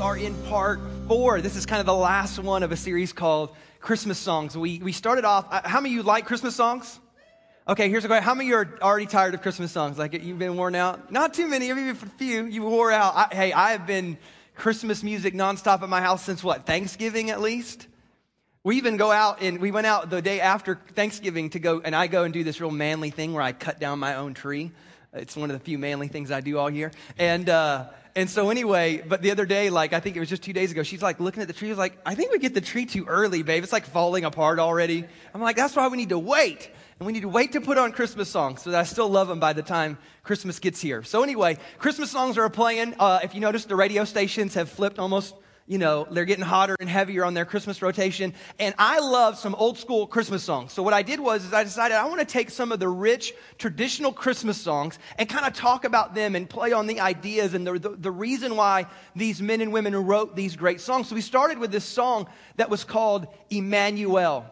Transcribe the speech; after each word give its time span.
are 0.00 0.16
in 0.16 0.34
part 0.44 0.80
four. 1.06 1.42
This 1.42 1.56
is 1.56 1.66
kind 1.66 1.78
of 1.78 1.84
the 1.84 1.94
last 1.94 2.38
one 2.38 2.62
of 2.62 2.72
a 2.72 2.76
series 2.76 3.12
called 3.12 3.54
Christmas 3.80 4.18
Songs. 4.18 4.56
We, 4.56 4.78
we 4.78 4.92
started 4.92 5.26
off, 5.26 5.46
uh, 5.50 5.60
how 5.62 5.78
many 5.80 5.94
of 5.94 5.96
you 5.98 6.02
like 6.02 6.24
Christmas 6.24 6.56
songs? 6.56 6.98
Okay, 7.68 7.90
here's 7.90 8.02
a 8.06 8.08
question. 8.08 8.24
How 8.24 8.34
many 8.34 8.46
of 8.46 8.48
you 8.48 8.56
are 8.56 8.78
already 8.82 9.04
tired 9.04 9.34
of 9.34 9.42
Christmas 9.42 9.72
songs? 9.72 9.98
Like 9.98 10.14
you've 10.14 10.38
been 10.38 10.56
worn 10.56 10.74
out? 10.74 11.12
Not 11.12 11.34
too 11.34 11.46
many, 11.46 11.70
maybe 11.70 11.90
a 11.90 11.94
few. 11.94 12.46
You 12.46 12.62
wore 12.62 12.90
out. 12.90 13.14
I, 13.14 13.34
hey, 13.34 13.52
I 13.52 13.72
have 13.72 13.86
been 13.86 14.16
Christmas 14.54 15.02
music 15.02 15.34
nonstop 15.34 15.82
at 15.82 15.88
my 15.90 16.00
house 16.00 16.24
since 16.24 16.42
what? 16.42 16.64
Thanksgiving 16.64 17.28
at 17.28 17.42
least? 17.42 17.86
We 18.64 18.76
even 18.76 18.96
go 18.96 19.10
out 19.10 19.42
and 19.42 19.60
we 19.60 19.70
went 19.70 19.86
out 19.86 20.08
the 20.08 20.22
day 20.22 20.40
after 20.40 20.80
Thanksgiving 20.94 21.50
to 21.50 21.58
go, 21.58 21.82
and 21.84 21.94
I 21.94 22.06
go 22.06 22.24
and 22.24 22.32
do 22.32 22.42
this 22.42 22.58
real 22.58 22.70
manly 22.70 23.10
thing 23.10 23.34
where 23.34 23.42
I 23.42 23.52
cut 23.52 23.78
down 23.78 23.98
my 23.98 24.14
own 24.16 24.32
tree. 24.32 24.72
It's 25.12 25.36
one 25.36 25.50
of 25.50 25.58
the 25.58 25.64
few 25.64 25.78
manly 25.78 26.06
things 26.06 26.30
I 26.30 26.40
do 26.40 26.58
all 26.58 26.70
year. 26.70 26.92
And, 27.18 27.48
uh, 27.48 27.86
and 28.14 28.30
so 28.30 28.50
anyway, 28.50 29.02
but 29.06 29.22
the 29.22 29.32
other 29.32 29.44
day, 29.44 29.68
like 29.70 29.92
I 29.92 30.00
think 30.00 30.16
it 30.16 30.20
was 30.20 30.28
just 30.28 30.42
two 30.42 30.52
days 30.52 30.70
ago, 30.70 30.82
she's 30.82 31.02
like 31.02 31.18
looking 31.18 31.42
at 31.42 31.48
the 31.48 31.54
tree. 31.54 31.68
She's 31.68 31.78
like, 31.78 31.98
I 32.06 32.14
think 32.14 32.30
we 32.32 32.38
get 32.38 32.54
the 32.54 32.60
tree 32.60 32.86
too 32.86 33.04
early, 33.06 33.42
babe. 33.42 33.62
It's 33.62 33.72
like 33.72 33.86
falling 33.86 34.24
apart 34.24 34.58
already. 34.58 35.04
I'm 35.34 35.40
like, 35.40 35.56
that's 35.56 35.74
why 35.74 35.88
we 35.88 35.96
need 35.96 36.10
to 36.10 36.18
wait. 36.18 36.70
And 36.98 37.06
we 37.06 37.12
need 37.12 37.22
to 37.22 37.28
wait 37.28 37.52
to 37.52 37.60
put 37.60 37.78
on 37.78 37.92
Christmas 37.92 38.28
songs 38.28 38.62
so 38.62 38.70
that 38.70 38.78
I 38.78 38.84
still 38.84 39.08
love 39.08 39.26
them 39.26 39.40
by 39.40 39.52
the 39.52 39.62
time 39.62 39.98
Christmas 40.22 40.58
gets 40.58 40.80
here. 40.80 41.02
So 41.02 41.22
anyway, 41.22 41.56
Christmas 41.78 42.10
songs 42.10 42.36
are 42.38 42.48
playing. 42.50 42.94
Uh, 42.98 43.20
if 43.22 43.34
you 43.34 43.40
notice, 43.40 43.64
the 43.64 43.76
radio 43.76 44.04
stations 44.04 44.54
have 44.54 44.68
flipped 44.68 44.98
almost 44.98 45.34
you 45.70 45.78
know, 45.78 46.04
they're 46.10 46.24
getting 46.24 46.44
hotter 46.44 46.74
and 46.80 46.88
heavier 46.88 47.24
on 47.24 47.32
their 47.32 47.44
Christmas 47.44 47.80
rotation. 47.80 48.34
And 48.58 48.74
I 48.76 48.98
love 48.98 49.38
some 49.38 49.54
old 49.54 49.78
school 49.78 50.04
Christmas 50.04 50.42
songs. 50.42 50.72
So 50.72 50.82
what 50.82 50.92
I 50.92 51.02
did 51.02 51.20
was 51.20 51.44
is 51.44 51.52
I 51.52 51.62
decided 51.62 51.96
I 51.96 52.08
want 52.08 52.18
to 52.18 52.26
take 52.26 52.50
some 52.50 52.72
of 52.72 52.80
the 52.80 52.88
rich 52.88 53.32
traditional 53.56 54.12
Christmas 54.12 54.60
songs 54.60 54.98
and 55.16 55.28
kind 55.28 55.46
of 55.46 55.52
talk 55.52 55.84
about 55.84 56.12
them 56.12 56.34
and 56.34 56.50
play 56.50 56.72
on 56.72 56.88
the 56.88 56.98
ideas 56.98 57.54
and 57.54 57.64
the, 57.64 57.78
the, 57.78 57.90
the 57.90 58.10
reason 58.10 58.56
why 58.56 58.86
these 59.14 59.40
men 59.40 59.60
and 59.60 59.72
women 59.72 59.94
wrote 59.94 60.34
these 60.34 60.56
great 60.56 60.80
songs. 60.80 61.08
So 61.08 61.14
we 61.14 61.20
started 61.20 61.56
with 61.58 61.70
this 61.70 61.84
song 61.84 62.26
that 62.56 62.68
was 62.68 62.82
called 62.82 63.28
Emmanuel. 63.48 64.46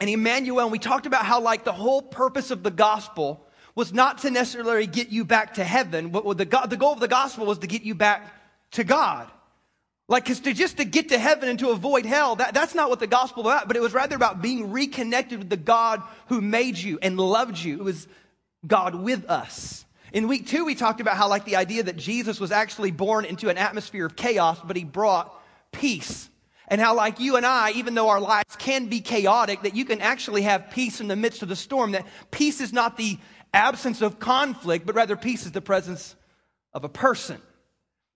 And 0.00 0.10
Emmanuel, 0.10 0.68
we 0.68 0.78
talked 0.78 1.06
about 1.06 1.24
how 1.24 1.40
like 1.40 1.64
the 1.64 1.72
whole 1.72 2.02
purpose 2.02 2.50
of 2.50 2.62
the 2.62 2.70
gospel 2.70 3.46
was 3.74 3.94
not 3.94 4.18
to 4.18 4.30
necessarily 4.30 4.86
get 4.86 5.08
you 5.08 5.24
back 5.24 5.54
to 5.54 5.64
heaven, 5.64 6.10
but 6.10 6.24
the, 6.36 6.44
the 6.68 6.76
goal 6.76 6.92
of 6.92 7.00
the 7.00 7.08
gospel 7.08 7.46
was 7.46 7.60
to 7.60 7.66
get 7.66 7.84
you 7.84 7.94
back 7.94 8.34
to 8.72 8.84
God. 8.84 9.30
Like, 10.10 10.24
because 10.24 10.40
to 10.40 10.52
just 10.52 10.78
to 10.78 10.84
get 10.84 11.10
to 11.10 11.18
heaven 11.18 11.48
and 11.48 11.56
to 11.60 11.70
avoid 11.70 12.04
hell, 12.04 12.34
that, 12.34 12.52
that's 12.52 12.74
not 12.74 12.90
what 12.90 12.98
the 12.98 13.06
gospel 13.06 13.48
about, 13.48 13.68
but 13.68 13.76
it 13.76 13.80
was 13.80 13.94
rather 13.94 14.16
about 14.16 14.42
being 14.42 14.72
reconnected 14.72 15.38
with 15.38 15.48
the 15.48 15.56
God 15.56 16.02
who 16.26 16.40
made 16.40 16.76
you 16.76 16.98
and 17.00 17.16
loved 17.16 17.56
you. 17.56 17.76
It 17.76 17.84
was 17.84 18.08
God 18.66 18.96
with 18.96 19.30
us. 19.30 19.84
In 20.12 20.26
week 20.26 20.48
two, 20.48 20.64
we 20.64 20.74
talked 20.74 21.00
about 21.00 21.16
how, 21.16 21.28
like, 21.28 21.44
the 21.44 21.54
idea 21.54 21.84
that 21.84 21.96
Jesus 21.96 22.40
was 22.40 22.50
actually 22.50 22.90
born 22.90 23.24
into 23.24 23.50
an 23.50 23.56
atmosphere 23.56 24.04
of 24.04 24.16
chaos, 24.16 24.58
but 24.64 24.74
he 24.74 24.82
brought 24.82 25.32
peace. 25.70 26.28
And 26.66 26.80
how, 26.80 26.96
like 26.96 27.20
you 27.20 27.36
and 27.36 27.46
I, 27.46 27.70
even 27.76 27.94
though 27.94 28.08
our 28.08 28.20
lives 28.20 28.56
can 28.56 28.86
be 28.86 29.00
chaotic, 29.00 29.62
that 29.62 29.76
you 29.76 29.84
can 29.84 30.00
actually 30.00 30.42
have 30.42 30.72
peace 30.72 31.00
in 31.00 31.06
the 31.06 31.14
midst 31.14 31.42
of 31.42 31.48
the 31.48 31.54
storm. 31.54 31.92
That 31.92 32.04
peace 32.32 32.60
is 32.60 32.72
not 32.72 32.96
the 32.96 33.16
absence 33.54 34.02
of 34.02 34.18
conflict, 34.18 34.86
but 34.86 34.96
rather 34.96 35.16
peace 35.16 35.46
is 35.46 35.52
the 35.52 35.60
presence 35.60 36.16
of 36.72 36.82
a 36.82 36.88
person. 36.88 37.40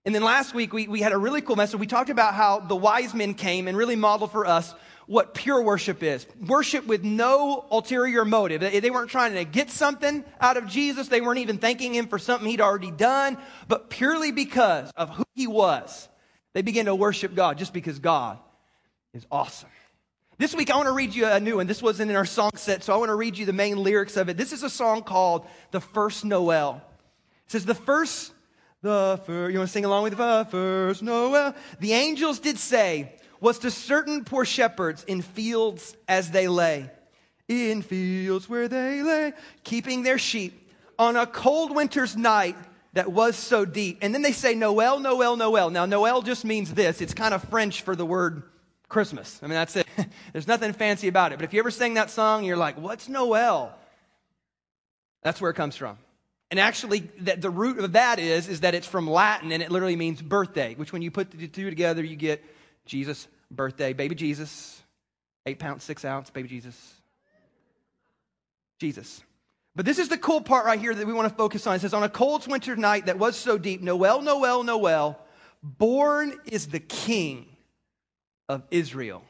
And 0.05 0.13
then 0.13 0.23
last 0.23 0.53
week, 0.53 0.71
we, 0.71 0.87
we 0.87 1.01
had 1.01 1.13
a 1.13 1.17
really 1.17 1.41
cool 1.41 1.55
message. 1.55 1.79
We 1.79 1.87
talked 1.87 2.11
about 2.11 2.35
how 2.35 2.59
the 2.59 2.75
wise 2.75 3.13
men 3.13 3.33
came 3.33 3.67
and 3.67 3.75
really 3.75 3.95
modeled 3.95 4.31
for 4.31 4.45
us 4.45 4.73
what 5.07 5.35
pure 5.35 5.61
worship 5.61 6.01
is 6.01 6.25
worship 6.47 6.87
with 6.87 7.03
no 7.03 7.65
ulterior 7.71 8.25
motive. 8.25 8.61
They, 8.61 8.79
they 8.79 8.89
weren't 8.89 9.09
trying 9.09 9.33
to 9.33 9.45
get 9.45 9.69
something 9.69 10.23
out 10.39 10.57
of 10.57 10.67
Jesus, 10.67 11.07
they 11.07 11.21
weren't 11.21 11.39
even 11.39 11.57
thanking 11.57 11.93
him 11.93 12.07
for 12.07 12.19
something 12.19 12.49
he'd 12.49 12.61
already 12.61 12.91
done, 12.91 13.37
but 13.67 13.89
purely 13.89 14.31
because 14.31 14.91
of 14.95 15.09
who 15.09 15.23
he 15.33 15.47
was. 15.47 16.09
They 16.53 16.61
began 16.61 16.85
to 16.85 16.95
worship 16.95 17.35
God 17.35 17.57
just 17.57 17.73
because 17.73 17.99
God 17.99 18.39
is 19.13 19.25
awesome. 19.31 19.69
This 20.37 20.53
week, 20.53 20.69
I 20.69 20.75
want 20.75 20.87
to 20.87 20.93
read 20.93 21.15
you 21.15 21.25
a 21.27 21.39
new 21.39 21.57
one. 21.57 21.67
This 21.67 21.81
wasn't 21.81 22.11
in 22.11 22.17
our 22.17 22.25
song 22.25 22.51
set, 22.55 22.83
so 22.83 22.93
I 22.93 22.97
want 22.97 23.09
to 23.09 23.15
read 23.15 23.37
you 23.37 23.45
the 23.45 23.53
main 23.53 23.77
lyrics 23.77 24.17
of 24.17 24.27
it. 24.27 24.35
This 24.35 24.51
is 24.51 24.63
a 24.63 24.69
song 24.69 25.03
called 25.03 25.47
The 25.71 25.79
First 25.79 26.25
Noel. 26.25 26.81
It 27.45 27.51
says, 27.51 27.65
The 27.65 27.75
first 27.75 28.33
the 28.85 29.19
first, 29.25 29.51
you 29.51 29.59
want 29.59 29.67
to 29.67 29.73
sing 29.73 29.83
along 29.83 30.03
with 30.03 30.15
the 30.15 30.47
first 30.49 31.01
Noel? 31.01 31.55
The 31.79 31.93
angels 31.93 32.39
did 32.39 32.57
say, 32.59 33.11
was 33.41 33.59
to 33.59 33.71
certain 33.71 34.23
poor 34.23 34.45
shepherds 34.45 35.03
in 35.03 35.21
fields 35.21 35.97
as 36.07 36.31
they 36.31 36.47
lay, 36.47 36.89
in 37.47 37.81
fields 37.81 38.47
where 38.47 38.67
they 38.67 39.01
lay, 39.01 39.33
keeping 39.63 40.03
their 40.03 40.19
sheep 40.19 40.71
on 40.97 41.15
a 41.15 41.25
cold 41.25 41.75
winter's 41.75 42.15
night 42.15 42.55
that 42.93 43.11
was 43.11 43.35
so 43.35 43.65
deep. 43.65 43.97
And 44.01 44.13
then 44.13 44.21
they 44.21 44.31
say, 44.31 44.55
Noel, 44.55 44.99
Noel, 44.99 45.35
Noel. 45.35 45.69
Now, 45.69 45.85
Noel 45.85 46.21
just 46.21 46.45
means 46.45 46.73
this. 46.73 47.01
It's 47.01 47.13
kind 47.13 47.33
of 47.33 47.43
French 47.45 47.81
for 47.81 47.95
the 47.95 48.05
word 48.05 48.43
Christmas. 48.87 49.39
I 49.41 49.47
mean, 49.47 49.55
that's 49.55 49.75
it. 49.75 49.87
There's 50.31 50.47
nothing 50.47 50.71
fancy 50.73 51.07
about 51.07 51.33
it. 51.33 51.37
But 51.37 51.43
if 51.43 51.53
you 51.53 51.59
ever 51.59 51.71
sing 51.71 51.95
that 51.95 52.11
song, 52.11 52.45
you're 52.45 52.55
like, 52.55 52.77
what's 52.77 53.09
Noel? 53.09 53.75
That's 55.23 55.41
where 55.41 55.49
it 55.51 55.55
comes 55.55 55.75
from. 55.75 55.97
And 56.55 56.61
actually, 56.61 56.99
the, 57.19 57.35
the 57.35 57.49
root 57.49 57.79
of 57.79 57.91
that 57.91 58.17
is, 58.17 58.47
is 58.47 58.61
that 58.61 58.73
it's 58.73 58.87
from 58.87 59.09
Latin 59.09 59.51
and 59.51 59.61
it 59.61 59.71
literally 59.71 59.97
means 59.97 60.21
birthday, 60.21 60.73
which 60.75 60.93
when 60.93 61.01
you 61.01 61.11
put 61.11 61.29
the 61.29 61.49
two 61.49 61.69
together, 61.69 62.01
you 62.01 62.15
get 62.15 62.41
Jesus' 62.85 63.27
birthday, 63.51 63.91
baby 63.91 64.15
Jesus, 64.15 64.81
eight 65.45 65.59
pounds, 65.59 65.83
six 65.83 66.05
ounce, 66.05 66.29
baby 66.29 66.47
Jesus. 66.47 66.93
Jesus. 68.79 69.21
But 69.75 69.85
this 69.85 69.99
is 69.99 70.07
the 70.07 70.17
cool 70.17 70.39
part 70.39 70.65
right 70.65 70.79
here 70.79 70.95
that 70.95 71.05
we 71.05 71.11
want 71.11 71.27
to 71.27 71.35
focus 71.35 71.67
on. 71.67 71.75
It 71.75 71.81
says, 71.81 71.93
On 71.93 72.03
a 72.03 72.07
cold 72.07 72.47
winter 72.47 72.77
night 72.77 73.07
that 73.07 73.19
was 73.19 73.35
so 73.35 73.57
deep, 73.57 73.81
Noel, 73.81 74.21
Noel, 74.21 74.63
Noel, 74.63 75.19
born 75.61 76.39
is 76.45 76.67
the 76.67 76.79
King 76.79 77.47
of 78.47 78.63
Israel. 78.71 79.25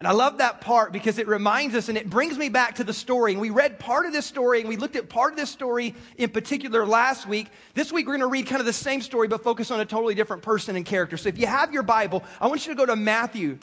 And 0.00 0.08
I 0.08 0.12
love 0.12 0.38
that 0.38 0.60
part 0.60 0.92
because 0.92 1.18
it 1.18 1.28
reminds 1.28 1.74
us 1.74 1.88
and 1.88 1.96
it 1.96 2.10
brings 2.10 2.36
me 2.36 2.48
back 2.48 2.74
to 2.76 2.84
the 2.84 2.92
story. 2.92 3.32
And 3.32 3.40
we 3.40 3.50
read 3.50 3.78
part 3.78 4.06
of 4.06 4.12
this 4.12 4.26
story 4.26 4.60
and 4.60 4.68
we 4.68 4.76
looked 4.76 4.96
at 4.96 5.08
part 5.08 5.32
of 5.32 5.38
this 5.38 5.50
story 5.50 5.94
in 6.16 6.30
particular 6.30 6.84
last 6.84 7.28
week. 7.28 7.48
This 7.74 7.92
week 7.92 8.06
we're 8.06 8.18
going 8.18 8.20
to 8.20 8.26
read 8.26 8.46
kind 8.46 8.60
of 8.60 8.66
the 8.66 8.72
same 8.72 9.00
story 9.00 9.28
but 9.28 9.44
focus 9.44 9.70
on 9.70 9.80
a 9.80 9.86
totally 9.86 10.14
different 10.14 10.42
person 10.42 10.74
and 10.74 10.84
character. 10.84 11.16
So 11.16 11.28
if 11.28 11.38
you 11.38 11.46
have 11.46 11.72
your 11.72 11.84
Bible, 11.84 12.24
I 12.40 12.48
want 12.48 12.66
you 12.66 12.74
to 12.74 12.76
go 12.76 12.86
to 12.86 12.96
Matthew 12.96 13.58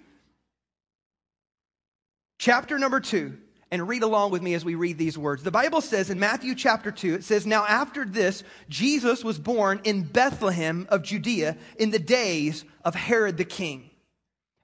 chapter 2.40 2.80
number 2.80 3.02
2 3.02 3.38
and 3.70 3.88
read 3.88 4.02
along 4.02 4.32
with 4.32 4.42
me 4.42 4.54
as 4.54 4.66
we 4.66 4.76
read 4.76 4.98
these 4.98 5.18
words. 5.18 5.44
The 5.44 5.52
Bible 5.52 5.82
says 5.82 6.10
in 6.10 6.20
Matthew 6.20 6.56
chapter 6.56 6.92
2, 6.92 7.16
it 7.16 7.24
says, 7.24 7.46
Now 7.46 7.66
after 7.66 8.04
this, 8.04 8.44
Jesus 8.68 9.24
was 9.24 9.38
born 9.38 9.82
in 9.84 10.04
Bethlehem 10.04 10.88
of 10.90 11.04
Judea 11.04 11.56
in 11.78 11.92
the 11.92 12.00
days 12.00 12.66
of 12.84 12.96
Herod 12.96 13.38
the 13.38 13.46
king. 13.46 13.91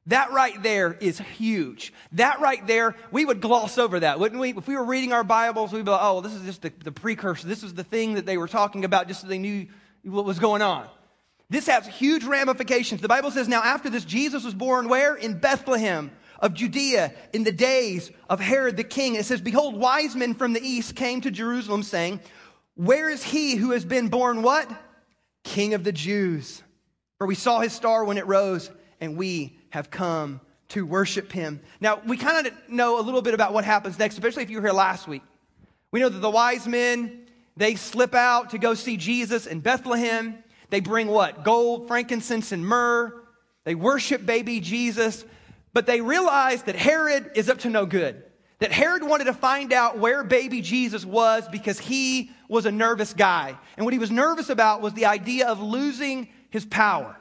That 0.07 0.31
right 0.31 0.61
there 0.63 0.93
is 0.93 1.19
huge. 1.19 1.93
That 2.13 2.39
right 2.39 2.65
there, 2.65 2.95
we 3.11 3.25
would 3.25 3.41
gloss 3.41 3.77
over 3.77 3.99
that, 3.99 4.19
wouldn't 4.19 4.39
we? 4.39 4.51
If 4.51 4.67
we 4.67 4.75
were 4.75 4.85
reading 4.85 5.11
our 5.11 5.23
Bibles, 5.23 5.73
we'd 5.73 5.83
be 5.83 5.91
like, 5.91 6.01
oh, 6.01 6.13
well, 6.13 6.21
this 6.21 6.33
is 6.33 6.43
just 6.43 6.61
the, 6.61 6.71
the 6.83 6.93
precursor. 6.93 7.45
This 7.45 7.61
is 7.61 7.73
the 7.73 7.83
thing 7.83 8.13
that 8.13 8.25
they 8.25 8.37
were 8.37 8.47
talking 8.47 8.85
about 8.85 9.07
just 9.09 9.21
so 9.21 9.27
they 9.27 9.37
knew 9.37 9.67
what 10.03 10.23
was 10.23 10.39
going 10.39 10.61
on. 10.61 10.87
This 11.49 11.67
has 11.67 11.85
huge 11.85 12.23
ramifications. 12.23 13.01
The 13.01 13.07
Bible 13.07 13.31
says, 13.31 13.47
now 13.49 13.61
after 13.61 13.89
this, 13.89 14.05
Jesus 14.05 14.43
was 14.45 14.53
born 14.53 14.87
where? 14.87 15.15
In 15.15 15.39
Bethlehem 15.39 16.11
of 16.39 16.53
Judea 16.53 17.13
in 17.33 17.43
the 17.43 17.51
days 17.51 18.11
of 18.29 18.39
Herod 18.39 18.77
the 18.77 18.83
king. 18.83 19.15
It 19.15 19.25
says, 19.25 19.41
behold, 19.41 19.75
wise 19.75 20.15
men 20.15 20.35
from 20.35 20.53
the 20.53 20.61
east 20.61 20.95
came 20.95 21.19
to 21.21 21.31
Jerusalem 21.31 21.83
saying, 21.83 22.21
where 22.75 23.09
is 23.09 23.23
he 23.23 23.55
who 23.55 23.71
has 23.71 23.83
been 23.83 24.07
born 24.07 24.41
what? 24.41 24.69
King 25.43 25.73
of 25.73 25.83
the 25.83 25.91
Jews. 25.91 26.61
For 27.17 27.27
we 27.27 27.35
saw 27.35 27.59
his 27.59 27.73
star 27.73 28.05
when 28.05 28.17
it 28.17 28.27
rose 28.27 28.69
and 29.01 29.17
we 29.17 29.57
have 29.77 29.91
come 29.91 30.41
to 30.69 30.85
worship 30.85 31.31
him. 31.31 31.61
Now, 31.79 32.01
we 32.05 32.17
kind 32.17 32.45
of 32.45 32.53
know 32.67 32.99
a 32.99 33.01
little 33.01 33.21
bit 33.21 33.33
about 33.33 33.53
what 33.53 33.63
happens 33.63 33.97
next, 33.97 34.15
especially 34.15 34.43
if 34.43 34.49
you 34.49 34.57
were 34.57 34.67
here 34.67 34.73
last 34.73 35.07
week. 35.07 35.21
We 35.91 35.99
know 35.99 36.09
that 36.09 36.19
the 36.19 36.29
wise 36.29 36.67
men, 36.67 37.27
they 37.55 37.75
slip 37.75 38.13
out 38.13 38.49
to 38.49 38.57
go 38.57 38.73
see 38.73 38.97
Jesus 38.97 39.45
in 39.45 39.61
Bethlehem. 39.61 40.43
They 40.71 40.79
bring 40.81 41.07
what? 41.07 41.43
Gold, 41.43 41.87
frankincense, 41.87 42.51
and 42.51 42.65
myrrh. 42.65 43.13
They 43.63 43.75
worship 43.75 44.25
baby 44.25 44.59
Jesus, 44.59 45.23
but 45.73 45.85
they 45.85 46.01
realize 46.01 46.63
that 46.63 46.75
Herod 46.75 47.31
is 47.35 47.49
up 47.49 47.59
to 47.59 47.69
no 47.69 47.85
good. 47.85 48.23
That 48.59 48.71
Herod 48.71 49.03
wanted 49.03 49.25
to 49.25 49.33
find 49.33 49.71
out 49.71 49.99
where 49.99 50.23
baby 50.23 50.61
Jesus 50.61 51.05
was 51.05 51.47
because 51.49 51.79
he 51.79 52.31
was 52.49 52.65
a 52.65 52.71
nervous 52.71 53.13
guy. 53.13 53.55
And 53.77 53.85
what 53.85 53.93
he 53.93 53.99
was 53.99 54.09
nervous 54.09 54.49
about 54.49 54.81
was 54.81 54.93
the 54.93 55.05
idea 55.05 55.47
of 55.47 55.61
losing 55.61 56.29
his 56.49 56.65
power. 56.65 57.15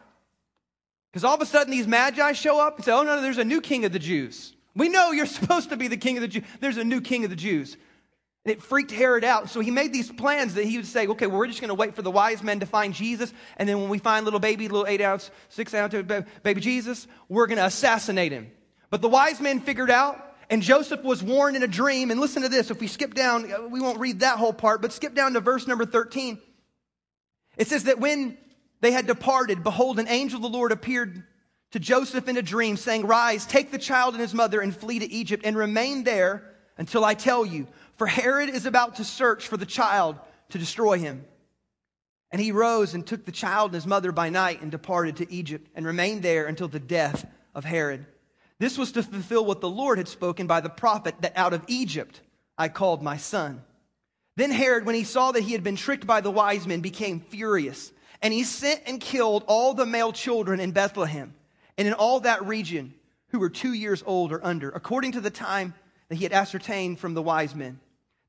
Because 1.17 1.25
all 1.25 1.35
of 1.35 1.41
a 1.41 1.47
sudden 1.47 1.71
these 1.71 1.87
magi 1.87 2.33
show 2.33 2.61
up 2.61 2.77
and 2.77 2.85
say, 2.85 2.93
oh, 2.93 3.03
no, 3.03 3.17
no, 3.17 3.23
there's 3.23 3.39
a 3.39 3.45
new 3.45 3.63
king 3.63 3.87
of 3.87 3.93
the 3.93 3.99
Jews. 3.99 4.53
We 4.75 4.91
know 4.91 5.13
you're 5.13 5.25
supposed 5.41 5.71
to 5.71 5.77
be 5.79 5.89
the 5.89 5.97
king 5.97 6.19
of 6.19 6.21
the 6.21 6.29
Jews. 6.29 6.45
There's 6.61 6.77
a 6.77 6.85
new 6.85 7.01
king 7.01 7.25
of 7.25 7.31
the 7.31 7.37
Jews. 7.37 7.79
And 8.45 8.53
it 8.53 8.63
freaked 8.63 8.91
Herod 8.91 9.25
out. 9.25 9.49
So 9.49 9.61
he 9.61 9.71
made 9.71 9.95
these 9.95 10.13
plans 10.13 10.53
that 10.57 10.67
he 10.67 10.77
would 10.77 10.85
say, 10.85 11.07
okay, 11.07 11.27
well, 11.27 11.39
we're 11.39 11.47
just 11.47 11.63
going 11.63 11.71
to 11.71 11.75
wait 11.75 11.95
for 11.95 12.03
the 12.03 12.11
wise 12.11 12.43
men 12.43 12.61
to 12.61 12.67
find 12.67 12.93
Jesus. 12.93 13.33
And 13.57 13.67
then 13.67 13.81
when 13.81 13.89
we 13.89 13.97
find 13.97 14.27
little 14.27 14.41
baby, 14.41 14.69
little 14.69 14.87
eight 14.87 15.01
ounce, 15.01 15.31
six 15.49 15.73
ounce 15.73 15.95
baby 16.43 16.61
Jesus, 16.61 17.09
we're 17.31 17.47
going 17.47 17.57
to 17.57 17.65
assassinate 17.65 18.33
him. 18.33 18.53
But 18.91 19.01
the 19.01 19.09
wise 19.09 19.41
men 19.41 19.61
figured 19.61 19.91
out, 19.91 20.23
and 20.51 20.61
Joseph 20.61 21.03
was 21.03 21.23
warned 21.23 21.57
in 21.57 21.63
a 21.63 21.67
dream. 21.67 22.11
And 22.11 22.21
listen 22.21 22.43
to 22.43 22.51
this. 22.51 22.71
If 22.71 22.79
we 22.79 22.89
skip 22.89 23.15
down, 23.15 23.71
we 23.71 23.81
won't 23.81 24.01
read 24.01 24.21
that 24.21 24.37
whole 24.37 24.53
part, 24.53 24.83
but 24.83 24.93
skip 24.93 25.15
down 25.15 25.33
to 25.33 25.41
verse 25.41 25.67
number 25.67 25.87
13. 25.87 26.39
It 27.57 27.69
says 27.69 27.85
that 27.85 28.01
when 28.01 28.37
they 28.81 28.93
had 28.93 29.07
departed, 29.07 29.63
behold, 29.63 29.99
an 29.99 30.09
angel 30.09 30.37
of 30.37 30.43
the 30.43 30.57
Lord 30.57 30.73
appeared 30.73 31.23
to 31.73 31.79
Joseph 31.79 32.29
in 32.29 32.37
a 32.37 32.43
dream, 32.43 32.77
saying, 32.77 33.07
Rise, 33.07 33.47
take 33.47 33.71
the 33.71 33.79
child 33.79 34.15
and 34.15 34.21
his 34.21 34.35
mother 34.35 34.61
and 34.61 34.75
flee 34.75 34.99
to 34.99 35.11
Egypt 35.11 35.45
and 35.45 35.57
remain 35.57 36.05
there 36.05 36.43
until 36.79 37.05
I 37.05 37.15
tell 37.15 37.45
you. 37.45 37.67
For 37.97 38.07
Herod 38.07 38.51
is 38.51 38.67
about 38.67 38.97
to 38.97 39.05
search 39.05 39.49
for 39.49 39.57
the 39.57 39.67
child 39.67 40.19
to 40.51 40.59
destroy 40.59 40.99
him. 40.99 41.25
And 42.31 42.41
he 42.41 42.53
rose 42.53 42.95
and 42.95 43.07
took 43.07 43.25
the 43.25 43.33
child 43.33 43.71
and 43.71 43.77
his 43.77 43.87
mother 43.87 44.13
by 44.13 44.29
night 44.29 44.61
and 44.61 44.71
departed 44.71 45.17
to 45.17 45.33
Egypt 45.33 45.69
and 45.75 45.87
remained 45.87 46.23
there 46.23 46.47
until 46.47 46.69
the 46.69 46.81
death 46.81 47.27
of 47.55 47.65
Herod. 47.65 48.05
This 48.59 48.79
was 48.79 48.93
to 48.93 49.03
fulfill 49.03 49.45
what 49.45 49.61
the 49.61 49.69
Lord 49.69 49.99
had 49.99 50.09
spoken 50.09 50.47
by 50.47 50.61
the 50.61 50.71
prophet 50.71 51.15
that 51.21 51.37
out 51.37 51.53
of 51.53 51.65
Egypt 51.69 52.21
I 52.59 52.69
called 52.69 53.03
my 53.03 53.17
son. 53.17 53.63
Then 54.37 54.51
Herod, 54.51 54.85
when 54.85 54.95
he 54.95 55.05
saw 55.05 55.33
that 55.33 55.43
he 55.43 55.53
had 55.53 55.63
been 55.63 55.77
tricked 55.77 56.07
by 56.07 56.21
the 56.21 56.31
wise 56.31 56.67
men, 56.67 56.81
became 56.81 57.21
furious. 57.21 57.93
And 58.23 58.33
he 58.33 58.45
sent 58.45 58.83
and 58.87 59.01
killed 59.01 59.45
all 59.47 59.75
the 59.75 59.87
male 59.87 60.13
children 60.13 60.61
in 60.61 60.73
Bethlehem 60.73 61.35
and 61.79 61.87
in 61.87 61.95
all 61.95 62.21
that 62.21 62.47
region 62.47 62.95
who 63.29 63.39
were 63.39 63.51
two 63.51 63.73
years 63.73 64.03
old 64.07 64.33
or 64.33 64.45
under, 64.45 64.71
according 64.71 65.13
to 65.13 65.21
the 65.21 65.31
time 65.31 65.75
that 66.09 66.17
he 66.17 66.25
had 66.25 66.33
ascertained 66.33 66.99
from 66.99 67.15
the 67.15 67.23
wise 67.23 67.55
men. 67.55 67.81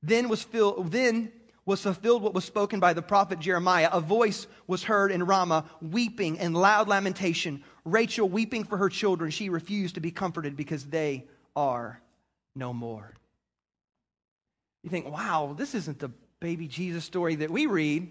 Then 0.03 0.29
was, 0.29 0.43
filled, 0.43 0.91
then 0.91 1.31
was 1.65 1.81
fulfilled 1.81 2.21
what 2.21 2.33
was 2.33 2.45
spoken 2.45 2.79
by 2.79 2.93
the 2.93 3.01
prophet 3.01 3.39
Jeremiah. 3.39 3.89
A 3.91 4.01
voice 4.01 4.47
was 4.67 4.83
heard 4.83 5.11
in 5.11 5.23
Ramah, 5.23 5.65
weeping 5.81 6.39
and 6.39 6.55
loud 6.55 6.87
lamentation. 6.87 7.63
Rachel 7.85 8.27
weeping 8.27 8.63
for 8.63 8.77
her 8.77 8.89
children. 8.89 9.31
She 9.31 9.49
refused 9.49 9.95
to 9.95 10.01
be 10.01 10.11
comforted 10.11 10.55
because 10.55 10.85
they 10.85 11.25
are 11.55 12.01
no 12.55 12.73
more. 12.73 13.13
You 14.83 14.89
think, 14.89 15.09
wow, 15.09 15.55
this 15.57 15.75
isn't 15.75 15.99
the 15.99 16.11
baby 16.39 16.67
Jesus 16.67 17.03
story 17.03 17.35
that 17.35 17.51
we 17.51 17.65
read. 17.65 18.09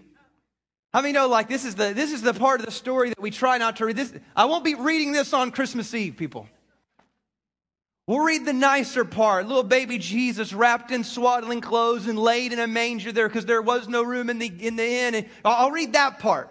How 0.93 1.01
many 1.01 1.13
know 1.13 1.27
like 1.27 1.47
this 1.49 1.65
is 1.65 1.75
the 1.75 1.93
this 1.93 2.11
is 2.11 2.21
the 2.21 2.33
part 2.33 2.59
of 2.59 2.65
the 2.65 2.71
story 2.71 3.09
that 3.09 3.21
we 3.21 3.31
try 3.31 3.57
not 3.57 3.77
to 3.77 3.85
read 3.85 3.95
this 3.95 4.13
I 4.35 4.45
won't 4.45 4.63
be 4.63 4.75
reading 4.75 5.11
this 5.11 5.33
on 5.33 5.51
Christmas 5.51 5.93
Eve, 5.93 6.17
people. 6.17 6.47
We'll 8.07 8.23
read 8.23 8.45
the 8.45 8.53
nicer 8.53 9.03
part. 9.03 9.47
Little 9.47 9.63
baby 9.63 9.97
Jesus 9.97 10.53
wrapped 10.53 10.91
in 10.91 11.03
swaddling 11.03 11.59
clothes 11.59 12.07
and 12.07 12.17
laid 12.17 12.53
in 12.53 12.59
a 12.59 12.67
manger 12.67 13.11
there 13.11 13.27
because 13.27 13.45
there 13.45 13.61
was 13.61 13.89
no 13.89 14.01
room 14.01 14.29
in 14.29 14.39
the, 14.39 14.47
in 14.47 14.77
the 14.77 14.85
inn. 14.85 15.15
And 15.15 15.25
I'll 15.43 15.71
read 15.71 15.91
that 15.91 16.19
part. 16.19 16.49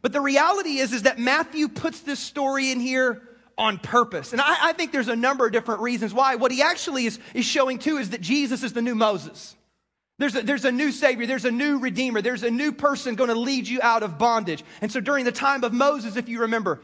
But 0.00 0.12
the 0.12 0.20
reality 0.20 0.78
is, 0.78 0.92
is 0.92 1.02
that 1.02 1.18
Matthew 1.18 1.66
puts 1.66 2.00
this 2.00 2.20
story 2.20 2.70
in 2.70 2.78
here 2.78 3.20
on 3.58 3.78
purpose. 3.78 4.32
And 4.32 4.40
I, 4.40 4.68
I 4.68 4.72
think 4.74 4.92
there's 4.92 5.08
a 5.08 5.16
number 5.16 5.44
of 5.44 5.52
different 5.52 5.80
reasons 5.80 6.14
why. 6.14 6.36
What 6.36 6.52
he 6.52 6.62
actually 6.62 7.06
is, 7.06 7.18
is 7.34 7.44
showing 7.44 7.80
too 7.80 7.96
is 7.96 8.10
that 8.10 8.20
Jesus 8.20 8.62
is 8.62 8.72
the 8.72 8.82
new 8.82 8.94
Moses. 8.94 9.56
There's 10.18 10.36
a, 10.36 10.42
there's 10.42 10.64
a 10.64 10.72
new 10.72 10.92
Savior, 10.92 11.26
there's 11.26 11.44
a 11.44 11.50
new 11.50 11.78
Redeemer, 11.78 12.22
there's 12.22 12.42
a 12.42 12.50
new 12.50 12.72
person 12.72 13.14
going 13.14 13.30
to 13.30 13.34
lead 13.34 13.66
you 13.66 13.80
out 13.82 14.02
of 14.02 14.18
bondage. 14.18 14.62
And 14.80 14.92
so 14.92 15.00
during 15.00 15.24
the 15.24 15.32
time 15.32 15.64
of 15.64 15.72
Moses, 15.72 16.16
if 16.16 16.28
you 16.28 16.40
remember, 16.40 16.80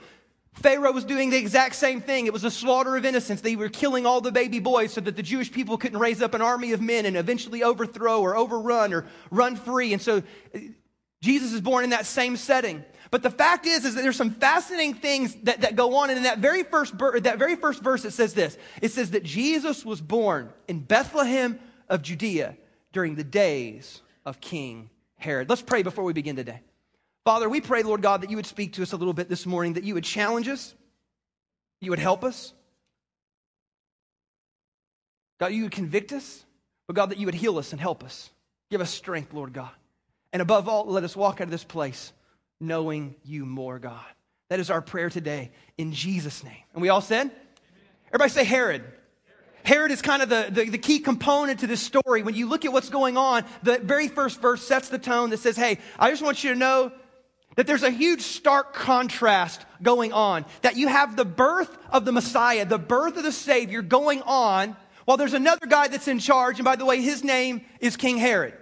Pharaoh 0.55 0.93
was 0.93 1.05
doing 1.05 1.31
the 1.31 1.37
exact 1.37 1.77
same 1.77 2.01
thing. 2.01 2.27
It 2.27 2.33
was 2.33 2.43
a 2.43 2.51
slaughter 2.51 2.97
of 2.97 3.05
innocents. 3.05 3.43
They 3.43 3.55
were 3.55 3.69
killing 3.69 4.07
all 4.07 4.21
the 4.21 4.33
baby 4.33 4.59
boys 4.59 4.93
so 4.93 5.01
that 5.03 5.15
the 5.15 5.23
Jewish 5.23 5.53
people 5.53 5.79
couldn't 5.79 5.99
raise 5.99 6.21
up 6.21 6.35
an 6.35 6.43
army 6.43 6.73
of 6.73 6.81
men 6.81 7.07
and 7.07 7.17
eventually 7.17 7.63
overthrow 7.63 8.21
or 8.21 8.37
overrun 8.37 8.93
or 8.93 9.07
run 9.31 9.55
free. 9.55 9.93
And 9.93 10.03
so 10.03 10.23
uh, 10.55 10.59
Jesus 11.23 11.53
is 11.53 11.61
born 11.61 11.85
in 11.85 11.91
that 11.91 12.07
same 12.07 12.37
setting. 12.37 12.85
But 13.11 13.23
the 13.23 13.31
fact 13.31 13.67
is, 13.67 13.85
is 13.85 13.95
that 13.95 14.03
there's 14.03 14.17
some 14.17 14.33
fascinating 14.35 14.95
things 14.95 15.37
that, 15.45 15.61
that 15.61 15.77
go 15.77 15.97
on. 15.97 16.11
And 16.11 16.17
in 16.17 16.25
that 16.25 16.39
very, 16.39 16.65
first, 16.65 16.99
that 16.99 17.39
very 17.39 17.55
first 17.55 17.83
verse, 17.83 18.05
it 18.05 18.13
says 18.13 18.35
this. 18.35 18.59
It 18.83 18.91
says 18.91 19.13
that 19.13 19.23
Jesus 19.23 19.85
was 19.85 20.01
born 20.01 20.53
in 20.67 20.81
Bethlehem 20.81 21.61
of 21.89 22.03
Judea 22.03 22.57
during 22.93 23.15
the 23.15 23.25
days 23.25 24.01
of 24.25 24.41
King 24.41 24.91
Herod. 25.17 25.49
Let's 25.49 25.63
pray 25.63 25.83
before 25.83 26.05
we 26.05 26.13
begin 26.13 26.37
today. 26.37 26.61
Father, 27.25 27.49
we 27.49 27.61
pray, 27.61 27.83
Lord 27.83 28.01
God, 28.01 28.23
that 28.23 28.31
you 28.31 28.37
would 28.37 28.47
speak 28.47 28.75
to 28.75 28.83
us 28.83 28.93
a 28.93 28.97
little 28.97 29.13
bit 29.13 29.29
this 29.29 29.45
morning, 29.45 29.75
that 29.75 29.85
you 29.85 29.95
would 29.95 30.05
challenge 30.05 30.49
us, 30.49 30.75
you 31.81 31.91
would 31.91 31.99
help 31.99 32.25
us. 32.25 32.53
God, 35.39 35.53
you 35.53 35.65
would 35.65 35.73
convict 35.73 36.13
us, 36.13 36.45
but 36.87 36.97
God, 36.97 37.11
that 37.11 37.19
you 37.19 37.27
would 37.27 37.35
heal 37.35 37.59
us 37.59 37.73
and 37.73 37.81
help 37.81 38.03
us. 38.03 38.31
Give 38.71 38.81
us 38.81 38.91
strength, 38.91 39.33
Lord 39.33 39.53
God. 39.53 39.71
And 40.33 40.43
above 40.43 40.69
all, 40.69 40.87
let 40.87 41.05
us 41.05 41.15
walk 41.15 41.41
out 41.41 41.45
of 41.45 41.51
this 41.51 41.65
place 41.65 42.13
knowing 42.61 43.15
you 43.25 43.47
more, 43.47 43.79
God. 43.79 44.05
That 44.51 44.61
is 44.61 44.71
our 44.71 44.83
prayer 44.83 45.11
today 45.11 45.51
in 45.77 45.93
Jesus' 45.93 46.43
name. 46.43 46.65
And 46.73 46.83
we 46.83 46.89
all 46.89 47.01
said, 47.01 47.31
everybody 48.09 48.31
say 48.31 48.45
Herod. 48.45 48.85
Herod 49.69 49.91
is 49.91 50.01
kind 50.01 50.23
of 50.23 50.31
the, 50.31 50.49
the, 50.51 50.71
the, 50.71 50.79
key 50.79 50.99
component 50.99 51.61
to 51.61 51.67
this 51.67 51.83
story. 51.83 52.23
When 52.23 52.35
you 52.35 52.49
look 52.49 52.65
at 52.65 52.73
what's 52.73 52.89
going 52.89 53.19
on, 53.19 53.45
the 53.63 53.79
very 53.79 54.09
first 54.09 54.41
verse 54.41 54.67
sets 54.67 54.89
the 54.89 54.99
tone 54.99 55.29
that 55.29 55.41
says, 55.41 55.59
Hey, 55.59 55.77
I 55.99 56.09
just 56.11 56.23
want 56.23 56.43
you 56.43 56.55
to 56.55 56.59
know 56.59 56.91
that 57.57 57.67
there's 57.67 57.83
a 57.83 57.91
huge 57.91 58.23
stark 58.23 58.73
contrast 58.73 59.67
going 59.83 60.15
on. 60.15 60.47
That 60.63 60.77
you 60.77 60.89
have 60.89 61.17
the 61.17 61.27
birth 61.27 61.77
of 61.91 62.07
the 62.07 62.13
Messiah, 62.13 62.65
the 62.65 62.79
birth 62.79 63.19
of 63.19 63.25
the 63.25 63.31
Savior 63.31 63.83
going 63.83 64.23
on, 64.23 64.75
while 65.05 65.19
there's 65.19 65.35
another 65.35 65.67
guy 65.67 65.89
that's 65.89 66.09
in 66.09 66.19
charge. 66.19 66.59
And 66.59 66.65
by 66.65 66.77
the 66.77 66.87
way, 66.87 67.03
his 67.03 67.23
name 67.23 67.61
is 67.79 67.99
King 67.99 68.17
Herod. 68.17 68.55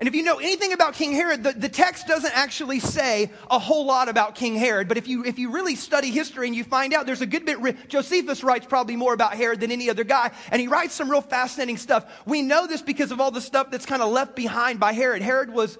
And 0.00 0.08
if 0.08 0.14
you 0.16 0.24
know 0.24 0.38
anything 0.38 0.72
about 0.72 0.94
King 0.94 1.12
Herod, 1.12 1.44
the, 1.44 1.52
the 1.52 1.68
text 1.68 2.08
doesn't 2.08 2.36
actually 2.36 2.80
say 2.80 3.30
a 3.48 3.60
whole 3.60 3.86
lot 3.86 4.08
about 4.08 4.34
King 4.34 4.56
Herod. 4.56 4.88
But 4.88 4.98
if 4.98 5.06
you, 5.06 5.24
if 5.24 5.38
you 5.38 5.52
really 5.52 5.76
study 5.76 6.10
history 6.10 6.48
and 6.48 6.56
you 6.56 6.64
find 6.64 6.92
out 6.92 7.06
there's 7.06 7.20
a 7.20 7.26
good 7.26 7.46
bit, 7.46 7.88
Josephus 7.88 8.42
writes 8.42 8.66
probably 8.66 8.96
more 8.96 9.14
about 9.14 9.34
Herod 9.34 9.60
than 9.60 9.70
any 9.70 9.88
other 9.88 10.02
guy. 10.02 10.32
And 10.50 10.60
he 10.60 10.66
writes 10.66 10.94
some 10.94 11.08
real 11.08 11.20
fascinating 11.20 11.76
stuff. 11.76 12.10
We 12.26 12.42
know 12.42 12.66
this 12.66 12.82
because 12.82 13.12
of 13.12 13.20
all 13.20 13.30
the 13.30 13.40
stuff 13.40 13.70
that's 13.70 13.86
kind 13.86 14.02
of 14.02 14.10
left 14.10 14.34
behind 14.34 14.80
by 14.80 14.94
Herod. 14.94 15.22
Herod 15.22 15.52
was, 15.52 15.78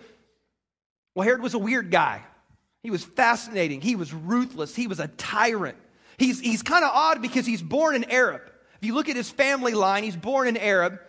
well, 1.17 1.25
Herod 1.25 1.43
was 1.43 1.55
a 1.55 1.59
weird 1.59 1.91
guy. 1.91 2.23
He 2.85 2.91
was 2.91 3.03
fascinating. 3.03 3.81
He 3.81 3.97
was 3.97 4.15
ruthless. 4.15 4.77
He 4.77 4.87
was 4.87 5.01
a 5.01 5.09
tyrant. 5.09 5.79
He's, 6.19 6.39
he's 6.39 6.63
kind 6.63 6.85
of 6.85 6.93
odd 6.95 7.21
because 7.21 7.47
he's 7.47 7.63
born 7.63 7.97
an 7.97 8.05
Arab. 8.05 8.43
If 8.81 8.87
you 8.87 8.95
look 8.95 9.09
at 9.09 9.17
his 9.17 9.31
family 9.31 9.73
line, 9.73 10.05
he's 10.05 10.15
born 10.15 10.47
an 10.47 10.57
Arab. 10.57 11.01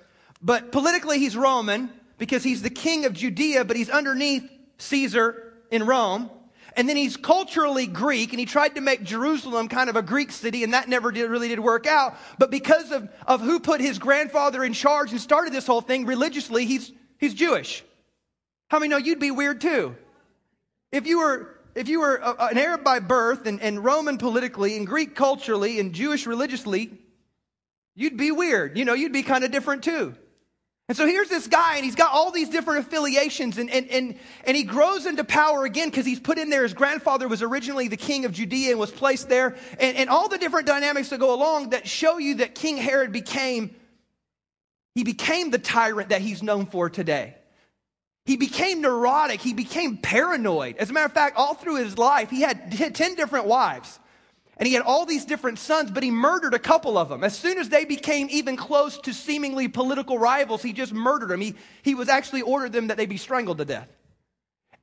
But 0.41 0.71
politically, 0.71 1.19
he's 1.19 1.37
Roman 1.37 1.91
because 2.17 2.43
he's 2.43 2.61
the 2.61 2.69
king 2.69 3.05
of 3.05 3.13
Judea, 3.13 3.65
but 3.65 3.75
he's 3.75 3.89
underneath 3.89 4.49
Caesar 4.77 5.53
in 5.71 5.85
Rome. 5.85 6.29
And 6.77 6.89
then 6.89 6.97
he's 6.97 7.15
culturally 7.15 7.87
Greek, 7.87 8.31
and 8.31 8.39
he 8.39 8.45
tried 8.45 8.75
to 8.75 8.81
make 8.81 9.03
Jerusalem 9.03 9.69
kind 9.69 9.89
of 9.89 9.95
a 9.95 10.01
Greek 10.01 10.31
city, 10.31 10.63
and 10.63 10.73
that 10.73 10.89
never 10.89 11.09
did, 11.11 11.29
really 11.29 11.47
did 11.47 11.59
work 11.59 11.87
out. 11.87 12.17
But 12.37 12.51
because 12.51 12.91
of, 12.91 13.07
of 13.25 13.39
who 13.39 13.61
put 13.61 13.79
his 13.79 13.97
grandfather 13.97 14.61
in 14.63 14.73
charge 14.73 15.11
and 15.11 15.21
started 15.21 15.53
this 15.53 15.65
whole 15.65 15.79
thing 15.79 16.05
religiously, 16.05 16.65
he's, 16.65 16.91
he's 17.17 17.33
Jewish. 17.33 17.81
How 18.67 18.79
many 18.79 18.89
know 18.89 18.97
you'd 18.97 19.19
be 19.19 19.31
weird 19.31 19.61
too? 19.61 19.95
If 20.91 21.07
you 21.07 21.19
were, 21.19 21.55
if 21.75 21.87
you 21.87 22.01
were 22.01 22.15
a, 22.17 22.47
an 22.47 22.57
Arab 22.57 22.83
by 22.83 22.99
birth 22.99 23.45
and, 23.47 23.61
and 23.61 23.81
Roman 23.81 24.17
politically 24.17 24.75
and 24.75 24.85
Greek 24.85 25.15
culturally 25.15 25.79
and 25.79 25.93
Jewish 25.93 26.27
religiously, 26.27 26.91
you'd 27.95 28.17
be 28.17 28.31
weird. 28.31 28.77
You 28.77 28.83
know, 28.83 28.93
you'd 28.93 29.13
be 29.13 29.23
kind 29.23 29.45
of 29.45 29.51
different 29.51 29.83
too. 29.83 30.15
And 30.87 30.95
so 30.95 31.07
here's 31.07 31.29
this 31.29 31.47
guy, 31.47 31.77
and 31.77 31.85
he's 31.85 31.95
got 31.95 32.13
all 32.13 32.29
these 32.29 32.49
different 32.49 32.85
affiliations, 32.85 33.57
and, 33.57 33.71
and, 33.71 33.89
and, 33.89 34.15
and 34.43 34.55
he 34.55 34.63
grows 34.63 35.07
into 35.07 35.23
power 35.23 35.65
again 35.65 35.89
because 35.89 36.05
he's 36.05 36.19
put 36.19 36.37
in 36.37 36.51
there. 36.51 36.61
His 36.61 36.75
grandfather 36.75 37.27
was 37.27 37.41
originally 37.41 37.87
the 37.87 37.97
king 37.97 38.23
of 38.23 38.31
Judea 38.31 38.71
and 38.71 38.79
was 38.79 38.91
placed 38.91 39.27
there, 39.27 39.55
and, 39.79 39.97
and 39.97 40.09
all 40.11 40.29
the 40.29 40.37
different 40.37 40.67
dynamics 40.67 41.09
that 41.09 41.19
go 41.19 41.33
along 41.33 41.71
that 41.71 41.87
show 41.87 42.19
you 42.19 42.35
that 42.35 42.53
King 42.53 42.77
Herod 42.77 43.11
became, 43.11 43.75
he 44.93 45.03
became 45.03 45.49
the 45.49 45.57
tyrant 45.57 46.09
that 46.09 46.21
he's 46.21 46.43
known 46.43 46.67
for 46.67 46.87
today. 46.87 47.35
He 48.25 48.37
became 48.37 48.81
neurotic, 48.81 49.41
he 49.41 49.53
became 49.53 49.97
paranoid. 49.97 50.77
As 50.77 50.91
a 50.91 50.93
matter 50.93 51.07
of 51.07 51.13
fact, 51.13 51.35
all 51.35 51.55
through 51.55 51.77
his 51.77 51.97
life, 51.97 52.29
he 52.29 52.41
had 52.41 52.71
10 52.71 53.15
different 53.15 53.47
wives. 53.47 53.99
And 54.57 54.67
he 54.67 54.73
had 54.73 54.83
all 54.83 55.05
these 55.05 55.25
different 55.25 55.59
sons, 55.59 55.91
but 55.91 56.01
he 56.01 56.11
murdered 56.11 56.53
a 56.53 56.59
couple 56.59 56.97
of 56.97 57.09
them. 57.09 57.23
As 57.23 57.37
soon 57.37 57.57
as 57.57 57.67
they 57.67 57.83
became 57.83 58.27
even 58.31 58.55
close 58.55 58.97
to 58.99 59.13
seemingly 59.13 59.67
political 59.67 60.17
rivals, 60.17 60.61
he 60.61 60.71
just 60.71 60.93
murdered 60.93 61.29
them. 61.29 61.41
He, 61.41 61.55
he 61.83 61.93
was 61.93 62.07
actually 62.07 62.41
ordered 62.41 62.71
them 62.71 62.87
that 62.87 62.97
they 62.97 63.05
be 63.05 63.17
strangled 63.17 63.57
to 63.57 63.65
death. 63.65 63.89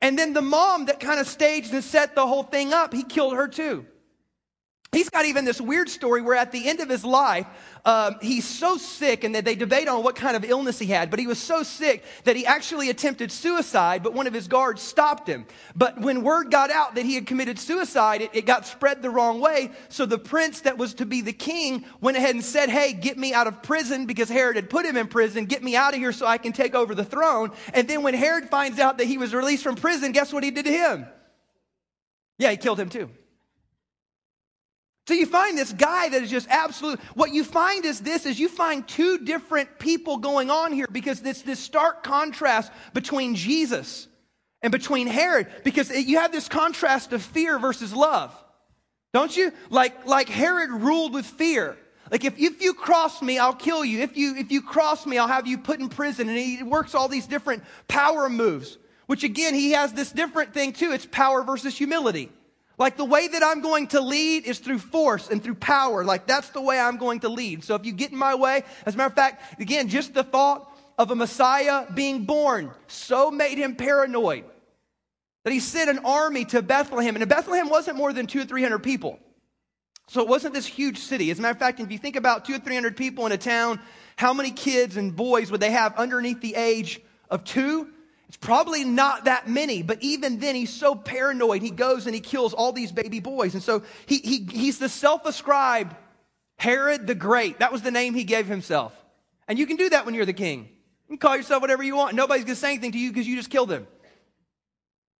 And 0.03 0.19
then 0.19 0.35
the 0.35 0.43
mom 0.43 0.87
that 0.87 1.01
kind 1.01 1.21
of 1.21 1.27
staged 1.27 1.73
and 1.73 1.83
set 1.83 2.15
the 2.15 2.27
whole 2.27 2.43
thing 2.43 2.73
up, 2.73 2.93
he 2.93 3.03
killed 3.03 3.35
her 3.35 3.49
too. 3.49 3.87
He's 4.93 5.09
got 5.09 5.25
even 5.25 5.47
this 5.47 5.59
weird 5.59 5.89
story 5.89 6.21
where 6.21 6.35
at 6.35 6.53
the 6.53 6.69
end 6.69 6.81
of 6.81 6.91
his 6.91 7.03
life, 7.03 7.47
um, 7.87 8.17
he's 8.21 8.47
so 8.47 8.77
sick, 8.77 9.25
and 9.25 9.35
they 9.35 9.55
debate 9.55 9.89
on 9.89 10.03
what 10.03 10.17
kind 10.17 10.37
of 10.37 10.45
illness 10.45 10.79
he 10.79 10.85
had, 10.85 11.09
but 11.09 11.19
he 11.19 11.27
was 11.27 11.39
so 11.39 11.63
sick 11.63 12.05
that 12.25 12.37
he 12.37 12.45
actually 12.45 12.91
attempted 12.91 13.33
suicide, 13.33 14.03
but 14.03 14.13
one 14.13 14.27
of 14.27 14.35
his 14.35 14.49
guards 14.49 14.83
stopped 14.83 15.27
him. 15.27 15.47
But 15.75 15.99
when 15.99 16.23
word 16.23 16.51
got 16.51 16.71
out 16.71 16.97
that 16.97 17.07
he 17.07 17.15
had 17.15 17.27
committed 17.27 17.59
suicide, 17.59 18.21
it, 18.21 18.31
it 18.35 18.45
got 18.45 18.67
spread 18.67 19.01
the 19.01 19.09
wrong 19.09 19.41
way. 19.41 19.71
So 19.89 20.05
the 20.05 20.19
prince 20.19 20.61
that 20.61 20.77
was 20.77 20.93
to 20.95 21.07
be 21.07 21.23
the 21.23 21.33
king 21.33 21.87
went 22.03 22.19
ahead 22.19 22.35
and 22.35 22.45
said, 22.45 22.69
Hey, 22.69 22.93
get 22.93 23.17
me 23.17 23.33
out 23.33 23.47
of 23.47 23.63
prison 23.63 24.05
because 24.05 24.29
Herod 24.29 24.57
had 24.57 24.69
put 24.69 24.85
him 24.85 24.99
in 24.99 25.09
prison. 25.09 25.47
Get 25.47 25.63
me 25.63 25.75
out 25.75 25.95
of 25.95 26.01
here 26.01 26.13
so 26.13 26.27
I 26.27 26.37
can 26.37 26.53
take 26.53 26.75
over 26.75 26.95
the 26.95 27.05
throne. 27.05 27.53
And 27.73 27.89
then 27.89 28.03
when 28.03 28.13
Herod 28.13 28.51
finds 28.51 28.79
out 28.79 28.99
that 28.99 29.07
he 29.07 29.17
was 29.17 29.33
released 29.33 29.63
from 29.63 29.77
prison, 29.77 30.13
guess 30.13 30.35
what 30.35 30.45
he 30.45 30.51
did 30.51 30.67
to 30.67 30.73
him? 30.73 31.07
Yeah, 32.37 32.51
he 32.51 32.59
killed 32.59 32.79
him 32.79 32.91
too. 32.91 33.09
So 35.09 35.15
you 35.15 35.27
find 35.27 35.59
this 35.59 35.73
guy 35.73 36.11
that 36.11 36.23
is 36.23 36.31
just 36.31 36.49
absolute. 36.49 37.01
What 37.15 37.35
you 37.35 37.43
find 37.43 37.85
is 37.85 38.01
this: 38.01 38.25
is 38.25 38.39
you 38.39 38.49
find 38.49 38.87
two 38.87 39.19
different 39.19 39.79
people 39.79 40.19
going 40.19 40.51
on 40.51 40.73
here 40.73 40.87
because 40.91 41.21
this 41.21 41.43
this 41.43 41.59
stark 41.59 42.03
contrast 42.05 42.71
between 42.95 43.35
Jesus 43.35 44.07
and 44.63 44.71
between 44.71 45.09
Herod 45.09 45.49
because 45.65 45.91
you 45.91 46.19
have 46.19 46.33
this 46.33 46.49
contrast 46.49 47.13
of 47.13 47.23
fear 47.23 47.59
versus 47.59 47.93
love. 47.93 48.33
Don't 49.13 49.37
you? 49.37 49.53
Like, 49.69 50.07
like 50.07 50.29
Herod 50.29 50.71
ruled 50.71 51.13
with 51.13 51.27
fear. 51.27 51.77
Like 52.11 52.25
if, 52.25 52.39
if 52.39 52.63
you 52.63 52.75
cross 52.75 53.23
me, 53.23 53.39
I'll 53.39 53.55
kill 53.55 53.85
you. 53.85 54.01
If 54.01 54.17
you, 54.17 54.37
if 54.37 54.51
you 54.51 54.63
cross 54.63 55.07
me, 55.07 55.19
I'll 55.19 55.29
have 55.29 55.47
you 55.47 55.59
put 55.59 55.81
in 55.81 55.89
prison. 55.89 56.29
And 56.29 56.39
he 56.39 56.63
works 56.63 56.95
all 56.95 57.09
these 57.09 57.27
different 57.27 57.63
power 57.89 58.29
moves, 58.29 58.79
which 59.07 59.25
again, 59.25 59.55
he 59.55 59.73
has 59.73 59.93
this 59.93 60.13
different 60.13 60.55
thing 60.55 60.73
too. 60.73 60.93
It's 60.93 61.07
power 61.07 61.43
versus 61.43 61.77
humility. 61.77 62.31
Like 62.79 62.97
the 62.97 63.05
way 63.05 63.29
that 63.29 63.43
I'm 63.43 63.61
going 63.61 63.89
to 63.89 64.01
lead 64.01 64.45
is 64.45 64.59
through 64.59 64.79
force 64.79 65.29
and 65.29 65.43
through 65.43 65.57
power. 65.57 66.05
Like 66.05 66.27
that's 66.27 66.49
the 66.51 66.61
way 66.61 66.81
I'm 66.81 66.97
going 66.97 67.21
to 67.21 67.29
lead. 67.29 67.65
So 67.65 67.75
if 67.75 67.85
you 67.85 67.93
get 67.93 68.13
in 68.13 68.19
my 68.19 68.35
way, 68.35 68.65
as 68.87 68.95
a 68.95 68.97
matter 68.97 69.09
of 69.09 69.15
fact, 69.15 69.61
again, 69.61 69.89
just 69.89 70.15
the 70.15 70.25
thought 70.25 70.69
of 70.99 71.11
a 71.11 71.15
Messiah 71.15 71.87
being 71.93 72.25
born 72.25 72.71
so 72.87 73.31
made 73.31 73.59
him 73.59 73.77
paranoid 73.77 74.45
that 75.45 75.53
he 75.53 75.61
sent 75.61 75.91
an 75.91 76.01
army 76.01 76.45
to 76.47 76.63
Bethlehem. 76.63 77.17
And 77.17 77.29
Bethlehem 77.29 77.69
wasn't 77.69 77.97
more 77.97 78.13
than 78.13 78.27
two 78.27 78.41
or 78.41 78.45
three 78.45 78.63
hundred 78.63 78.81
people. 78.81 79.19
So 80.09 80.21
it 80.21 80.29
wasn't 80.29 80.55
this 80.55 80.67
huge 80.67 80.99
city. 80.99 81.31
As 81.31 81.39
a 81.39 81.43
matter 81.43 81.53
of 81.53 81.59
fact, 81.59 81.81
if 81.81 81.91
you 81.91 81.99
think 81.99 82.17
about 82.17 82.45
two 82.45 82.55
or 82.55 82.59
three 82.59 82.75
hundred 82.75 82.97
people 82.97 83.27
in 83.27 83.33
a 83.33 83.39
town, 83.39 83.81
how 84.17 84.35
many 84.35 84.51
kids 84.51 84.97
and 84.97 85.15
boys 85.15 85.51
would 85.51 85.61
they 85.61 85.71
have 85.71 85.97
underneath 85.97 86.41
the 86.41 86.55
age 86.55 87.01
of 87.31 87.45
two? 87.45 87.89
It's 88.33 88.39
probably 88.39 88.83
not 88.83 89.27
that 89.27 89.47
many, 89.47 89.83
but 89.83 89.99
even 90.01 90.39
then, 90.39 90.55
he's 90.55 90.73
so 90.73 90.95
paranoid. 90.95 91.61
He 91.61 91.71
goes 91.71 92.07
and 92.07 92.15
he 92.15 92.21
kills 92.23 92.55
all 92.55 92.73
these 92.73 92.91
baby 92.91 93.21
boys. 93.21 93.53
And 93.53 93.63
so 93.63 93.83
he, 94.07 94.21
he, 94.21 94.49
he's 94.51 94.79
the 94.79 94.89
self 94.89 95.27
ascribed 95.27 95.95
Herod 96.57 97.07
the 97.07 97.15
Great. 97.15 97.59
That 97.59 97.73
was 97.73 97.83
the 97.83 97.91
name 97.91 98.15
he 98.15 98.25
gave 98.25 98.47
himself. 98.47 98.97
And 99.47 99.59
you 99.59 99.67
can 99.67 99.77
do 99.77 99.91
that 99.91 100.07
when 100.07 100.15
you're 100.15 100.25
the 100.25 100.33
king. 100.33 100.61
You 100.61 101.09
can 101.09 101.19
call 101.19 101.37
yourself 101.37 101.61
whatever 101.61 101.83
you 101.83 101.95
want. 101.95 102.17
Nobody's 102.17 102.45
going 102.45 102.55
to 102.55 102.61
say 102.61 102.71
anything 102.71 102.93
to 102.93 102.99
you 102.99 103.11
because 103.11 103.29
you 103.29 103.37
just 103.37 103.51
killed 103.51 103.71
him. 103.71 103.87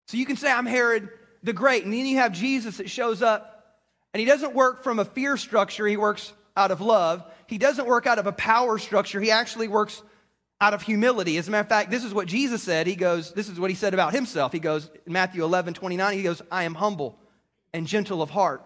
So 0.07 0.17
you 0.17 0.25
can 0.25 0.37
say, 0.37 0.51
I'm 0.51 0.65
Herod 0.65 1.11
the 1.43 1.53
Great. 1.53 1.85
And 1.85 1.93
then 1.93 2.07
you 2.07 2.17
have 2.17 2.33
Jesus 2.33 2.79
that 2.79 2.89
shows 2.89 3.21
up, 3.21 3.77
and 4.15 4.21
he 4.21 4.25
doesn't 4.25 4.55
work 4.55 4.85
from 4.85 4.99
a 4.99 5.05
fear 5.05 5.37
structure, 5.37 5.87
he 5.87 5.99
works 5.99 6.33
out 6.57 6.71
of 6.71 6.81
love. 6.81 7.31
He 7.47 7.59
doesn't 7.59 7.87
work 7.87 8.07
out 8.07 8.19
of 8.19 8.27
a 8.27 8.33
power 8.33 8.79
structure, 8.79 9.21
he 9.21 9.31
actually 9.31 9.69
works 9.69 10.03
out 10.63 10.75
of 10.75 10.81
humility. 10.81 11.37
As 11.39 11.49
a 11.49 11.51
matter 11.51 11.63
of 11.63 11.69
fact, 11.69 11.91
this 11.91 12.05
is 12.05 12.15
what 12.15 12.29
Jesus 12.29 12.63
said. 12.63 12.87
He 12.87 12.95
goes, 12.95 13.33
This 13.33 13.49
is 13.49 13.59
what 13.59 13.69
he 13.69 13.75
said 13.75 13.95
about 13.95 14.15
himself. 14.15 14.53
He 14.53 14.61
goes, 14.61 14.89
in 15.05 15.13
Matthew 15.13 15.43
11, 15.43 15.75
29, 15.75 16.17
he 16.17 16.23
goes, 16.23 16.41
I 16.53 16.63
am 16.63 16.75
humble 16.75 17.19
and 17.75 17.85
gentle 17.85 18.23
of 18.23 18.31
heart. 18.31 18.65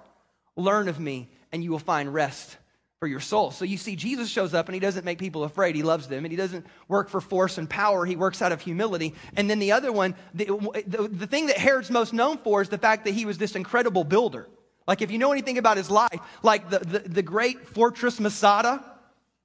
Learn 0.57 0.89
of 0.89 1.01
me, 1.01 1.31
and 1.53 1.65
you 1.65 1.71
will 1.71 1.79
find 1.79 2.13
rest 2.13 2.59
for 3.01 3.07
your 3.07 3.21
soul. 3.21 3.51
So 3.51 3.65
you 3.65 3.79
see, 3.79 3.97
Jesus 3.97 4.29
shows 4.29 4.53
up 4.53 4.69
and 4.69 4.75
he 4.75 4.81
doesn't 4.81 5.07
make 5.07 5.19
people 5.19 5.45
afraid. 5.45 5.75
He 5.75 5.83
loves 5.83 6.07
them 6.07 6.27
and 6.27 6.33
he 6.33 6.37
doesn't 6.37 6.67
work 6.87 7.09
for 7.09 7.23
force 7.23 7.57
and 7.57 7.69
power. 7.69 8.05
He 8.05 8.17
works 8.17 8.43
out 8.43 8.53
of 8.53 8.61
humility. 8.61 9.15
And 9.35 9.49
then 9.49 9.59
the 9.59 9.73
other 9.73 9.91
one, 9.91 10.15
the, 10.35 10.45
the, 10.87 11.09
the, 11.09 11.27
thing 11.27 11.47
that 11.47 11.57
Herod's 11.57 11.91
most 11.91 12.13
known 12.13 12.39
for 12.39 12.61
is 12.61 12.69
the 12.69 12.79
fact 12.79 13.07
that 13.07 13.13
he 13.15 13.25
was 13.25 13.39
this 13.39 13.55
incredible 13.55 14.05
builder. 14.05 14.49
Like, 14.87 15.03
if 15.03 15.11
you 15.11 15.19
know 15.19 15.33
anything 15.33 15.59
about 15.59 15.79
his 15.79 15.91
life, 15.91 16.21
like 16.43 16.71
the, 16.71 16.79
the, 16.79 16.99
the 17.01 17.23
great 17.23 17.69
fortress 17.69 18.21
Masada, 18.21 18.85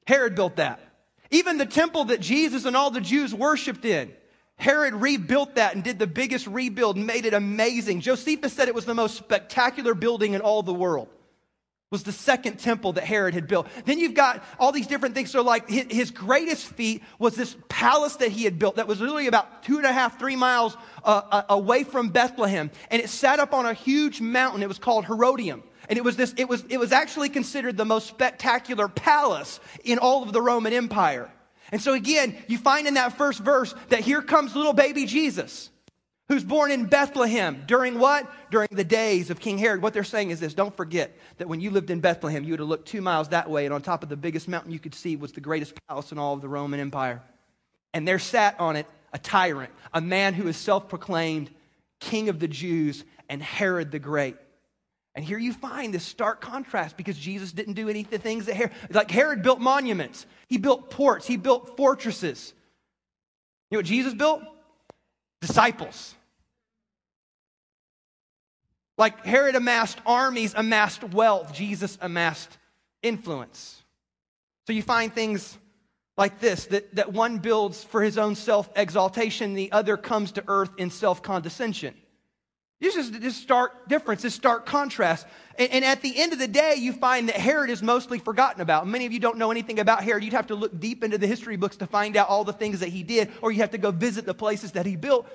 Herod 0.05 0.36
built 0.36 0.58
that. 0.58 0.90
Even 1.31 1.57
the 1.57 1.65
temple 1.65 2.05
that 2.05 2.19
Jesus 2.19 2.65
and 2.65 2.75
all 2.75 2.91
the 2.91 3.01
Jews 3.01 3.33
worshiped 3.33 3.85
in, 3.85 4.13
Herod 4.57 4.93
rebuilt 4.93 5.55
that 5.55 5.73
and 5.73 5.83
did 5.83 5.97
the 5.97 6.05
biggest 6.05 6.45
rebuild 6.45 6.97
and 6.97 7.07
made 7.07 7.25
it 7.25 7.33
amazing. 7.33 8.01
Josephus 8.01 8.53
said 8.53 8.67
it 8.67 8.75
was 8.75 8.85
the 8.85 8.93
most 8.93 9.15
spectacular 9.15 9.95
building 9.95 10.33
in 10.33 10.41
all 10.41 10.61
the 10.61 10.73
world. 10.73 11.07
Was 11.91 12.03
the 12.03 12.13
second 12.13 12.57
temple 12.57 12.93
that 12.93 13.03
Herod 13.03 13.33
had 13.33 13.48
built. 13.48 13.67
Then 13.83 14.00
you've 14.00 14.13
got 14.13 14.43
all 14.57 14.71
these 14.71 14.88
different 14.88 15.13
things. 15.13 15.29
So, 15.29 15.41
like, 15.41 15.69
his 15.69 16.10
greatest 16.10 16.65
feat 16.67 17.03
was 17.19 17.36
this 17.36 17.55
palace 17.67 18.15
that 18.15 18.31
he 18.31 18.45
had 18.45 18.57
built 18.57 18.77
that 18.77 18.88
was 18.88 19.01
literally 19.01 19.27
about 19.27 19.63
two 19.63 19.75
and 19.75 19.86
a 19.86 19.91
half, 19.91 20.17
three 20.17 20.38
miles 20.38 20.77
uh, 21.03 21.21
uh 21.29 21.43
away 21.50 21.83
from 21.83 22.07
Bethlehem. 22.07 22.71
And 22.89 23.01
it 23.01 23.10
sat 23.10 23.39
up 23.39 23.53
on 23.53 23.65
a 23.65 23.74
huge 23.74 24.21
mountain. 24.21 24.63
It 24.63 24.69
was 24.69 24.79
called 24.79 25.05
Herodium. 25.05 25.63
And 25.89 25.98
it 25.98 26.03
was 26.05 26.15
this, 26.15 26.33
it 26.38 26.48
was, 26.48 26.63
it 26.69 26.77
was 26.77 26.93
actually 26.93 27.27
considered 27.27 27.75
the 27.75 27.83
most 27.83 28.07
spectacular 28.07 28.88
palace 28.88 29.60
in 29.83 29.98
all 29.98 30.24
of 30.24 30.31
the 30.31 30.41
Roman 30.41 30.71
Empire. 30.71 31.29
And 31.74 31.81
so 31.81 31.93
again, 31.93 32.38
you 32.48 32.57
find 32.57 32.88
in 32.88 32.93
that 32.93 33.17
first 33.17 33.39
verse 33.41 33.75
that 33.89 34.00
here 34.00 34.21
comes 34.21 34.55
little 34.55 34.71
baby 34.71 35.05
Jesus, 35.05 35.69
who's 36.31 36.45
born 36.45 36.71
in 36.71 36.85
Bethlehem 36.85 37.61
during 37.67 38.00
what? 38.00 38.25
During 38.51 38.69
the 38.71 38.85
days 38.85 39.29
of 39.29 39.41
King 39.41 39.57
Herod. 39.57 39.81
What 39.81 39.93
they're 39.93 40.05
saying 40.05 40.29
is 40.29 40.39
this 40.39 40.53
don't 40.53 40.73
forget 40.73 41.13
that 41.39 41.50
when 41.50 41.59
you 41.59 41.71
lived 41.71 41.89
in 41.89 42.00
Bethlehem, 42.00 42.45
you 42.45 42.51
would 42.51 42.61
have 42.61 42.69
looked 42.69 42.88
two 42.88 43.01
miles 43.01 43.27
that 43.29 43.50
way, 43.50 43.65
and 43.65 43.73
on 43.73 43.81
top 43.81 44.01
of 44.01 44.07
the 44.07 44.15
biggest 44.15 44.47
mountain 44.47 44.71
you 44.71 44.79
could 44.79 44.95
see 44.95 45.17
was 45.17 45.33
the 45.33 45.41
greatest 45.41 45.73
palace 45.89 46.13
in 46.13 46.17
all 46.17 46.33
of 46.33 46.39
the 46.39 46.47
Roman 46.47 46.79
Empire. 46.79 47.21
And 47.93 48.07
there 48.07 48.17
sat 48.17 48.57
on 48.61 48.77
it 48.77 48.85
a 49.11 49.19
tyrant, 49.19 49.73
a 49.93 50.00
man 50.00 50.33
who 50.33 50.47
is 50.47 50.55
self 50.55 50.88
proclaimed 50.88 51.51
king 52.00 52.29
of 52.29 52.39
the 52.39 52.47
Jews 52.47 53.03
and 53.27 53.43
Herod 53.43 53.91
the 53.91 54.00
Great. 54.00 54.38
And 55.15 55.25
here 55.25 55.38
you 55.38 55.51
find 55.51 55.93
this 55.93 56.05
stark 56.05 56.39
contrast 56.39 56.95
because 56.95 57.17
Jesus 57.17 57.51
didn't 57.51 57.73
do 57.73 57.89
any 57.89 58.01
of 58.01 58.09
the 58.09 58.17
things 58.17 58.45
that 58.45 58.55
Herod, 58.55 58.71
like 58.89 59.11
Herod 59.11 59.43
built 59.43 59.59
monuments, 59.59 60.25
he 60.47 60.57
built 60.57 60.91
ports, 60.91 61.27
he 61.27 61.35
built 61.35 61.75
fortresses. 61.75 62.53
You 63.69 63.75
know 63.75 63.79
what 63.79 63.85
Jesus 63.85 64.13
built? 64.13 64.43
Disciples. 65.41 66.15
Like 68.98 69.25
Herod 69.25 69.55
amassed 69.55 70.00
armies, 70.05 70.53
amassed 70.55 71.03
wealth, 71.03 71.53
Jesus 71.53 71.98
amassed 72.01 72.57
influence. 73.01 73.81
So 74.67 74.74
you 74.74 74.83
find 74.83 75.13
things 75.13 75.57
like 76.17 76.39
this 76.39 76.65
that, 76.67 76.95
that 76.95 77.12
one 77.12 77.39
builds 77.39 77.83
for 77.83 78.01
his 78.01 78.17
own 78.17 78.36
self 78.36 78.69
exaltation, 78.75 79.53
the 79.53 79.71
other 79.71 79.98
comes 79.98 80.33
to 80.33 80.43
earth 80.48 80.71
in 80.77 80.89
self 80.89 81.21
condescension. 81.24 81.95
This 82.79 82.95
is 82.95 83.12
this 83.12 83.36
stark 83.36 83.88
difference, 83.88 84.24
this 84.24 84.33
stark 84.33 84.65
contrast. 84.65 85.27
And, 85.57 85.71
and, 85.71 85.86
at 85.86 86.01
the 86.01 86.19
end 86.19 86.33
of 86.33 86.39
the 86.39 86.48
day, 86.48 86.75
you 86.79 86.93
find 86.93 87.29
that 87.29 87.36
Herod 87.36 87.69
is 87.69 87.83
mostly 87.83 88.17
forgotten 88.17 88.62
about. 88.62 88.88
Many 88.88 89.05
of 89.05 89.12
you 89.12 89.19
don't 89.19 89.38
know 89.38 89.51
anything 89.51 89.79
about 89.79 90.03
Herod. 90.03 90.24
You'd 90.24 90.33
have 90.33 90.48
to 90.48 90.55
look 90.55 90.79
deep 90.79 91.03
into 91.03 91.19
the 91.19 91.27
history 91.27 91.57
books 91.57 91.75
to 91.77 91.86
find 91.86 92.17
out 92.17 92.27
all 92.27 92.43
the 92.43 92.53
things 92.53 92.79
that 92.79 92.89
he 92.89 93.03
did, 93.03 93.29
or 93.43 93.51
you 93.51 93.60
have 93.60 93.71
to 93.71 93.77
go 93.77 93.91
visit 93.91 94.25
the 94.25 94.33
places 94.33 94.71
that 94.71 94.88
he 94.88 94.95
built. 94.95 95.27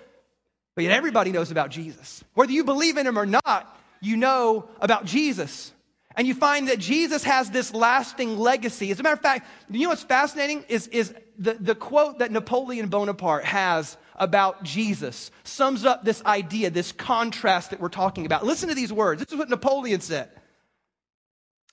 But 0.76 0.84
yet 0.84 0.92
everybody 0.92 1.32
knows 1.32 1.50
about 1.50 1.70
Jesus. 1.70 2.22
Whether 2.34 2.52
you 2.52 2.62
believe 2.62 2.98
in 2.98 3.06
him 3.06 3.18
or 3.18 3.26
not, 3.26 3.76
you 4.00 4.16
know 4.16 4.68
about 4.80 5.06
Jesus. 5.06 5.72
And 6.14 6.28
you 6.28 6.34
find 6.34 6.68
that 6.68 6.78
Jesus 6.78 7.24
has 7.24 7.50
this 7.50 7.74
lasting 7.74 8.38
legacy. 8.38 8.90
As 8.90 9.00
a 9.00 9.02
matter 9.02 9.14
of 9.14 9.20
fact, 9.20 9.48
you 9.70 9.82
know 9.82 9.88
what's 9.88 10.02
fascinating 10.02 10.64
is, 10.68 10.86
is 10.88 11.14
the, 11.38 11.54
the 11.54 11.74
quote 11.74 12.20
that 12.20 12.30
Napoleon 12.30 12.88
Bonaparte 12.88 13.44
has 13.44 13.96
about 14.14 14.62
Jesus 14.62 15.30
sums 15.44 15.84
up 15.84 16.04
this 16.04 16.22
idea, 16.24 16.70
this 16.70 16.92
contrast 16.92 17.70
that 17.70 17.80
we're 17.80 17.88
talking 17.88 18.26
about. 18.26 18.44
Listen 18.44 18.68
to 18.68 18.74
these 18.74 18.92
words. 18.92 19.22
This 19.22 19.32
is 19.32 19.38
what 19.38 19.50
Napoleon 19.50 20.00
said. 20.00 20.30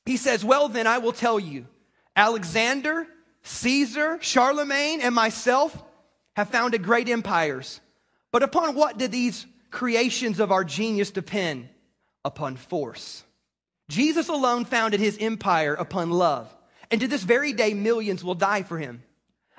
He 0.06 0.18
says, 0.18 0.44
Well, 0.44 0.70
then 0.70 0.88
I 0.88 0.98
will 0.98 1.14
tell 1.14 1.40
you, 1.40 1.66
Alexander, 2.16 3.08
Caesar, 3.44 4.18
Charlemagne, 4.22 5.02
and 5.02 5.16
myself 5.16 5.82
have 6.36 6.50
founded 6.50 6.84
great 6.84 7.08
empires. 7.10 7.80
But 8.34 8.44
upon 8.44 8.76
what 8.76 8.98
did 8.98 9.12
these 9.12 9.46
creations 9.70 10.42
of 10.42 10.52
our 10.52 10.66
genius 10.66 11.12
depend? 11.12 11.70
Upon 12.26 12.56
force. 12.58 13.24
Jesus 13.90 14.28
alone 14.28 14.66
founded 14.66 15.00
his 15.00 15.18
empire 15.20 15.76
upon 15.76 16.10
love. 16.10 16.54
And 16.90 17.00
to 17.02 17.08
this 17.08 17.24
very 17.24 17.54
day, 17.54 17.74
millions 17.74 18.24
will 18.24 18.36
die 18.36 18.64
for 18.64 18.78
him. 18.78 19.04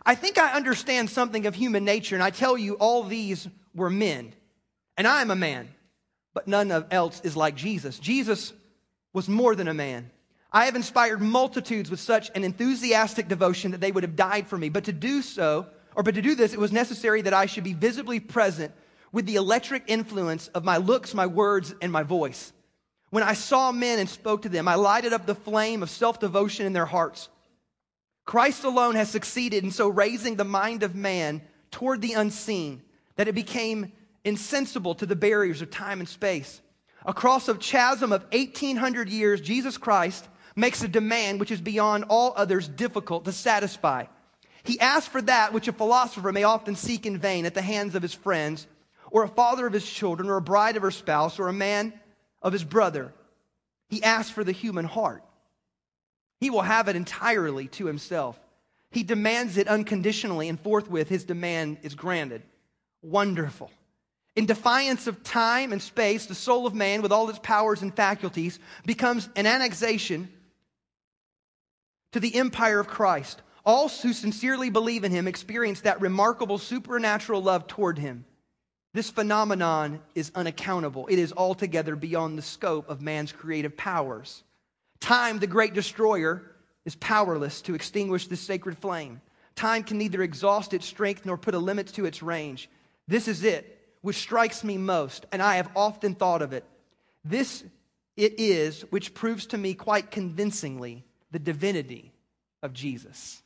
I 0.04 0.14
think 0.14 0.38
I 0.38 0.54
understand 0.54 1.08
something 1.08 1.46
of 1.46 1.54
human 1.54 1.84
nature, 1.84 2.16
and 2.16 2.22
I 2.22 2.30
tell 2.30 2.58
you, 2.58 2.74
all 2.74 3.04
these 3.04 3.46
were 3.74 3.90
men. 3.90 4.34
And 4.96 5.06
I 5.06 5.22
am 5.22 5.30
a 5.30 5.36
man, 5.36 5.68
but 6.34 6.48
none 6.48 6.72
else 6.90 7.20
is 7.22 7.36
like 7.36 7.54
Jesus. 7.54 7.98
Jesus 7.98 8.52
was 9.12 9.28
more 9.28 9.54
than 9.54 9.68
a 9.68 9.74
man. 9.74 10.10
I 10.52 10.64
have 10.64 10.76
inspired 10.76 11.20
multitudes 11.20 11.90
with 11.90 12.00
such 12.00 12.30
an 12.34 12.44
enthusiastic 12.44 13.28
devotion 13.28 13.70
that 13.70 13.80
they 13.80 13.92
would 13.92 14.04
have 14.04 14.16
died 14.16 14.48
for 14.48 14.58
me. 14.58 14.68
But 14.68 14.84
to 14.84 14.92
do 14.92 15.22
so, 15.22 15.66
or 15.94 16.02
but 16.02 16.14
to 16.14 16.22
do 16.22 16.34
this, 16.34 16.52
it 16.52 16.58
was 16.58 16.72
necessary 16.72 17.22
that 17.22 17.34
I 17.34 17.46
should 17.46 17.64
be 17.64 17.72
visibly 17.72 18.20
present 18.20 18.72
with 19.12 19.26
the 19.26 19.36
electric 19.36 19.84
influence 19.86 20.48
of 20.48 20.64
my 20.64 20.76
looks, 20.76 21.14
my 21.14 21.26
words, 21.26 21.74
and 21.80 21.92
my 21.92 22.02
voice. 22.02 22.52
When 23.10 23.22
I 23.22 23.34
saw 23.34 23.70
men 23.70 24.00
and 24.00 24.08
spoke 24.08 24.42
to 24.42 24.48
them, 24.48 24.66
I 24.66 24.74
lighted 24.74 25.12
up 25.12 25.24
the 25.24 25.36
flame 25.36 25.82
of 25.82 25.90
self 25.90 26.18
devotion 26.18 26.66
in 26.66 26.72
their 26.72 26.86
hearts. 26.86 27.28
Christ 28.24 28.64
alone 28.64 28.96
has 28.96 29.08
succeeded 29.08 29.62
in 29.64 29.70
so 29.70 29.88
raising 29.88 30.36
the 30.36 30.44
mind 30.44 30.82
of 30.82 30.94
man 30.94 31.42
toward 31.70 32.00
the 32.00 32.14
unseen 32.14 32.82
that 33.16 33.28
it 33.28 33.34
became 33.34 33.92
insensible 34.24 34.94
to 34.96 35.06
the 35.06 35.14
barriers 35.14 35.62
of 35.62 35.70
time 35.70 36.00
and 36.00 36.08
space. 36.08 36.60
Across 37.06 37.48
a 37.48 37.54
chasm 37.54 38.12
of 38.12 38.22
1800 38.32 39.08
years, 39.08 39.40
Jesus 39.40 39.76
Christ 39.76 40.26
makes 40.56 40.82
a 40.82 40.88
demand 40.88 41.38
which 41.38 41.50
is 41.50 41.60
beyond 41.60 42.04
all 42.08 42.32
others 42.36 42.66
difficult 42.66 43.26
to 43.26 43.32
satisfy. 43.32 44.06
He 44.64 44.80
asks 44.80 45.08
for 45.08 45.22
that 45.22 45.52
which 45.52 45.68
a 45.68 45.72
philosopher 45.72 46.32
may 46.32 46.42
often 46.42 46.74
seek 46.74 47.06
in 47.06 47.18
vain 47.18 47.44
at 47.44 47.54
the 47.54 47.62
hands 47.62 47.94
of 47.94 48.02
his 48.02 48.14
friends, 48.14 48.66
or 49.10 49.22
a 49.22 49.28
father 49.28 49.66
of 49.66 49.72
his 49.72 49.88
children, 49.88 50.28
or 50.28 50.36
a 50.36 50.42
bride 50.42 50.76
of 50.76 50.82
her 50.82 50.90
spouse, 50.90 51.38
or 51.38 51.48
a 51.48 51.52
man 51.52 51.92
of 52.42 52.52
his 52.52 52.64
brother. 52.64 53.12
He 53.88 54.02
asks 54.02 54.30
for 54.30 54.42
the 54.42 54.52
human 54.52 54.86
heart. 54.86 55.22
He 56.40 56.50
will 56.50 56.62
have 56.62 56.88
it 56.88 56.96
entirely 56.96 57.68
to 57.68 57.86
himself. 57.86 58.38
He 58.90 59.02
demands 59.02 59.56
it 59.56 59.68
unconditionally, 59.68 60.48
and 60.48 60.58
forthwith 60.58 61.08
his 61.08 61.24
demand 61.24 61.78
is 61.82 61.94
granted. 61.94 62.42
Wonderful. 63.02 63.70
In 64.34 64.46
defiance 64.46 65.06
of 65.06 65.22
time 65.22 65.72
and 65.72 65.80
space, 65.80 66.26
the 66.26 66.34
soul 66.34 66.66
of 66.66 66.74
man, 66.74 67.02
with 67.02 67.12
all 67.12 67.28
its 67.28 67.38
powers 67.38 67.82
and 67.82 67.94
faculties, 67.94 68.58
becomes 68.84 69.28
an 69.36 69.46
annexation 69.46 70.28
to 72.12 72.20
the 72.20 72.34
empire 72.34 72.80
of 72.80 72.88
Christ. 72.88 73.42
All 73.66 73.88
who 73.88 74.12
sincerely 74.12 74.68
believe 74.68 75.04
in 75.04 75.12
him 75.12 75.26
experience 75.26 75.82
that 75.82 76.00
remarkable 76.00 76.58
supernatural 76.58 77.42
love 77.42 77.66
toward 77.66 77.98
him. 77.98 78.26
This 78.92 79.10
phenomenon 79.10 80.00
is 80.14 80.30
unaccountable. 80.34 81.06
It 81.08 81.18
is 81.18 81.32
altogether 81.32 81.96
beyond 81.96 82.36
the 82.36 82.42
scope 82.42 82.88
of 82.88 83.00
man's 83.00 83.32
creative 83.32 83.76
powers. 83.76 84.44
Time, 85.00 85.38
the 85.38 85.46
great 85.46 85.74
destroyer, 85.74 86.42
is 86.84 86.94
powerless 86.96 87.62
to 87.62 87.74
extinguish 87.74 88.26
this 88.26 88.40
sacred 88.40 88.78
flame. 88.78 89.20
Time 89.56 89.82
can 89.82 89.98
neither 89.98 90.22
exhaust 90.22 90.74
its 90.74 90.86
strength 90.86 91.24
nor 91.24 91.38
put 91.38 91.54
a 91.54 91.58
limit 91.58 91.88
to 91.88 92.04
its 92.04 92.22
range. 92.22 92.68
This 93.08 93.28
is 93.28 93.44
it, 93.44 93.78
which 94.02 94.16
strikes 94.16 94.62
me 94.62 94.76
most, 94.76 95.26
and 95.32 95.40
I 95.40 95.56
have 95.56 95.70
often 95.74 96.14
thought 96.14 96.42
of 96.42 96.52
it. 96.52 96.64
This 97.24 97.64
it 98.16 98.38
is 98.38 98.82
which 98.90 99.14
proves 99.14 99.46
to 99.46 99.58
me 99.58 99.74
quite 99.74 100.10
convincingly 100.10 101.04
the 101.30 101.38
divinity 101.38 102.12
of 102.62 102.72
Jesus. 102.72 103.42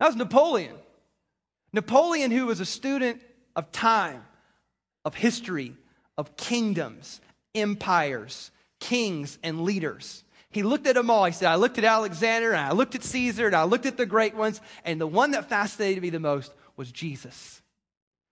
That 0.00 0.06
was 0.06 0.16
Napoleon. 0.16 0.76
Napoleon, 1.72 2.30
who 2.30 2.46
was 2.46 2.60
a 2.60 2.66
student 2.66 3.20
of 3.56 3.72
time, 3.72 4.24
of 5.04 5.14
history, 5.14 5.74
of 6.16 6.36
kingdoms, 6.36 7.20
empires, 7.54 8.50
kings, 8.80 9.38
and 9.42 9.62
leaders. 9.62 10.24
He 10.50 10.62
looked 10.62 10.86
at 10.86 10.94
them 10.94 11.10
all. 11.10 11.24
He 11.24 11.32
said, 11.32 11.48
I 11.48 11.56
looked 11.56 11.78
at 11.78 11.84
Alexander, 11.84 12.52
and 12.52 12.60
I 12.60 12.72
looked 12.72 12.94
at 12.94 13.02
Caesar, 13.02 13.46
and 13.46 13.56
I 13.56 13.64
looked 13.64 13.86
at 13.86 13.96
the 13.96 14.06
great 14.06 14.34
ones, 14.34 14.60
and 14.84 15.00
the 15.00 15.06
one 15.06 15.32
that 15.32 15.48
fascinated 15.48 16.02
me 16.02 16.10
the 16.10 16.20
most 16.20 16.52
was 16.76 16.92
Jesus. 16.92 17.60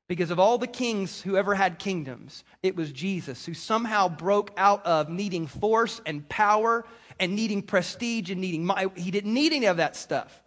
Because 0.09 0.31
of 0.31 0.39
all 0.39 0.59
the 0.59 0.67
kings 0.67 1.23
who 1.23 1.37
ever 1.37 1.55
had 1.55 1.79
kingdoms, 1.79 2.45
it 2.63 2.77
was 2.77 2.93
Jesus 2.93 3.47
who 3.47 3.55
somehow 3.55 4.09
broke 4.09 4.53
out 4.57 4.85
of 4.85 5.09
needing 5.09 5.47
force 5.47 6.01
and 6.05 6.29
power 6.29 6.85
and 7.19 7.35
needing 7.35 7.63
prestige 7.63 8.31
and 8.31 8.41
needing. 8.41 8.65
Might. 8.65 8.97
He 8.99 9.11
didn't 9.11 9.33
need 9.33 9.53
any 9.53 9.67
of 9.67 9.79
that 9.79 9.97
stuff. 9.97 10.42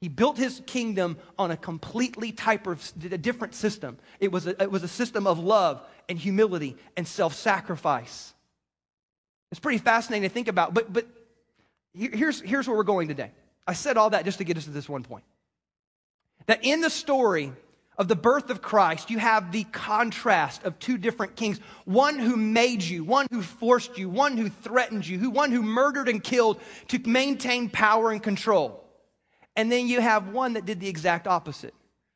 He 0.00 0.08
built 0.08 0.38
his 0.38 0.62
kingdom 0.66 1.18
on 1.38 1.50
a 1.50 1.56
completely 1.56 2.32
type 2.32 2.66
of 2.66 2.92
a 3.04 3.18
different 3.18 3.54
system. 3.54 3.98
It 4.18 4.32
was 4.32 4.46
a, 4.46 4.62
it 4.62 4.70
was 4.70 4.82
a 4.82 4.88
system 4.88 5.26
of 5.26 5.38
love 5.38 5.82
and 6.08 6.18
humility 6.18 6.76
and 6.96 7.06
self 7.06 7.34
sacrifice. 7.34 8.32
It's 9.50 9.60
pretty 9.60 9.78
fascinating 9.78 10.28
to 10.28 10.32
think 10.32 10.48
about. 10.48 10.72
But, 10.72 10.92
but 10.92 11.06
here's, 11.92 12.40
here's 12.40 12.66
where 12.66 12.76
we're 12.76 12.84
going 12.84 13.08
today. 13.08 13.30
I 13.66 13.74
said 13.74 13.98
all 13.98 14.10
that 14.10 14.24
just 14.24 14.38
to 14.38 14.44
get 14.44 14.56
us 14.56 14.64
to 14.64 14.70
this 14.70 14.88
one 14.88 15.02
point. 15.02 15.24
That 16.46 16.64
in 16.64 16.80
the 16.80 16.90
story 16.90 17.52
of 17.98 18.08
the 18.08 18.16
birth 18.16 18.48
of 18.48 18.62
Christ, 18.62 19.10
you 19.10 19.18
have 19.18 19.52
the 19.52 19.64
contrast 19.64 20.64
of 20.64 20.78
two 20.78 20.96
different 20.96 21.36
kings 21.36 21.60
one 21.84 22.18
who 22.18 22.36
made 22.36 22.82
you, 22.82 23.04
one 23.04 23.26
who 23.30 23.42
forced 23.42 23.98
you, 23.98 24.08
one 24.08 24.38
who 24.38 24.48
threatened 24.48 25.06
you, 25.06 25.18
who, 25.18 25.28
one 25.28 25.52
who 25.52 25.62
murdered 25.62 26.08
and 26.08 26.24
killed 26.24 26.58
to 26.88 26.98
maintain 27.00 27.68
power 27.68 28.10
and 28.10 28.22
control. 28.22 28.82
And 29.56 29.70
then 29.70 29.88
you 29.88 30.00
have 30.00 30.28
one 30.28 30.54
that 30.54 30.64
did 30.64 30.80
the 30.80 30.88
exact 30.88 31.26
opposite, 31.26 31.74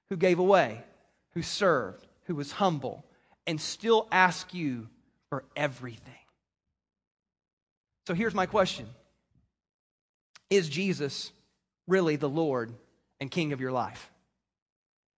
who 0.08 0.16
gave 0.16 0.38
away, 0.38 0.82
who 1.32 1.42
served, 1.42 2.06
who 2.24 2.34
was 2.34 2.52
humble, 2.52 3.04
and 3.46 3.60
still 3.60 4.08
ask 4.10 4.54
you 4.54 4.88
for 5.28 5.44
everything. 5.56 6.12
So 8.06 8.14
here's 8.14 8.34
my 8.34 8.46
question 8.46 8.86
is 10.50 10.68
Jesus 10.68 11.32
really 11.86 12.16
the 12.16 12.28
Lord 12.28 12.72
and 13.20 13.30
King 13.30 13.52
of 13.52 13.60
your 13.60 13.72
life? 13.72 14.10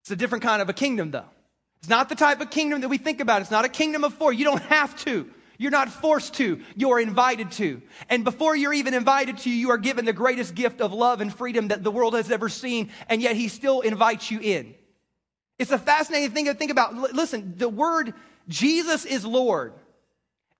It's 0.02 0.10
a 0.10 0.16
different 0.16 0.42
kind 0.42 0.62
of 0.62 0.68
a 0.68 0.72
kingdom, 0.72 1.10
though. 1.10 1.28
It's 1.80 1.88
not 1.88 2.08
the 2.08 2.14
type 2.14 2.40
of 2.40 2.50
kingdom 2.50 2.80
that 2.80 2.88
we 2.88 2.96
think 2.98 3.20
about. 3.20 3.42
It's 3.42 3.50
not 3.50 3.64
a 3.64 3.68
kingdom 3.68 4.04
of 4.04 4.14
four. 4.14 4.32
You 4.32 4.44
don't 4.44 4.62
have 4.62 4.96
to. 5.04 5.28
You're 5.58 5.70
not 5.70 5.88
forced 5.88 6.34
to, 6.34 6.60
you're 6.76 7.00
invited 7.00 7.50
to. 7.52 7.82
And 8.08 8.24
before 8.24 8.56
you're 8.56 8.72
even 8.72 8.94
invited 8.94 9.38
to, 9.38 9.50
you 9.50 9.70
are 9.70 9.78
given 9.78 10.04
the 10.04 10.12
greatest 10.12 10.54
gift 10.54 10.80
of 10.80 10.92
love 10.92 11.20
and 11.20 11.34
freedom 11.34 11.68
that 11.68 11.82
the 11.82 11.90
world 11.90 12.14
has 12.14 12.30
ever 12.30 12.48
seen, 12.48 12.90
and 13.08 13.22
yet 13.22 13.36
He 13.36 13.48
still 13.48 13.80
invites 13.80 14.30
you 14.30 14.40
in. 14.40 14.74
It's 15.58 15.70
a 15.70 15.78
fascinating 15.78 16.30
thing 16.30 16.44
to 16.46 16.54
think 16.54 16.70
about. 16.70 16.94
Listen, 16.94 17.54
the 17.56 17.68
word 17.68 18.14
Jesus 18.48 19.04
is 19.04 19.24
Lord 19.24 19.74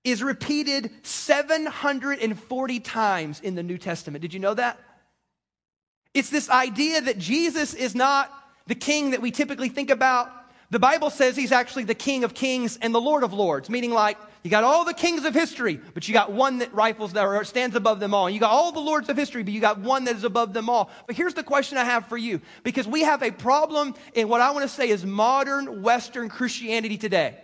is 0.03 0.23
repeated 0.23 0.91
740 1.03 2.79
times 2.79 3.39
in 3.41 3.55
the 3.55 3.63
New 3.63 3.77
Testament. 3.77 4.21
Did 4.21 4.33
you 4.33 4.39
know 4.39 4.53
that? 4.53 4.79
It's 6.13 6.29
this 6.29 6.49
idea 6.49 7.01
that 7.01 7.17
Jesus 7.17 7.73
is 7.73 7.93
not 7.93 8.31
the 8.67 8.75
king 8.75 9.11
that 9.11 9.21
we 9.21 9.31
typically 9.31 9.69
think 9.69 9.89
about. 9.89 10.31
The 10.69 10.79
Bible 10.79 11.09
says 11.09 11.37
he's 11.37 11.53
actually 11.53 11.85
the 11.85 11.95
king 11.95 12.25
of 12.25 12.33
kings 12.33 12.77
and 12.81 12.93
the 12.93 12.99
lord 12.99 13.23
of 13.23 13.31
lords, 13.31 13.69
meaning 13.69 13.91
like 13.91 14.17
you 14.43 14.51
got 14.51 14.65
all 14.65 14.83
the 14.83 14.93
kings 14.93 15.23
of 15.23 15.33
history, 15.33 15.79
but 15.93 16.07
you 16.07 16.13
got 16.13 16.31
one 16.31 16.59
that 16.59 16.73
rifles 16.73 17.13
that 17.13 17.25
or 17.25 17.43
stands 17.45 17.75
above 17.75 18.01
them 18.01 18.13
all. 18.13 18.29
You 18.29 18.39
got 18.39 18.51
all 18.51 18.73
the 18.73 18.79
lords 18.81 19.07
of 19.07 19.15
history, 19.15 19.43
but 19.43 19.53
you 19.53 19.61
got 19.61 19.79
one 19.79 20.03
that 20.05 20.15
is 20.15 20.25
above 20.25 20.53
them 20.53 20.69
all. 20.69 20.89
But 21.05 21.15
here's 21.15 21.33
the 21.33 21.43
question 21.43 21.77
I 21.77 21.85
have 21.85 22.07
for 22.07 22.17
you 22.17 22.41
because 22.63 22.85
we 22.85 23.01
have 23.01 23.23
a 23.23 23.31
problem 23.31 23.95
in 24.13 24.27
what 24.27 24.41
I 24.41 24.51
want 24.51 24.63
to 24.63 24.69
say 24.69 24.89
is 24.89 25.05
modern 25.05 25.81
Western 25.83 26.27
Christianity 26.27 26.97
today. 26.97 27.37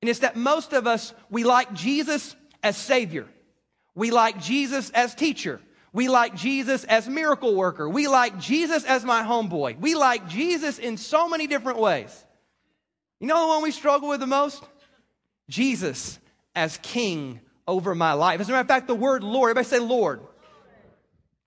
And 0.00 0.08
it's 0.08 0.20
that 0.20 0.36
most 0.36 0.72
of 0.72 0.86
us, 0.86 1.12
we 1.30 1.42
like 1.42 1.72
Jesus 1.72 2.36
as 2.62 2.76
Savior. 2.76 3.26
We 3.96 4.12
like 4.12 4.40
Jesus 4.40 4.90
as 4.90 5.14
teacher. 5.14 5.60
We 5.92 6.08
like 6.08 6.36
Jesus 6.36 6.84
as 6.84 7.08
miracle 7.08 7.56
worker. 7.56 7.88
We 7.88 8.06
like 8.06 8.38
Jesus 8.38 8.84
as 8.84 9.04
my 9.04 9.22
homeboy. 9.22 9.80
We 9.80 9.96
like 9.96 10.28
Jesus 10.28 10.78
in 10.78 10.96
so 10.96 11.28
many 11.28 11.48
different 11.48 11.80
ways. 11.80 12.24
You 13.20 13.26
know 13.26 13.42
the 13.42 13.48
one 13.48 13.62
we 13.62 13.70
struggle 13.70 14.08
with 14.08 14.20
the 14.20 14.26
most? 14.26 14.62
Jesus 15.48 16.18
as 16.54 16.78
King 16.82 17.40
over 17.66 17.94
my 17.94 18.12
life. 18.12 18.40
As 18.40 18.48
a 18.48 18.52
matter 18.52 18.60
of 18.62 18.68
fact, 18.68 18.86
the 18.86 18.94
word 18.94 19.22
Lord, 19.22 19.50
everybody 19.50 19.68
say 19.68 19.78
Lord. 19.78 20.20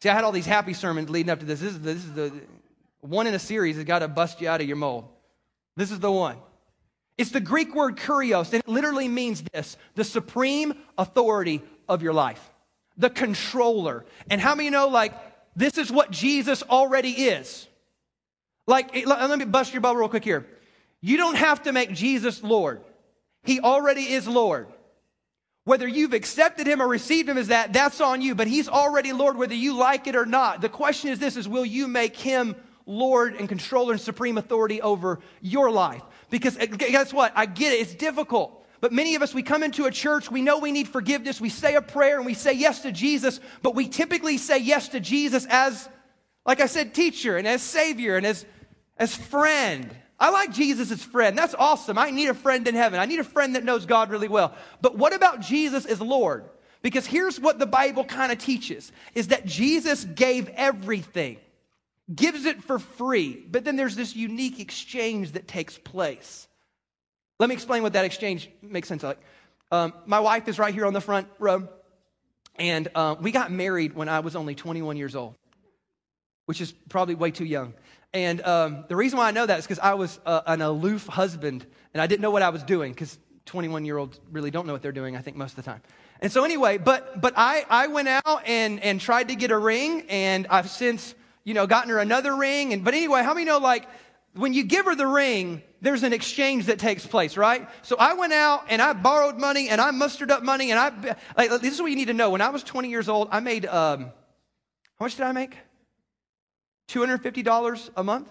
See, 0.01 0.09
I 0.09 0.13
had 0.13 0.23
all 0.23 0.31
these 0.31 0.45
happy 0.45 0.73
sermons 0.73 1.09
leading 1.09 1.29
up 1.29 1.39
to 1.39 1.45
this. 1.45 1.59
This 1.59 1.73
is 1.73 1.79
the, 1.79 1.93
this 1.93 2.03
is 2.03 2.13
the 2.13 2.33
one 3.01 3.27
in 3.27 3.33
a 3.33 3.39
series 3.39 3.75
that's 3.75 3.87
got 3.87 3.99
to 3.99 4.07
bust 4.07 4.41
you 4.41 4.49
out 4.49 4.61
of 4.61 4.67
your 4.67 4.77
mold. 4.77 5.07
This 5.75 5.91
is 5.91 5.99
the 5.99 6.11
one. 6.11 6.37
It's 7.17 7.31
the 7.31 7.39
Greek 7.39 7.75
word 7.75 7.97
kurios, 7.97 8.51
and 8.53 8.63
it 8.63 8.67
literally 8.67 9.07
means 9.07 9.43
this 9.53 9.77
the 9.95 10.03
supreme 10.03 10.73
authority 10.97 11.61
of 11.87 12.01
your 12.01 12.13
life, 12.13 12.41
the 12.97 13.09
controller. 13.09 14.05
And 14.29 14.41
how 14.41 14.55
many 14.55 14.69
know, 14.69 14.87
like, 14.87 15.13
this 15.55 15.77
is 15.77 15.91
what 15.91 16.09
Jesus 16.09 16.63
already 16.63 17.11
is? 17.11 17.67
Like, 18.65 19.05
let 19.05 19.37
me 19.37 19.45
bust 19.45 19.73
your 19.73 19.81
bubble 19.81 19.99
real 19.99 20.09
quick 20.09 20.23
here. 20.23 20.47
You 21.01 21.17
don't 21.17 21.35
have 21.35 21.63
to 21.63 21.71
make 21.71 21.93
Jesus 21.93 22.43
Lord, 22.43 22.81
He 23.43 23.59
already 23.59 24.03
is 24.03 24.27
Lord. 24.27 24.67
Whether 25.63 25.87
you've 25.87 26.13
accepted 26.13 26.65
him 26.65 26.81
or 26.81 26.87
received 26.87 27.29
him 27.29 27.37
as 27.37 27.49
that, 27.49 27.71
that's 27.71 28.01
on 28.01 28.21
you. 28.21 28.33
But 28.33 28.47
he's 28.47 28.67
already 28.67 29.13
Lord, 29.13 29.37
whether 29.37 29.53
you 29.53 29.75
like 29.75 30.07
it 30.07 30.15
or 30.15 30.25
not. 30.25 30.59
The 30.59 30.69
question 30.69 31.11
is 31.11 31.19
this 31.19 31.37
is 31.37 31.47
will 31.47 31.65
you 31.65 31.87
make 31.87 32.15
him 32.15 32.55
Lord 32.87 33.35
and 33.35 33.47
controller 33.47 33.91
and 33.91 34.01
supreme 34.01 34.39
authority 34.39 34.81
over 34.81 35.19
your 35.39 35.69
life? 35.69 36.01
Because 36.31 36.57
uh, 36.57 36.65
guess 36.65 37.13
what? 37.13 37.31
I 37.35 37.45
get 37.45 37.73
it, 37.73 37.81
it's 37.81 37.93
difficult. 37.93 38.57
But 38.79 38.91
many 38.91 39.13
of 39.13 39.21
us, 39.21 39.35
we 39.35 39.43
come 39.43 39.61
into 39.61 39.85
a 39.85 39.91
church, 39.91 40.31
we 40.31 40.41
know 40.41 40.57
we 40.57 40.71
need 40.71 40.87
forgiveness, 40.87 41.39
we 41.39 41.49
say 41.49 41.75
a 41.75 41.83
prayer 41.83 42.17
and 42.17 42.25
we 42.25 42.33
say 42.33 42.53
yes 42.53 42.81
to 42.81 42.91
Jesus, 42.91 43.39
but 43.61 43.75
we 43.75 43.87
typically 43.87 44.39
say 44.39 44.57
yes 44.57 44.89
to 44.89 44.99
Jesus 44.99 45.45
as, 45.47 45.87
like 46.47 46.59
I 46.59 46.65
said, 46.65 46.95
teacher 46.95 47.37
and 47.37 47.47
as 47.47 47.61
savior 47.61 48.17
and 48.17 48.25
as, 48.25 48.43
as 48.97 49.15
friend. 49.15 49.95
I 50.21 50.29
like 50.29 50.53
Jesus 50.53 50.91
as 50.91 51.03
friend. 51.03 51.37
That's 51.37 51.55
awesome. 51.55 51.97
I 51.97 52.11
need 52.11 52.29
a 52.29 52.33
friend 52.33 52.65
in 52.67 52.75
heaven. 52.75 52.99
I 52.99 53.05
need 53.05 53.19
a 53.19 53.25
friend 53.25 53.55
that 53.55 53.65
knows 53.65 53.85
God 53.85 54.09
really 54.09 54.29
well. 54.29 54.55
But 54.79 54.97
what 54.97 55.13
about 55.13 55.41
Jesus 55.41 55.85
as 55.85 55.99
Lord? 55.99 56.45
Because 56.81 57.05
here's 57.05 57.39
what 57.39 57.59
the 57.59 57.65
Bible 57.65 58.05
kind 58.05 58.31
of 58.31 58.37
teaches 58.37 58.91
is 59.15 59.27
that 59.27 59.45
Jesus 59.45 60.05
gave 60.05 60.47
everything 60.49 61.37
gives 62.13 62.45
it 62.45 62.63
for 62.63 62.79
free, 62.79 63.45
but 63.49 63.63
then 63.63 63.75
there's 63.75 63.95
this 63.95 64.15
unique 64.15 64.59
exchange 64.59 65.33
that 65.33 65.47
takes 65.47 65.77
place. 65.77 66.47
Let 67.39 67.49
me 67.49 67.55
explain 67.55 67.83
what 67.83 67.93
that 67.93 68.05
exchange 68.05 68.49
makes 68.61 68.87
sense 68.87 69.03
like. 69.03 69.19
Um, 69.71 69.93
my 70.05 70.19
wife 70.19 70.47
is 70.47 70.59
right 70.59 70.73
here 70.73 70.85
on 70.85 70.93
the 70.93 71.01
front 71.01 71.27
row, 71.39 71.67
and 72.55 72.87
uh, 72.93 73.15
we 73.19 73.31
got 73.31 73.51
married 73.51 73.93
when 73.93 74.09
I 74.09 74.19
was 74.19 74.35
only 74.35 74.55
21 74.55 74.97
years 74.97 75.15
old, 75.15 75.35
which 76.45 76.59
is 76.59 76.73
probably 76.89 77.15
way 77.15 77.31
too 77.31 77.45
young. 77.45 77.73
And 78.13 78.41
um, 78.41 78.85
the 78.87 78.95
reason 78.95 79.17
why 79.17 79.27
I 79.27 79.31
know 79.31 79.45
that 79.45 79.59
is 79.59 79.65
because 79.65 79.79
I 79.79 79.93
was 79.93 80.19
uh, 80.25 80.41
an 80.45 80.61
aloof 80.61 81.07
husband, 81.07 81.65
and 81.93 82.01
I 82.01 82.07
didn't 82.07 82.21
know 82.21 82.31
what 82.31 82.41
I 82.41 82.49
was 82.49 82.63
doing 82.63 82.91
because 82.91 83.17
21 83.45 83.85
year 83.85 83.97
olds 83.97 84.19
really 84.31 84.51
don't 84.51 84.67
know 84.67 84.73
what 84.73 84.81
they're 84.81 84.91
doing, 84.91 85.15
I 85.15 85.21
think, 85.21 85.37
most 85.37 85.51
of 85.51 85.55
the 85.57 85.71
time. 85.71 85.81
And 86.19 86.31
so, 86.31 86.43
anyway, 86.43 86.77
but, 86.77 87.21
but 87.21 87.33
I, 87.35 87.65
I 87.69 87.87
went 87.87 88.07
out 88.07 88.45
and, 88.45 88.79
and 88.81 89.01
tried 89.01 89.29
to 89.29 89.35
get 89.35 89.51
a 89.51 89.57
ring, 89.57 90.05
and 90.09 90.45
I've 90.47 90.69
since 90.69 91.15
you 91.43 91.53
know, 91.53 91.67
gotten 91.67 91.89
her 91.89 91.99
another 91.99 92.35
ring. 92.35 92.73
And, 92.73 92.83
but 92.83 92.93
anyway, 92.93 93.23
how 93.23 93.33
many 93.33 93.45
know, 93.45 93.57
like, 93.57 93.87
when 94.33 94.53
you 94.53 94.63
give 94.63 94.85
her 94.85 94.95
the 94.95 95.07
ring, 95.07 95.61
there's 95.81 96.03
an 96.03 96.13
exchange 96.13 96.67
that 96.67 96.79
takes 96.79 97.05
place, 97.05 97.35
right? 97.35 97.67
So 97.81 97.95
I 97.97 98.13
went 98.13 98.33
out 98.33 98.65
and 98.69 98.81
I 98.81 98.93
borrowed 98.93 99.37
money 99.37 99.69
and 99.69 99.81
I 99.81 99.91
mustered 99.91 100.31
up 100.31 100.43
money 100.43 100.71
and 100.71 100.79
I, 100.79 101.15
like, 101.35 101.49
this 101.61 101.73
is 101.73 101.81
what 101.81 101.89
you 101.89 101.97
need 101.97 102.07
to 102.07 102.13
know. 102.13 102.29
When 102.29 102.41
I 102.41 102.49
was 102.49 102.63
20 102.63 102.89
years 102.89 103.09
old, 103.09 103.29
I 103.31 103.39
made, 103.39 103.65
um, 103.65 104.05
how 104.99 105.05
much 105.05 105.15
did 105.15 105.25
I 105.25 105.31
make? 105.31 105.57
$250 106.91 107.89
a 107.95 108.03
month. 108.03 108.29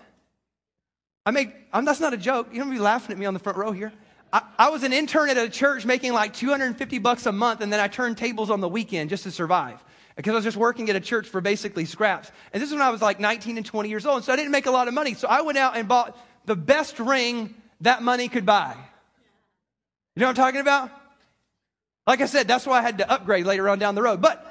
I 1.26 1.30
made, 1.30 1.52
I'm, 1.72 1.84
that's 1.84 2.00
not 2.00 2.12
a 2.12 2.16
joke. 2.16 2.48
You 2.52 2.60
don't 2.60 2.70
be 2.70 2.78
laughing 2.78 3.12
at 3.12 3.18
me 3.18 3.26
on 3.26 3.34
the 3.34 3.40
front 3.40 3.58
row 3.58 3.72
here. 3.72 3.92
I, 4.32 4.42
I 4.58 4.70
was 4.70 4.82
an 4.82 4.92
intern 4.92 5.28
at 5.28 5.36
a 5.36 5.48
church 5.48 5.84
making 5.84 6.12
like 6.12 6.34
250 6.34 6.98
bucks 6.98 7.26
a 7.26 7.32
month, 7.32 7.60
and 7.60 7.72
then 7.72 7.80
I 7.80 7.88
turned 7.88 8.16
tables 8.16 8.50
on 8.50 8.60
the 8.60 8.68
weekend 8.68 9.10
just 9.10 9.24
to 9.24 9.30
survive 9.30 9.82
because 10.16 10.32
I 10.32 10.36
was 10.36 10.44
just 10.44 10.56
working 10.56 10.90
at 10.90 10.96
a 10.96 11.00
church 11.00 11.28
for 11.28 11.40
basically 11.40 11.84
scraps. 11.84 12.30
And 12.52 12.62
this 12.62 12.68
is 12.68 12.74
when 12.74 12.82
I 12.82 12.90
was 12.90 13.02
like 13.02 13.20
19 13.20 13.56
and 13.56 13.66
20 13.66 13.88
years 13.88 14.06
old, 14.06 14.16
and 14.16 14.24
so 14.24 14.32
I 14.32 14.36
didn't 14.36 14.52
make 14.52 14.66
a 14.66 14.70
lot 14.70 14.88
of 14.88 14.94
money. 14.94 15.14
So 15.14 15.28
I 15.28 15.42
went 15.42 15.58
out 15.58 15.76
and 15.76 15.88
bought 15.88 16.18
the 16.46 16.56
best 16.56 16.98
ring 16.98 17.54
that 17.82 18.02
money 18.02 18.28
could 18.28 18.46
buy. 18.46 18.74
You 20.16 20.20
know 20.20 20.26
what 20.26 20.38
I'm 20.38 20.44
talking 20.44 20.60
about? 20.60 20.90
Like 22.06 22.20
I 22.20 22.26
said, 22.26 22.48
that's 22.48 22.66
why 22.66 22.78
I 22.78 22.82
had 22.82 22.98
to 22.98 23.10
upgrade 23.10 23.46
later 23.46 23.68
on 23.68 23.78
down 23.78 23.94
the 23.94 24.02
road. 24.02 24.20
But 24.20 24.49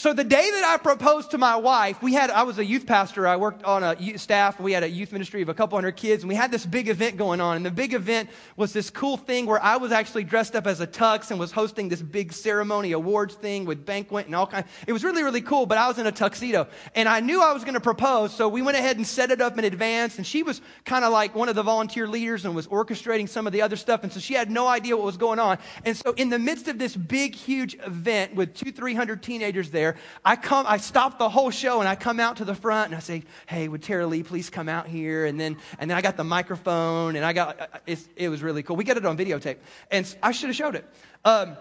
so 0.00 0.14
the 0.14 0.24
day 0.24 0.50
that 0.50 0.64
I 0.64 0.78
proposed 0.78 1.32
to 1.32 1.36
my 1.36 1.56
wife, 1.56 2.02
we 2.02 2.14
had 2.14 2.30
I 2.30 2.44
was 2.44 2.58
a 2.58 2.64
youth 2.64 2.86
pastor. 2.86 3.28
I 3.28 3.36
worked 3.36 3.64
on 3.64 3.84
a 3.84 4.16
staff. 4.16 4.58
We 4.58 4.72
had 4.72 4.82
a 4.82 4.88
youth 4.88 5.12
ministry 5.12 5.42
of 5.42 5.50
a 5.50 5.54
couple 5.54 5.76
hundred 5.76 5.96
kids, 5.96 6.22
and 6.22 6.28
we 6.30 6.34
had 6.34 6.50
this 6.50 6.64
big 6.64 6.88
event 6.88 7.18
going 7.18 7.42
on. 7.42 7.56
And 7.56 7.66
the 7.66 7.70
big 7.70 7.92
event 7.92 8.30
was 8.56 8.72
this 8.72 8.88
cool 8.88 9.18
thing 9.18 9.44
where 9.44 9.62
I 9.62 9.76
was 9.76 9.92
actually 9.92 10.24
dressed 10.24 10.56
up 10.56 10.66
as 10.66 10.80
a 10.80 10.86
tux 10.86 11.30
and 11.30 11.38
was 11.38 11.52
hosting 11.52 11.90
this 11.90 12.00
big 12.00 12.32
ceremony 12.32 12.92
awards 12.92 13.34
thing 13.34 13.66
with 13.66 13.84
banquet 13.84 14.24
and 14.24 14.34
all 14.34 14.46
kind. 14.46 14.64
It 14.86 14.94
was 14.94 15.04
really 15.04 15.22
really 15.22 15.42
cool. 15.42 15.66
But 15.66 15.76
I 15.76 15.86
was 15.86 15.98
in 15.98 16.06
a 16.06 16.12
tuxedo, 16.12 16.66
and 16.94 17.06
I 17.06 17.20
knew 17.20 17.42
I 17.42 17.52
was 17.52 17.64
going 17.64 17.74
to 17.74 17.80
propose, 17.80 18.32
so 18.32 18.48
we 18.48 18.62
went 18.62 18.78
ahead 18.78 18.96
and 18.96 19.06
set 19.06 19.30
it 19.30 19.42
up 19.42 19.58
in 19.58 19.66
advance. 19.66 20.16
And 20.16 20.26
she 20.26 20.42
was 20.42 20.62
kind 20.86 21.04
of 21.04 21.12
like 21.12 21.34
one 21.34 21.50
of 21.50 21.56
the 21.56 21.62
volunteer 21.62 22.08
leaders 22.08 22.46
and 22.46 22.54
was 22.54 22.66
orchestrating 22.68 23.28
some 23.28 23.46
of 23.46 23.52
the 23.52 23.60
other 23.60 23.76
stuff, 23.76 24.02
and 24.02 24.10
so 24.10 24.18
she 24.18 24.32
had 24.32 24.50
no 24.50 24.66
idea 24.66 24.96
what 24.96 25.04
was 25.04 25.18
going 25.18 25.38
on. 25.38 25.58
And 25.84 25.94
so 25.94 26.12
in 26.12 26.30
the 26.30 26.38
midst 26.38 26.68
of 26.68 26.78
this 26.78 26.96
big 26.96 27.34
huge 27.34 27.74
event 27.84 28.34
with 28.34 28.54
two 28.54 28.72
three 28.72 28.94
hundred 28.94 29.22
teenagers 29.22 29.70
there 29.70 29.79
there. 29.80 29.96
I 30.24 30.36
come, 30.36 30.66
I 30.68 30.76
stop 30.76 31.18
the 31.18 31.28
whole 31.28 31.50
show 31.50 31.80
and 31.80 31.88
I 31.88 31.94
come 31.94 32.20
out 32.20 32.36
to 32.36 32.44
the 32.44 32.54
front 32.54 32.88
and 32.88 32.94
I 32.94 33.00
say, 33.00 33.24
"Hey, 33.46 33.66
would 33.66 33.82
Tara 33.82 34.06
Lee 34.06 34.22
please 34.22 34.50
come 34.50 34.68
out 34.68 34.86
here?" 34.86 35.24
And 35.24 35.40
then, 35.40 35.56
and 35.78 35.90
then 35.90 35.96
I 35.96 36.02
got 36.02 36.16
the 36.16 36.24
microphone 36.24 37.16
and 37.16 37.24
I 37.24 37.32
got, 37.32 37.60
uh, 37.60 37.96
it 38.16 38.28
was 38.28 38.42
really 38.42 38.62
cool. 38.62 38.76
We 38.76 38.84
got 38.84 38.96
it 38.96 39.06
on 39.06 39.16
videotape, 39.16 39.56
and 39.90 40.14
I 40.22 40.32
should 40.32 40.50
have 40.50 40.56
showed 40.56 40.74
it. 40.74 40.84
Um, 41.24 41.56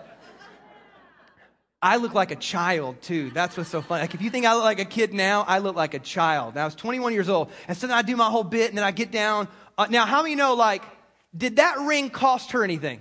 I 1.81 1.95
look 1.95 2.13
like 2.13 2.31
a 2.31 2.35
child 2.35 3.01
too. 3.01 3.31
That's 3.31 3.55
what's 3.55 3.69
so 3.69 3.81
funny. 3.81 4.01
Like 4.01 4.13
if 4.13 4.21
you 4.21 4.29
think 4.29 4.45
I 4.45 4.53
look 4.53 4.65
like 4.65 4.79
a 4.79 4.85
kid 4.85 5.13
now, 5.13 5.45
I 5.47 5.59
look 5.59 5.77
like 5.77 5.93
a 5.93 5.99
child. 5.99 6.55
Now 6.55 6.63
I 6.63 6.65
was 6.65 6.75
21 6.75 7.13
years 7.13 7.29
old, 7.29 7.49
and 7.67 7.77
so 7.77 7.87
then 7.87 7.95
I 7.95 8.01
do 8.01 8.17
my 8.17 8.29
whole 8.29 8.43
bit, 8.43 8.69
and 8.69 8.77
then 8.77 8.85
I 8.85 8.91
get 8.91 9.11
down. 9.11 9.47
Uh, 9.77 9.87
now, 9.89 10.05
how 10.05 10.21
many 10.21 10.35
know? 10.35 10.55
Like, 10.55 10.83
did 11.35 11.55
that 11.55 11.79
ring 11.79 12.09
cost 12.09 12.51
her 12.51 12.65
anything? 12.65 12.99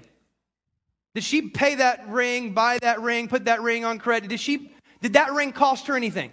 Did 1.15 1.25
she 1.25 1.43
pay 1.43 1.75
that 1.77 2.09
ring, 2.09 2.53
buy 2.53 2.79
that 2.79 3.01
ring, 3.01 3.27
put 3.27 3.47
that 3.47 3.61
ring 3.63 3.85
on 3.85 3.99
credit? 3.99 4.29
Did 4.29 4.39
she 4.39 4.71
did 5.01 5.15
that 5.15 5.33
ring 5.33 5.53
cost 5.53 5.87
her 5.87 5.97
anything? 5.97 6.33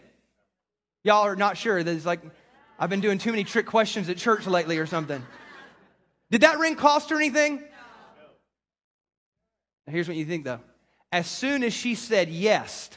Y'all 1.04 1.24
are 1.24 1.36
not 1.36 1.58
sure. 1.58 1.84
There's 1.84 2.06
like, 2.06 2.22
I've 2.80 2.90
been 2.90 3.02
doing 3.02 3.18
too 3.18 3.32
many 3.32 3.44
trick 3.44 3.68
questions 3.68 4.10
at 4.10 4.18
church 4.18 4.48
lately 4.48 4.78
or 4.80 4.86
something. 4.86 5.24
Did 6.32 6.42
that 6.42 6.58
ring 6.58 6.76
cost 6.76 7.10
her 7.12 7.16
anything? 7.16 7.64
Now 9.88 9.94
here's 9.94 10.08
what 10.08 10.18
you 10.18 10.26
think 10.26 10.46
though. 10.46 10.62
As 11.12 11.28
soon 11.28 11.64
as 11.64 11.74
she 11.74 11.96
said 11.96 12.30
yes, 12.30 12.90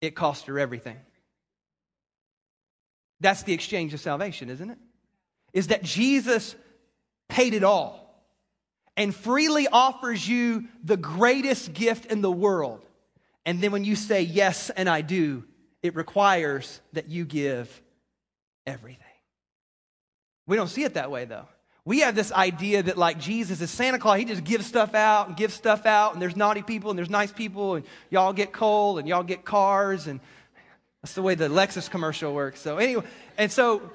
it 0.00 0.14
cost 0.14 0.46
her 0.46 0.58
everything. 0.58 0.96
That's 3.20 3.44
the 3.44 3.52
exchange 3.52 3.94
of 3.94 4.00
salvation, 4.00 4.50
isn't 4.50 4.70
it? 4.70 4.78
Is 5.52 5.68
that 5.68 5.84
Jesus 5.84 6.56
paid 7.28 7.54
it 7.54 7.64
all 7.64 8.22
and 8.96 9.14
freely 9.14 9.68
offers 9.68 10.28
you 10.28 10.64
the 10.82 10.96
greatest 10.96 11.72
gift 11.72 12.06
in 12.06 12.20
the 12.20 12.30
world 12.30 12.84
and 13.46 13.60
then 13.60 13.72
when 13.72 13.84
you 13.84 13.96
say, 13.96 14.22
yes, 14.22 14.70
and 14.70 14.88
I 14.88 15.00
do, 15.00 15.44
it 15.82 15.94
requires 15.94 16.80
that 16.94 17.08
you 17.08 17.24
give 17.24 17.82
everything. 18.66 19.00
We 20.46 20.56
don't 20.56 20.68
see 20.68 20.84
it 20.84 20.94
that 20.94 21.10
way, 21.10 21.24
though. 21.24 21.46
We 21.86 22.00
have 22.00 22.14
this 22.14 22.32
idea 22.32 22.82
that, 22.82 22.96
like 22.96 23.18
Jesus 23.18 23.60
is 23.60 23.70
Santa 23.70 23.98
Claus, 23.98 24.18
he 24.18 24.24
just 24.24 24.44
gives 24.44 24.64
stuff 24.64 24.94
out 24.94 25.28
and 25.28 25.36
gives 25.36 25.52
stuff 25.52 25.84
out, 25.84 26.14
and 26.14 26.22
there's 26.22 26.36
naughty 26.36 26.62
people 26.62 26.90
and 26.90 26.98
there's 26.98 27.10
nice 27.10 27.30
people, 27.30 27.74
and 27.74 27.84
y'all 28.08 28.32
get 28.32 28.52
coal 28.52 28.96
and 28.96 29.06
y'all 29.06 29.22
get 29.22 29.44
cars, 29.44 30.06
and 30.06 30.20
that's 31.02 31.14
the 31.14 31.20
way 31.20 31.34
the 31.34 31.48
Lexus 31.48 31.90
commercial 31.90 32.32
works. 32.32 32.60
So, 32.60 32.78
anyway, 32.78 33.04
and 33.36 33.52
so 33.52 33.90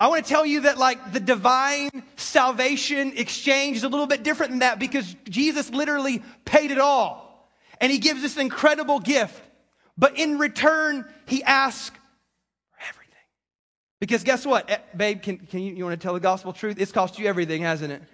I 0.00 0.06
want 0.06 0.24
to 0.24 0.28
tell 0.28 0.46
you 0.46 0.60
that, 0.60 0.78
like, 0.78 1.12
the 1.12 1.20
divine 1.20 1.90
salvation 2.16 3.14
exchange 3.16 3.76
is 3.78 3.84
a 3.84 3.88
little 3.88 4.06
bit 4.06 4.22
different 4.22 4.52
than 4.52 4.60
that 4.60 4.78
because 4.78 5.16
Jesus 5.28 5.70
literally 5.70 6.22
paid 6.44 6.70
it 6.70 6.78
all. 6.78 7.48
And 7.80 7.90
he 7.90 7.98
gives 7.98 8.22
this 8.22 8.36
incredible 8.36 9.00
gift. 9.00 9.42
But 9.96 10.16
in 10.16 10.38
return, 10.38 11.04
he 11.26 11.42
asks 11.42 11.96
for 11.96 12.80
everything. 12.88 13.14
Because 13.98 14.22
guess 14.22 14.46
what? 14.46 14.70
Eh, 14.70 14.78
babe, 14.96 15.20
can, 15.20 15.38
can 15.38 15.60
you, 15.60 15.74
you 15.74 15.84
want 15.84 16.00
to 16.00 16.02
tell 16.02 16.14
the 16.14 16.20
gospel 16.20 16.52
truth? 16.52 16.80
It's 16.80 16.92
cost 16.92 17.18
you 17.18 17.26
everything, 17.26 17.62
hasn't 17.62 17.92
it? 17.92 18.02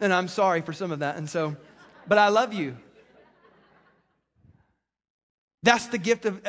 And 0.00 0.12
I'm 0.12 0.26
sorry 0.26 0.62
for 0.62 0.72
some 0.72 0.90
of 0.90 0.98
that. 0.98 1.16
And 1.16 1.30
so, 1.30 1.54
but 2.08 2.18
I 2.18 2.26
love 2.26 2.52
you. 2.52 2.76
That's 5.62 5.86
the 5.86 5.98
gift 5.98 6.24
of 6.24 6.42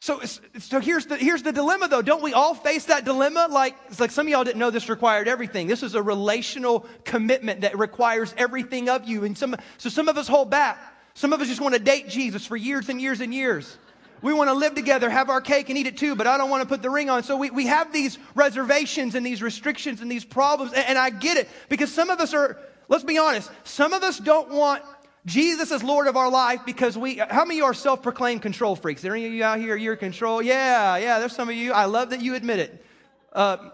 so, 0.00 0.22
so 0.58 0.80
here's, 0.80 1.04
the, 1.04 1.16
here's 1.18 1.42
the 1.42 1.52
dilemma, 1.52 1.86
though. 1.86 2.00
Don't 2.00 2.22
we 2.22 2.32
all 2.32 2.54
face 2.54 2.86
that 2.86 3.04
dilemma? 3.04 3.48
Like, 3.50 3.76
it's 3.88 4.00
like 4.00 4.10
some 4.10 4.26
of 4.26 4.30
y'all 4.30 4.44
didn't 4.44 4.58
know 4.58 4.70
this 4.70 4.88
required 4.88 5.28
everything. 5.28 5.66
This 5.66 5.82
is 5.82 5.94
a 5.94 6.02
relational 6.02 6.86
commitment 7.04 7.60
that 7.60 7.78
requires 7.78 8.34
everything 8.38 8.88
of 8.88 9.06
you. 9.06 9.24
And 9.24 9.36
some, 9.36 9.54
so 9.76 9.90
some 9.90 10.08
of 10.08 10.16
us 10.16 10.26
hold 10.26 10.48
back. 10.48 10.78
Some 11.12 11.34
of 11.34 11.42
us 11.42 11.48
just 11.48 11.60
want 11.60 11.74
to 11.74 11.80
date 11.80 12.08
Jesus 12.08 12.46
for 12.46 12.56
years 12.56 12.88
and 12.88 12.98
years 12.98 13.20
and 13.20 13.34
years. 13.34 13.76
We 14.22 14.32
want 14.32 14.48
to 14.48 14.54
live 14.54 14.74
together, 14.74 15.10
have 15.10 15.28
our 15.28 15.42
cake 15.42 15.68
and 15.68 15.76
eat 15.76 15.86
it 15.86 15.98
too, 15.98 16.14
but 16.14 16.26
I 16.26 16.38
don't 16.38 16.48
want 16.48 16.62
to 16.62 16.68
put 16.68 16.80
the 16.80 16.90
ring 16.90 17.10
on. 17.10 17.22
So 17.22 17.36
we, 17.36 17.50
we 17.50 17.66
have 17.66 17.92
these 17.92 18.18
reservations 18.34 19.14
and 19.14 19.24
these 19.24 19.42
restrictions 19.42 20.00
and 20.00 20.10
these 20.10 20.24
problems. 20.24 20.72
And, 20.72 20.86
and 20.86 20.98
I 20.98 21.10
get 21.10 21.36
it 21.36 21.48
because 21.68 21.92
some 21.92 22.08
of 22.08 22.20
us 22.20 22.32
are, 22.32 22.58
let's 22.88 23.04
be 23.04 23.18
honest, 23.18 23.50
some 23.64 23.92
of 23.92 24.02
us 24.02 24.18
don't 24.18 24.48
want 24.48 24.82
Jesus 25.26 25.70
is 25.70 25.82
Lord 25.82 26.06
of 26.06 26.16
our 26.16 26.30
life 26.30 26.60
because 26.64 26.96
we, 26.96 27.16
how 27.16 27.44
many 27.44 27.56
of 27.56 27.58
you 27.58 27.64
are 27.64 27.74
self 27.74 28.02
proclaimed 28.02 28.42
control 28.42 28.74
freaks? 28.74 29.02
Are 29.02 29.08
there 29.08 29.14
any 29.14 29.26
of 29.26 29.32
you 29.32 29.44
out 29.44 29.58
here, 29.58 29.76
you're 29.76 29.96
control? 29.96 30.40
Yeah, 30.40 30.96
yeah, 30.96 31.18
there's 31.18 31.34
some 31.34 31.48
of 31.48 31.54
you. 31.54 31.72
I 31.72 31.84
love 31.84 32.10
that 32.10 32.22
you 32.22 32.34
admit 32.34 32.58
it. 32.58 32.84
Uh, 33.32 33.70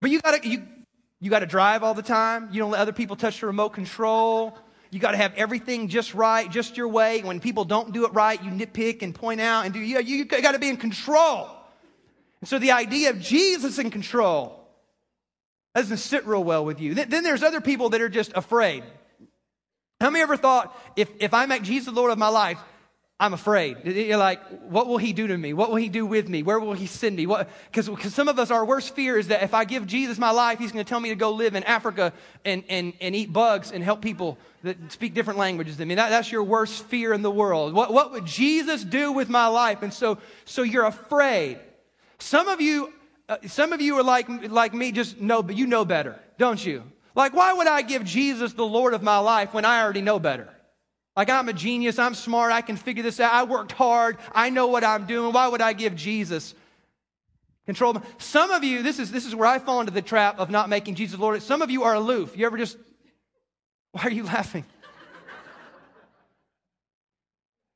but 0.00 0.10
you 0.10 0.20
gotta, 0.20 0.46
you, 0.48 0.62
you 1.20 1.30
gotta 1.30 1.46
drive 1.46 1.82
all 1.82 1.94
the 1.94 2.02
time. 2.02 2.48
You 2.52 2.60
don't 2.60 2.70
let 2.70 2.80
other 2.80 2.92
people 2.92 3.16
touch 3.16 3.40
the 3.40 3.46
remote 3.46 3.70
control. 3.70 4.56
You 4.90 4.98
got 4.98 5.12
to 5.12 5.16
have 5.16 5.34
everything 5.34 5.86
just 5.86 6.14
right, 6.14 6.50
just 6.50 6.76
your 6.76 6.88
way. 6.88 7.22
When 7.22 7.38
people 7.38 7.64
don't 7.64 7.92
do 7.92 8.06
it 8.06 8.12
right, 8.12 8.42
you 8.42 8.50
nitpick 8.50 9.02
and 9.02 9.14
point 9.14 9.40
out 9.40 9.64
and 9.64 9.72
do. 9.72 9.78
You, 9.78 10.00
you 10.00 10.24
got 10.24 10.52
to 10.52 10.58
be 10.58 10.68
in 10.68 10.76
control. 10.76 11.48
And 12.40 12.48
so 12.48 12.58
the 12.58 12.72
idea 12.72 13.10
of 13.10 13.20
Jesus 13.20 13.78
in 13.78 13.90
control 13.90 14.66
doesn't 15.76 15.98
sit 15.98 16.26
real 16.26 16.42
well 16.42 16.64
with 16.64 16.80
you. 16.80 16.94
Then 16.94 17.22
there's 17.22 17.44
other 17.44 17.60
people 17.60 17.90
that 17.90 18.00
are 18.00 18.08
just 18.08 18.32
afraid. 18.34 18.82
How 20.00 20.10
many 20.10 20.22
ever 20.22 20.36
thought, 20.36 20.76
if, 20.96 21.10
if 21.20 21.34
I 21.34 21.46
make 21.46 21.62
Jesus 21.62 21.86
the 21.86 21.92
Lord 21.92 22.10
of 22.10 22.18
my 22.18 22.28
life, 22.28 22.58
I'm 23.20 23.34
afraid. 23.34 23.76
You're 23.84 24.16
like, 24.16 24.42
what 24.62 24.86
will 24.86 24.96
he 24.96 25.12
do 25.12 25.26
to 25.26 25.36
me? 25.36 25.52
What 25.52 25.68
will 25.68 25.76
he 25.76 25.90
do 25.90 26.06
with 26.06 26.26
me? 26.26 26.42
Where 26.42 26.58
will 26.58 26.72
he 26.72 26.86
send 26.86 27.16
me? 27.16 27.26
Because 27.26 28.14
some 28.14 28.28
of 28.28 28.38
us, 28.38 28.50
our 28.50 28.64
worst 28.64 28.94
fear 28.94 29.18
is 29.18 29.28
that 29.28 29.42
if 29.42 29.52
I 29.52 29.66
give 29.66 29.86
Jesus 29.86 30.18
my 30.18 30.30
life, 30.30 30.58
he's 30.58 30.72
going 30.72 30.82
to 30.82 30.88
tell 30.88 31.00
me 31.00 31.10
to 31.10 31.16
go 31.16 31.32
live 31.32 31.54
in 31.54 31.62
Africa 31.64 32.14
and, 32.46 32.64
and, 32.70 32.94
and 32.98 33.14
eat 33.14 33.30
bugs 33.30 33.72
and 33.72 33.84
help 33.84 34.00
people 34.00 34.38
that 34.62 34.90
speak 34.90 35.12
different 35.12 35.38
languages 35.38 35.76
than 35.76 35.88
me. 35.88 35.96
That, 35.96 36.08
that's 36.08 36.32
your 36.32 36.44
worst 36.44 36.84
fear 36.86 37.12
in 37.12 37.20
the 37.20 37.30
world. 37.30 37.74
What, 37.74 37.92
what 37.92 38.10
would 38.12 38.24
Jesus 38.24 38.82
do 38.84 39.12
with 39.12 39.28
my 39.28 39.48
life? 39.48 39.82
And 39.82 39.92
so, 39.92 40.16
so 40.46 40.62
you're 40.62 40.86
afraid. 40.86 41.58
Some 42.20 42.48
of 42.48 42.62
you, 42.62 42.90
uh, 43.28 43.36
some 43.48 43.74
of 43.74 43.82
you 43.82 43.98
are 43.98 44.02
like, 44.02 44.50
like 44.50 44.72
me, 44.72 44.92
just 44.92 45.20
know, 45.20 45.42
but 45.42 45.58
you 45.58 45.66
know 45.66 45.84
better, 45.84 46.18
don't 46.38 46.64
you? 46.64 46.84
Like, 47.14 47.34
why 47.34 47.52
would 47.52 47.66
I 47.66 47.82
give 47.82 48.04
Jesus 48.04 48.52
the 48.52 48.66
Lord 48.66 48.94
of 48.94 49.02
my 49.02 49.18
life 49.18 49.52
when 49.52 49.64
I 49.64 49.82
already 49.82 50.00
know 50.00 50.18
better? 50.18 50.48
Like, 51.16 51.28
I'm 51.28 51.48
a 51.48 51.52
genius, 51.52 51.98
I'm 51.98 52.14
smart, 52.14 52.52
I 52.52 52.60
can 52.60 52.76
figure 52.76 53.02
this 53.02 53.20
out, 53.20 53.32
I 53.32 53.42
worked 53.42 53.72
hard, 53.72 54.16
I 54.32 54.50
know 54.50 54.68
what 54.68 54.84
I'm 54.84 55.06
doing. 55.06 55.32
Why 55.32 55.48
would 55.48 55.60
I 55.60 55.72
give 55.72 55.96
Jesus 55.96 56.54
control? 57.66 58.00
Some 58.18 58.50
of 58.50 58.64
you, 58.64 58.82
this 58.82 58.98
is, 58.98 59.10
this 59.10 59.26
is 59.26 59.34
where 59.34 59.48
I 59.48 59.58
fall 59.58 59.80
into 59.80 59.92
the 59.92 60.02
trap 60.02 60.38
of 60.38 60.50
not 60.50 60.68
making 60.68 60.94
Jesus 60.94 61.18
Lord. 61.18 61.42
Some 61.42 61.62
of 61.62 61.70
you 61.70 61.82
are 61.82 61.94
aloof. 61.94 62.36
You 62.36 62.46
ever 62.46 62.56
just, 62.56 62.78
why 63.92 64.02
are 64.04 64.10
you 64.10 64.24
laughing? 64.24 64.64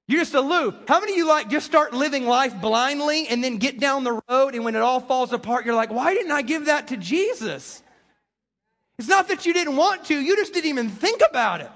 You're 0.06 0.20
just 0.20 0.34
aloof. 0.34 0.74
How 0.86 1.00
many 1.00 1.12
of 1.12 1.18
you 1.18 1.26
like 1.26 1.48
just 1.48 1.64
start 1.64 1.94
living 1.94 2.26
life 2.26 2.60
blindly 2.60 3.26
and 3.26 3.42
then 3.42 3.56
get 3.56 3.80
down 3.80 4.04
the 4.04 4.20
road 4.28 4.54
and 4.54 4.62
when 4.62 4.74
it 4.74 4.82
all 4.82 5.00
falls 5.00 5.32
apart, 5.32 5.64
you're 5.64 5.74
like, 5.74 5.90
why 5.90 6.12
didn't 6.12 6.32
I 6.32 6.42
give 6.42 6.66
that 6.66 6.88
to 6.88 6.98
Jesus? 6.98 7.82
It's 8.98 9.08
not 9.08 9.28
that 9.28 9.44
you 9.46 9.52
didn't 9.52 9.76
want 9.76 10.04
to, 10.06 10.18
you 10.18 10.36
just 10.36 10.52
didn't 10.52 10.70
even 10.70 10.88
think 10.88 11.22
about 11.28 11.60
it. 11.60 11.70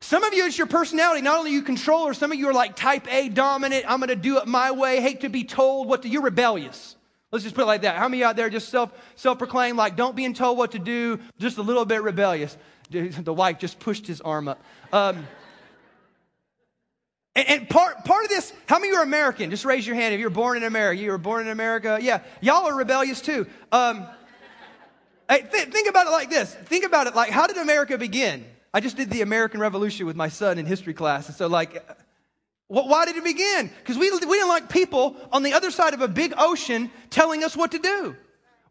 Some 0.00 0.22
of 0.24 0.34
you, 0.34 0.46
it's 0.46 0.58
your 0.58 0.66
personality. 0.66 1.22
Not 1.22 1.38
only 1.38 1.52
you 1.52 1.62
controller, 1.62 2.14
some 2.14 2.30
of 2.30 2.38
you 2.38 2.48
are 2.48 2.52
like 2.52 2.76
type 2.76 3.12
A 3.12 3.28
dominant. 3.28 3.86
I'm 3.88 3.98
going 3.98 4.08
to 4.08 4.16
do 4.16 4.38
it 4.38 4.46
my 4.46 4.70
way. 4.70 5.00
Hate 5.00 5.22
to 5.22 5.28
be 5.28 5.42
told 5.42 5.88
what 5.88 6.02
to. 6.02 6.08
You're 6.08 6.22
rebellious. 6.22 6.96
Let's 7.32 7.42
just 7.42 7.56
put 7.56 7.62
it 7.62 7.66
like 7.66 7.82
that. 7.82 7.96
How 7.96 8.08
many 8.08 8.22
out 8.22 8.36
there 8.36 8.48
just 8.48 8.68
self 8.68 8.92
self 9.16 9.38
proclaim 9.38 9.76
like 9.76 9.96
don't 9.96 10.14
being 10.14 10.32
told 10.34 10.58
what 10.58 10.72
to 10.72 10.78
do, 10.78 11.18
just 11.38 11.58
a 11.58 11.62
little 11.62 11.84
bit 11.84 12.02
rebellious? 12.02 12.56
The 12.88 13.34
wife 13.34 13.58
just 13.58 13.80
pushed 13.80 14.06
his 14.06 14.20
arm 14.20 14.46
up. 14.46 14.62
Um, 14.92 15.26
and, 17.34 17.48
and, 17.48 17.68
part 17.68 18.04
part 18.04 18.22
of 18.22 18.30
this, 18.30 18.52
how 18.66 18.78
many 18.78 18.94
are 18.94 19.02
American? 19.02 19.50
Just 19.50 19.64
raise 19.64 19.84
your 19.84 19.96
hand 19.96 20.14
if 20.14 20.20
you're 20.20 20.30
born 20.30 20.56
in 20.56 20.62
America. 20.62 21.02
You 21.02 21.10
were 21.10 21.18
born 21.18 21.42
in 21.42 21.48
America. 21.48 21.98
Yeah, 22.00 22.20
y'all 22.40 22.68
are 22.68 22.76
rebellious 22.76 23.20
too. 23.20 23.48
Um, 23.72 24.06
Hey, 25.28 25.42
th- 25.50 25.68
think 25.68 25.88
about 25.88 26.06
it 26.06 26.10
like 26.10 26.30
this. 26.30 26.54
Think 26.54 26.84
about 26.84 27.06
it 27.06 27.14
like, 27.14 27.30
how 27.30 27.46
did 27.46 27.56
America 27.56 27.98
begin? 27.98 28.44
I 28.72 28.80
just 28.80 28.96
did 28.96 29.10
the 29.10 29.22
American 29.22 29.60
Revolution 29.60 30.06
with 30.06 30.16
my 30.16 30.28
son 30.28 30.58
in 30.58 30.66
history 30.66 30.94
class. 30.94 31.28
And 31.28 31.36
so, 31.36 31.46
like, 31.46 31.84
why 32.68 33.06
did 33.06 33.16
it 33.16 33.24
begin? 33.24 33.70
Because 33.78 33.96
we, 33.96 34.10
we 34.10 34.18
didn't 34.18 34.48
like 34.48 34.68
people 34.68 35.16
on 35.32 35.42
the 35.42 35.52
other 35.52 35.70
side 35.70 35.94
of 35.94 36.00
a 36.00 36.08
big 36.08 36.34
ocean 36.36 36.90
telling 37.10 37.44
us 37.44 37.56
what 37.56 37.72
to 37.72 37.78
do. 37.78 38.16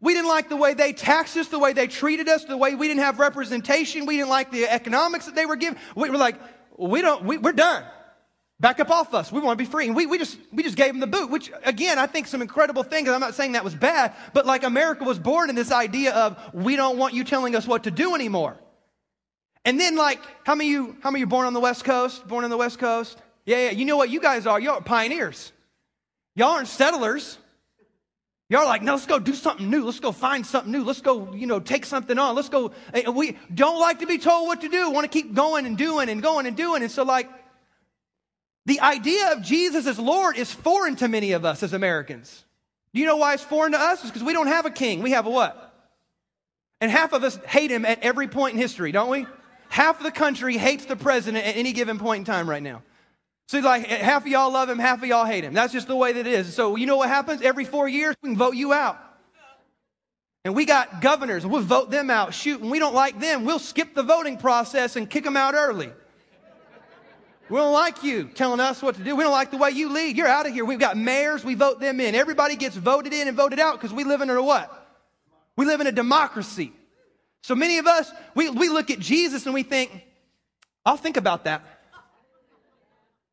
We 0.00 0.14
didn't 0.14 0.28
like 0.28 0.48
the 0.48 0.56
way 0.56 0.74
they 0.74 0.92
taxed 0.92 1.36
us, 1.36 1.48
the 1.48 1.58
way 1.58 1.72
they 1.72 1.86
treated 1.86 2.28
us, 2.28 2.44
the 2.44 2.56
way 2.56 2.74
we 2.74 2.88
didn't 2.88 3.02
have 3.02 3.18
representation. 3.18 4.04
We 4.06 4.18
didn't 4.18 4.28
like 4.28 4.50
the 4.50 4.68
economics 4.68 5.26
that 5.26 5.34
they 5.34 5.46
were 5.46 5.56
giving. 5.56 5.78
We 5.94 6.10
were 6.10 6.18
like, 6.18 6.38
we 6.76 7.00
don't, 7.00 7.24
we, 7.24 7.38
we're 7.38 7.52
done. 7.52 7.84
Back 8.58 8.80
up 8.80 8.90
off 8.90 9.12
us. 9.12 9.30
We 9.30 9.40
want 9.40 9.58
to 9.58 9.62
be 9.62 9.70
free. 9.70 9.86
And 9.86 9.94
we, 9.94 10.06
we, 10.06 10.16
just, 10.16 10.38
we 10.50 10.62
just 10.62 10.76
gave 10.76 10.88
them 10.88 11.00
the 11.00 11.06
boot, 11.06 11.30
which, 11.30 11.52
again, 11.64 11.98
I 11.98 12.06
think 12.06 12.26
some 12.26 12.40
incredible 12.40 12.82
things. 12.82 13.08
I'm 13.08 13.20
not 13.20 13.34
saying 13.34 13.52
that 13.52 13.64
was 13.64 13.74
bad, 13.74 14.14
but 14.32 14.46
like 14.46 14.64
America 14.64 15.04
was 15.04 15.18
born 15.18 15.50
in 15.50 15.56
this 15.56 15.70
idea 15.70 16.14
of 16.14 16.38
we 16.54 16.74
don't 16.74 16.96
want 16.96 17.12
you 17.12 17.22
telling 17.22 17.54
us 17.54 17.66
what 17.66 17.84
to 17.84 17.90
do 17.90 18.14
anymore. 18.14 18.56
And 19.66 19.78
then, 19.78 19.96
like, 19.96 20.20
how 20.44 20.54
many 20.54 20.70
you, 20.70 20.96
how 21.02 21.10
many 21.10 21.20
you 21.20 21.26
born 21.26 21.46
on 21.46 21.52
the 21.52 21.60
West 21.60 21.84
Coast? 21.84 22.26
Born 22.26 22.44
on 22.44 22.50
the 22.50 22.56
West 22.56 22.78
Coast? 22.78 23.18
Yeah, 23.44 23.64
yeah. 23.64 23.70
You 23.72 23.84
know 23.84 23.96
what 23.96 24.10
you 24.10 24.20
guys 24.20 24.46
are? 24.46 24.60
Are 24.60 24.80
pioneers. 24.80 25.52
Y'all 26.34 26.50
aren't 26.50 26.68
settlers. 26.68 27.36
Y'all 28.48 28.64
like, 28.64 28.82
no, 28.82 28.92
let's 28.92 29.06
go 29.06 29.18
do 29.18 29.34
something 29.34 29.68
new. 29.68 29.84
Let's 29.84 29.98
go 29.98 30.12
find 30.12 30.46
something 30.46 30.70
new. 30.70 30.84
Let's 30.84 31.00
go, 31.00 31.34
you 31.34 31.48
know, 31.48 31.58
take 31.58 31.84
something 31.84 32.16
on. 32.16 32.36
Let's 32.36 32.48
go. 32.48 32.72
We 33.12 33.36
don't 33.52 33.80
like 33.80 33.98
to 33.98 34.06
be 34.06 34.18
told 34.18 34.46
what 34.46 34.60
to 34.60 34.68
do. 34.68 34.88
Want 34.90 35.04
to 35.04 35.08
keep 35.08 35.34
going 35.34 35.66
and 35.66 35.76
doing 35.76 36.08
and 36.08 36.22
going 36.22 36.46
and 36.46 36.56
doing. 36.56 36.82
And 36.82 36.90
so, 36.90 37.02
like, 37.02 37.28
the 38.66 38.80
idea 38.80 39.32
of 39.32 39.42
Jesus 39.42 39.86
as 39.86 39.98
Lord 39.98 40.36
is 40.36 40.52
foreign 40.52 40.96
to 40.96 41.08
many 41.08 41.32
of 41.32 41.44
us 41.44 41.62
as 41.62 41.72
Americans. 41.72 42.44
Do 42.92 43.00
you 43.00 43.06
know 43.06 43.16
why 43.16 43.34
it's 43.34 43.42
foreign 43.42 43.72
to 43.72 43.78
us? 43.78 44.00
It's 44.00 44.10
because 44.10 44.24
we 44.24 44.32
don't 44.32 44.48
have 44.48 44.66
a 44.66 44.70
king. 44.70 45.02
We 45.02 45.12
have 45.12 45.26
a 45.26 45.30
what? 45.30 45.62
And 46.80 46.90
half 46.90 47.12
of 47.12 47.24
us 47.24 47.36
hate 47.46 47.70
him 47.70 47.84
at 47.84 48.02
every 48.02 48.28
point 48.28 48.54
in 48.54 48.60
history, 48.60 48.92
don't 48.92 49.08
we? 49.08 49.26
Half 49.68 49.98
of 49.98 50.04
the 50.04 50.10
country 50.10 50.56
hates 50.56 50.84
the 50.84 50.96
president 50.96 51.46
at 51.46 51.56
any 51.56 51.72
given 51.72 51.98
point 51.98 52.20
in 52.20 52.24
time 52.24 52.48
right 52.48 52.62
now. 52.62 52.82
So 53.48 53.60
like 53.60 53.86
half 53.86 54.22
of 54.22 54.28
y'all 54.28 54.52
love 54.52 54.68
him, 54.68 54.78
half 54.78 55.02
of 55.02 55.08
y'all 55.08 55.24
hate 55.24 55.44
him. 55.44 55.54
That's 55.54 55.72
just 55.72 55.86
the 55.86 55.96
way 55.96 56.12
that 56.12 56.26
it 56.26 56.26
is. 56.26 56.52
So 56.52 56.74
you 56.76 56.86
know 56.86 56.96
what 56.96 57.08
happens? 57.08 57.42
Every 57.42 57.64
four 57.64 57.88
years, 57.88 58.16
we 58.20 58.30
can 58.30 58.36
vote 58.36 58.56
you 58.56 58.72
out. 58.72 58.98
And 60.44 60.54
we 60.54 60.64
got 60.64 61.00
governors, 61.00 61.44
we'll 61.44 61.62
vote 61.62 61.90
them 61.90 62.08
out. 62.08 62.32
Shoot, 62.34 62.60
and 62.60 62.70
we 62.70 62.78
don't 62.78 62.94
like 62.94 63.20
them, 63.20 63.44
we'll 63.44 63.58
skip 63.58 63.94
the 63.94 64.02
voting 64.02 64.36
process 64.36 64.96
and 64.96 65.08
kick 65.08 65.24
them 65.24 65.36
out 65.36 65.54
early. 65.54 65.90
We 67.48 67.56
don't 67.56 67.72
like 67.72 68.02
you 68.02 68.24
telling 68.34 68.60
us 68.60 68.82
what 68.82 68.96
to 68.96 69.02
do. 69.02 69.14
We 69.14 69.22
don't 69.22 69.32
like 69.32 69.50
the 69.50 69.56
way 69.56 69.70
you 69.70 69.92
lead. 69.92 70.16
You're 70.16 70.26
out 70.26 70.46
of 70.46 70.52
here. 70.52 70.64
We've 70.64 70.80
got 70.80 70.96
mayors, 70.96 71.44
we 71.44 71.54
vote 71.54 71.80
them 71.80 72.00
in. 72.00 72.14
Everybody 72.14 72.56
gets 72.56 72.74
voted 72.74 73.12
in 73.12 73.28
and 73.28 73.36
voted 73.36 73.60
out 73.60 73.74
because 73.74 73.92
we 73.92 74.04
live 74.04 74.20
in 74.20 74.30
a 74.30 74.42
what? 74.42 74.86
We 75.56 75.64
live 75.64 75.80
in 75.80 75.86
a 75.86 75.92
democracy. 75.92 76.72
So 77.42 77.54
many 77.54 77.78
of 77.78 77.86
us, 77.86 78.10
we, 78.34 78.50
we 78.50 78.68
look 78.68 78.90
at 78.90 78.98
Jesus 78.98 79.46
and 79.46 79.54
we 79.54 79.62
think, 79.62 79.92
I'll 80.84 80.96
think 80.96 81.16
about 81.16 81.44
that. 81.44 81.62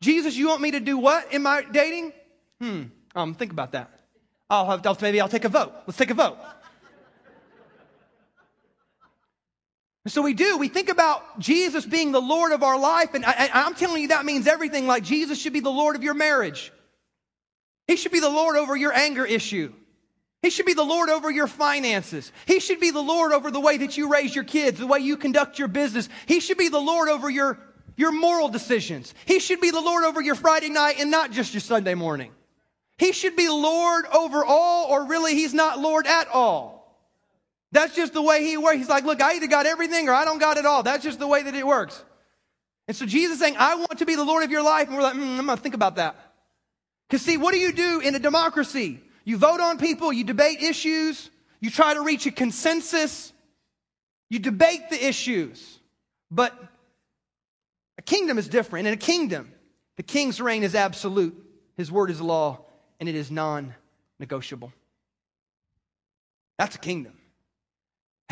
Jesus, 0.02 0.36
you 0.36 0.50
want 0.50 0.62
me 0.62 0.72
to 0.72 0.80
do 0.80 0.98
what 0.98 1.34
in 1.34 1.42
my 1.42 1.64
dating? 1.64 2.14
Hmm, 2.62 2.84
um, 3.16 3.34
think 3.34 3.52
about 3.52 3.72
that. 3.72 3.90
I'll 4.50 4.70
have, 4.70 5.02
maybe 5.02 5.20
I'll 5.20 5.30
take 5.30 5.46
a 5.46 5.50
vote. 5.50 5.74
Let's 5.88 5.98
take 5.98 6.12
a 6.12 6.14
vote. 6.14 6.38
So 10.08 10.22
we 10.22 10.34
do. 10.34 10.58
We 10.58 10.68
think 10.68 10.90
about 10.90 11.40
Jesus 11.40 11.86
being 11.86 12.12
the 12.12 12.22
Lord 12.22 12.52
of 12.52 12.62
our 12.62 12.78
life, 12.78 13.14
and 13.14 13.24
I, 13.26 13.50
am 13.54 13.74
telling 13.74 14.02
you 14.02 14.10
that 14.10 14.26
means 14.26 14.48
everything. 14.48 14.86
Like 14.86 15.04
Jesus 15.04 15.40
should 15.40 15.54
be 15.54 15.62
the 15.62 15.70
Lord 15.70 15.96
of 15.96 16.04
your 16.04 16.14
marriage. 16.14 16.74
He 17.88 17.96
should 17.96 18.12
be 18.12 18.20
the 18.20 18.30
Lord 18.30 18.58
over 18.58 18.76
your 18.76 18.94
anger 18.94 19.26
issue. 19.26 19.74
He 20.42 20.50
should 20.50 20.66
be 20.66 20.74
the 20.74 20.84
Lord 20.84 21.10
over 21.10 21.32
your 21.32 21.48
finances. 21.48 22.34
He 22.46 22.60
should 22.60 22.82
be 22.82 22.92
the 22.92 23.02
Lord 23.02 23.32
over 23.32 23.50
the 23.50 23.62
way 23.62 23.78
that 23.78 23.98
you 23.98 24.12
raise 24.12 24.36
your 24.36 24.44
kids, 24.44 24.80
the 24.80 24.88
way 24.88 25.00
you 25.00 25.16
conduct 25.16 25.58
your 25.58 25.70
business. 25.70 26.10
He 26.26 26.42
should 26.42 26.58
be 26.58 26.68
the 26.68 26.82
Lord 26.82 27.08
over 27.08 27.30
your, 27.30 27.58
your 27.96 28.12
moral 28.12 28.50
decisions. 28.50 29.14
He 29.26 29.40
should 29.40 29.62
be 29.62 29.72
the 29.72 29.80
Lord 29.80 30.04
over 30.04 30.22
your 30.22 30.36
Friday 30.36 30.70
night 30.70 30.96
and 31.00 31.10
not 31.10 31.32
just 31.32 31.54
your 31.54 31.62
Sunday 31.62 31.94
morning. 31.94 32.34
He 32.98 33.14
should 33.14 33.38
be 33.38 33.48
Lord 33.48 34.06
over 34.14 34.44
all, 34.44 34.88
or 34.90 35.06
really, 35.06 35.34
He's 35.34 35.54
not 35.54 35.80
Lord 35.80 36.08
at 36.08 36.28
all. 36.28 36.73
That's 37.74 37.96
just 37.96 38.14
the 38.14 38.22
way 38.22 38.46
he 38.46 38.56
works. 38.56 38.78
He's 38.78 38.88
like, 38.88 39.04
look, 39.04 39.20
I 39.20 39.36
either 39.36 39.48
got 39.48 39.66
everything 39.66 40.08
or 40.08 40.14
I 40.14 40.26
don't 40.26 40.38
got 40.38 40.58
it 40.58 40.66
all. 40.66 40.84
That's 40.84 41.04
just 41.04 41.18
the 41.18 41.28
way 41.28 41.42
that 41.42 41.56
it 41.56 41.66
works. 41.66 42.02
And 42.88 42.96
so 42.96 43.08
Jesus 43.08 43.40
saying, 43.40 43.56
I 43.58 43.74
want 43.76 43.98
to 43.98 44.06
be 44.06 44.16
the 44.16 44.24
Lord 44.24 44.44
of 44.44 44.52
your 44.52 44.62
life. 44.62 44.88
And 44.88 44.96
we're 44.96 45.02
like, 45.02 45.16
mm, 45.16 45.40
I'm 45.40 45.46
going 45.46 45.58
to 45.58 45.64
think 45.64 45.74
about 45.74 45.96
that. 45.96 46.16
Because 47.10 47.24
see, 47.24 47.36
what 47.36 47.52
do 47.52 47.60
you 47.60 47.74
do 47.74 48.00
in 48.00 48.14
a 48.14 48.20
democracy? 48.20 49.02
You 49.26 49.38
vote 49.38 49.60
on 49.60 49.80
people, 49.80 50.14
you 50.14 50.24
debate 50.24 50.62
issues, 50.62 51.32
you 51.62 51.72
try 51.72 51.96
to 51.96 52.02
reach 52.02 52.28
a 52.28 52.32
consensus, 52.32 53.34
you 54.30 54.38
debate 54.38 54.92
the 54.92 55.08
issues. 55.08 55.80
But 56.30 56.54
a 57.98 58.04
kingdom 58.04 58.38
is 58.38 58.48
different. 58.48 58.88
In 58.88 58.94
a 58.94 58.98
kingdom, 58.98 59.52
the 59.98 60.04
king's 60.04 60.40
reign 60.40 60.62
is 60.62 60.76
absolute, 60.76 61.36
his 61.76 61.92
word 61.92 62.12
is 62.12 62.22
law, 62.22 62.66
and 63.00 63.10
it 63.10 63.16
is 63.16 63.32
non 63.32 63.74
negotiable. 64.20 64.72
That's 66.60 66.76
a 66.76 66.80
kingdom. 66.80 67.14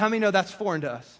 How 0.01 0.09
many 0.09 0.19
know 0.19 0.31
that's 0.31 0.51
foreign 0.51 0.81
to 0.81 0.91
us? 0.91 1.19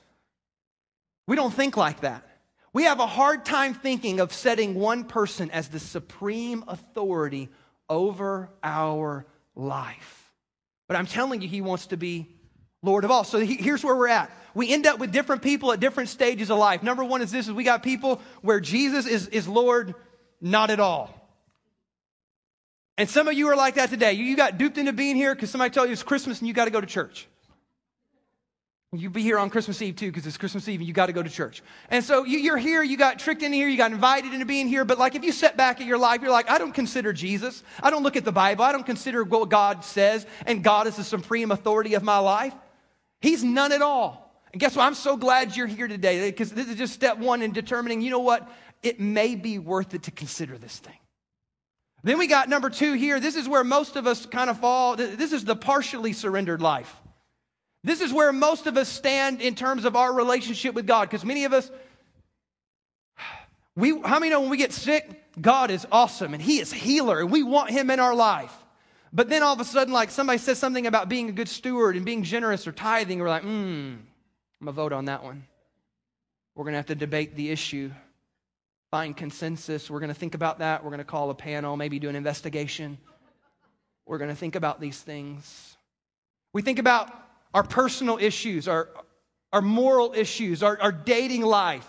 We 1.27 1.35
don't 1.35 1.53
think 1.53 1.77
like 1.77 2.01
that. 2.01 2.27
We 2.73 2.85
have 2.85 2.99
a 2.99 3.05
hard 3.05 3.45
time 3.45 3.75
thinking 3.75 4.19
of 4.19 4.33
setting 4.33 4.73
one 4.73 5.03
person 5.03 5.51
as 5.51 5.67
the 5.67 5.77
supreme 5.77 6.63
authority 6.67 7.49
over 7.87 8.49
our 8.63 9.27
life. 9.53 10.31
But 10.87 10.97
I'm 10.97 11.05
telling 11.05 11.43
you, 11.43 11.47
he 11.47 11.61
wants 11.61 11.87
to 11.87 11.95
be 11.95 12.33
Lord 12.81 13.05
of 13.05 13.11
all. 13.11 13.23
So 13.23 13.37
here's 13.37 13.83
where 13.83 13.95
we're 13.95 14.07
at. 14.07 14.31
We 14.55 14.73
end 14.73 14.87
up 14.87 14.97
with 14.97 15.11
different 15.11 15.43
people 15.43 15.71
at 15.71 15.79
different 15.79 16.09
stages 16.09 16.49
of 16.49 16.57
life. 16.57 16.81
Number 16.81 17.03
one 17.03 17.21
is 17.21 17.31
this 17.31 17.47
is 17.47 17.53
we 17.53 17.63
got 17.63 17.83
people 17.83 18.19
where 18.41 18.59
Jesus 18.59 19.05
is, 19.05 19.27
is 19.27 19.47
Lord 19.47 19.93
not 20.41 20.71
at 20.71 20.79
all. 20.79 21.15
And 22.97 23.07
some 23.07 23.27
of 23.27 23.35
you 23.35 23.47
are 23.49 23.55
like 23.55 23.75
that 23.75 23.91
today. 23.91 24.13
You, 24.13 24.23
you 24.23 24.35
got 24.35 24.57
duped 24.57 24.79
into 24.79 24.91
being 24.91 25.15
here 25.15 25.35
because 25.35 25.51
somebody 25.51 25.71
told 25.71 25.87
you 25.87 25.93
it's 25.93 26.01
Christmas 26.01 26.39
and 26.39 26.47
you 26.47 26.55
got 26.55 26.65
to 26.65 26.71
go 26.71 26.81
to 26.81 26.87
church. 26.87 27.27
You 28.93 29.09
be 29.09 29.21
here 29.21 29.39
on 29.39 29.49
Christmas 29.49 29.81
Eve 29.81 29.95
too, 29.95 30.07
because 30.07 30.27
it's 30.27 30.35
Christmas 30.35 30.67
Eve 30.67 30.81
and 30.81 30.87
you 30.87 30.93
got 30.93 31.05
to 31.05 31.13
go 31.13 31.23
to 31.23 31.29
church. 31.29 31.63
And 31.89 32.03
so 32.03 32.25
you, 32.25 32.53
are 32.53 32.57
here, 32.57 32.83
you 32.83 32.97
got 32.97 33.19
tricked 33.19 33.41
into 33.41 33.55
here, 33.55 33.69
you 33.69 33.77
got 33.77 33.93
invited 33.93 34.33
into 34.33 34.45
being 34.45 34.67
here. 34.67 34.83
But 34.83 34.99
like 34.99 35.15
if 35.15 35.23
you 35.23 35.31
set 35.31 35.55
back 35.55 35.79
at 35.79 35.87
your 35.87 35.97
life, 35.97 36.21
you're 36.21 36.29
like, 36.29 36.49
I 36.49 36.57
don't 36.57 36.73
consider 36.73 37.13
Jesus. 37.13 37.63
I 37.81 37.89
don't 37.89 38.03
look 38.03 38.17
at 38.17 38.25
the 38.25 38.33
Bible. 38.33 38.65
I 38.65 38.73
don't 38.73 38.85
consider 38.85 39.23
what 39.23 39.47
God 39.47 39.85
says, 39.85 40.25
and 40.45 40.61
God 40.61 40.87
is 40.87 40.97
the 40.97 41.05
supreme 41.05 41.51
authority 41.51 41.93
of 41.93 42.03
my 42.03 42.17
life. 42.17 42.53
He's 43.21 43.45
none 43.45 43.71
at 43.71 43.81
all. 43.81 44.29
And 44.51 44.59
guess 44.59 44.75
what? 44.75 44.83
I'm 44.83 44.95
so 44.95 45.15
glad 45.15 45.55
you're 45.55 45.67
here 45.67 45.87
today 45.87 46.29
because 46.29 46.51
this 46.51 46.67
is 46.67 46.75
just 46.75 46.91
step 46.91 47.17
one 47.17 47.41
in 47.41 47.53
determining, 47.53 48.01
you 48.01 48.11
know 48.11 48.19
what? 48.19 48.51
It 48.83 48.99
may 48.99 49.35
be 49.35 49.57
worth 49.57 49.93
it 49.93 50.03
to 50.03 50.11
consider 50.11 50.57
this 50.57 50.79
thing. 50.79 50.97
Then 52.03 52.17
we 52.17 52.27
got 52.27 52.49
number 52.49 52.69
two 52.69 52.91
here. 52.91 53.21
This 53.21 53.37
is 53.37 53.47
where 53.47 53.63
most 53.63 53.95
of 53.95 54.05
us 54.05 54.25
kind 54.25 54.49
of 54.49 54.59
fall. 54.59 54.97
This 54.97 55.31
is 55.31 55.45
the 55.45 55.55
partially 55.55 56.11
surrendered 56.11 56.61
life. 56.61 56.93
This 57.83 58.01
is 58.01 58.13
where 58.13 58.31
most 58.31 58.67
of 58.67 58.77
us 58.77 58.87
stand 58.87 59.41
in 59.41 59.55
terms 59.55 59.85
of 59.85 59.95
our 59.95 60.13
relationship 60.13 60.75
with 60.75 60.85
God, 60.85 61.09
because 61.09 61.25
many 61.25 61.45
of 61.45 61.53
us, 61.53 61.71
we, 63.75 63.99
how 64.01 64.19
many 64.19 64.29
know 64.29 64.41
when 64.41 64.49
we 64.49 64.57
get 64.57 64.71
sick, 64.71 65.21
God 65.39 65.71
is 65.71 65.87
awesome 65.91 66.33
and 66.33 66.43
He 66.43 66.59
is 66.59 66.71
healer 66.71 67.21
and 67.21 67.31
we 67.31 67.41
want 67.41 67.71
Him 67.71 67.89
in 67.89 67.99
our 67.99 68.13
life. 68.13 68.53
But 69.13 69.29
then 69.29 69.43
all 69.43 69.53
of 69.53 69.59
a 69.59 69.65
sudden, 69.65 69.93
like 69.93 70.11
somebody 70.11 70.37
says 70.37 70.57
something 70.57 70.87
about 70.87 71.09
being 71.09 71.29
a 71.29 71.33
good 71.33 71.49
steward 71.49 71.95
and 71.95 72.05
being 72.05 72.23
generous 72.23 72.67
or 72.67 72.71
tithing, 72.71 73.19
we're 73.19 73.29
like, 73.29 73.43
hmm, 73.43 73.47
I'm 73.49 73.99
gonna 74.61 74.71
vote 74.71 74.93
on 74.93 75.05
that 75.05 75.23
one. 75.23 75.45
We're 76.55 76.65
gonna 76.65 76.77
have 76.77 76.85
to 76.87 76.95
debate 76.95 77.35
the 77.35 77.49
issue, 77.49 77.91
find 78.91 79.17
consensus. 79.17 79.89
We're 79.89 79.99
gonna 79.99 80.13
think 80.13 80.35
about 80.35 80.59
that. 80.59 80.83
We're 80.83 80.91
gonna 80.91 81.03
call 81.03 81.29
a 81.29 81.35
panel, 81.35 81.75
maybe 81.75 81.97
do 81.97 82.09
an 82.09 82.15
investigation. 82.15 82.97
We're 84.05 84.17
gonna 84.17 84.35
think 84.35 84.55
about 84.55 84.79
these 84.79 84.99
things. 84.99 85.75
We 86.53 86.61
think 86.61 86.79
about 86.79 87.11
our 87.53 87.63
personal 87.63 88.17
issues, 88.17 88.67
our, 88.67 88.89
our 89.51 89.61
moral 89.61 90.13
issues, 90.15 90.63
our, 90.63 90.79
our 90.81 90.91
dating 90.91 91.41
life. 91.41 91.87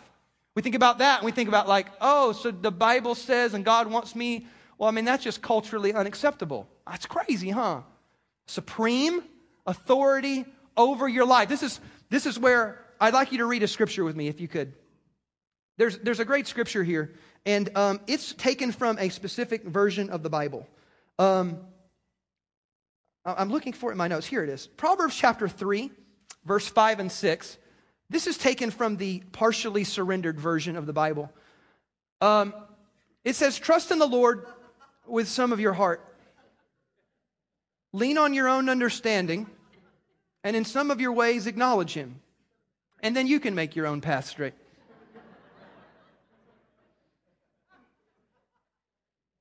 We 0.55 0.63
think 0.63 0.75
about 0.75 0.99
that 0.99 1.19
and 1.19 1.27
we 1.27 1.33
think 1.33 1.49
about, 1.49 1.69
like, 1.69 1.87
oh, 2.01 2.33
so 2.33 2.51
the 2.51 2.71
Bible 2.71 3.15
says 3.15 3.55
and 3.55 3.65
God 3.65 3.87
wants 3.87 4.15
me. 4.15 4.47
Well, 4.79 4.89
I 4.89 4.93
mean, 4.93 5.05
that's 5.05 5.25
just 5.25 5.41
culturally 5.41 5.95
unacceptable. 5.95 6.69
That's 6.87 7.07
crazy, 7.07 7.51
huh? 7.51 7.83
Supreme 8.47 9.23
authority 9.67 10.45
over 10.77 11.09
your 11.09 11.25
life. 11.25 11.49
This 11.49 11.63
is, 11.63 11.81
this 12.11 12.27
is 12.27 12.39
where 12.39 12.85
I'd 13.01 13.15
like 13.15 13.33
you 13.33 13.39
to 13.39 13.47
read 13.47 13.63
a 13.63 13.69
scripture 13.69 14.05
with 14.05 14.17
me, 14.17 14.29
if 14.29 14.41
you 14.41 14.49
could. 14.49 14.73
There's, 15.79 15.99
there's 15.99 16.21
a 16.21 16.25
great 16.25 16.47
scripture 16.47 16.85
here, 16.85 17.15
and 17.47 17.75
um, 17.77 18.01
it's 18.07 18.35
taken 18.35 18.73
from 18.73 18.99
a 18.99 19.09
specific 19.09 19.65
version 19.65 20.11
of 20.11 20.23
the 20.23 20.29
Bible. 20.29 20.69
Um, 21.19 21.61
I'm 23.25 23.51
looking 23.51 23.73
for 23.73 23.91
it 23.91 23.93
in 23.93 23.99
my 23.99 24.09
notes. 24.09 24.27
Here 24.27 24.43
it 24.43 24.49
is 24.49 24.67
Proverbs 24.67 25.15
chapter 25.15 25.49
3, 25.49 25.91
verse 26.45 26.67
5 26.69 27.01
and 27.01 27.13
6. 27.13 27.59
This 28.11 28.27
is 28.27 28.37
taken 28.37 28.71
from 28.71 28.97
the 28.97 29.21
partially 29.33 29.85
surrendered 29.85 30.39
version 30.39 30.77
of 30.77 30.87
the 30.87 30.93
Bible. 30.93 31.33
Um, 32.21 32.53
it 33.25 33.37
says, 33.37 33.59
Trust 33.59 33.91
in 33.91 33.99
the 33.99 34.07
Lord 34.07 34.47
with 35.07 35.29
some 35.29 35.53
of 35.53 35.61
your 35.61 35.73
heart. 35.73 36.05
Lean 37.93 38.19
on 38.19 38.35
your 38.35 38.49
own 38.49 38.69
understanding 38.69 39.47
And 40.45 40.57
in 40.57 40.65
some 40.65 40.91
of 40.91 41.01
your 41.01 41.13
ways, 41.13 41.47
acknowledge 41.47 41.95
him. 41.95 42.21
And 43.01 43.17
then 43.17 43.27
you 43.27 43.39
can 43.39 43.55
make 43.55 43.77
your 43.77 43.87
own 43.87 44.01
path 44.01 44.27
straight. 44.27 44.55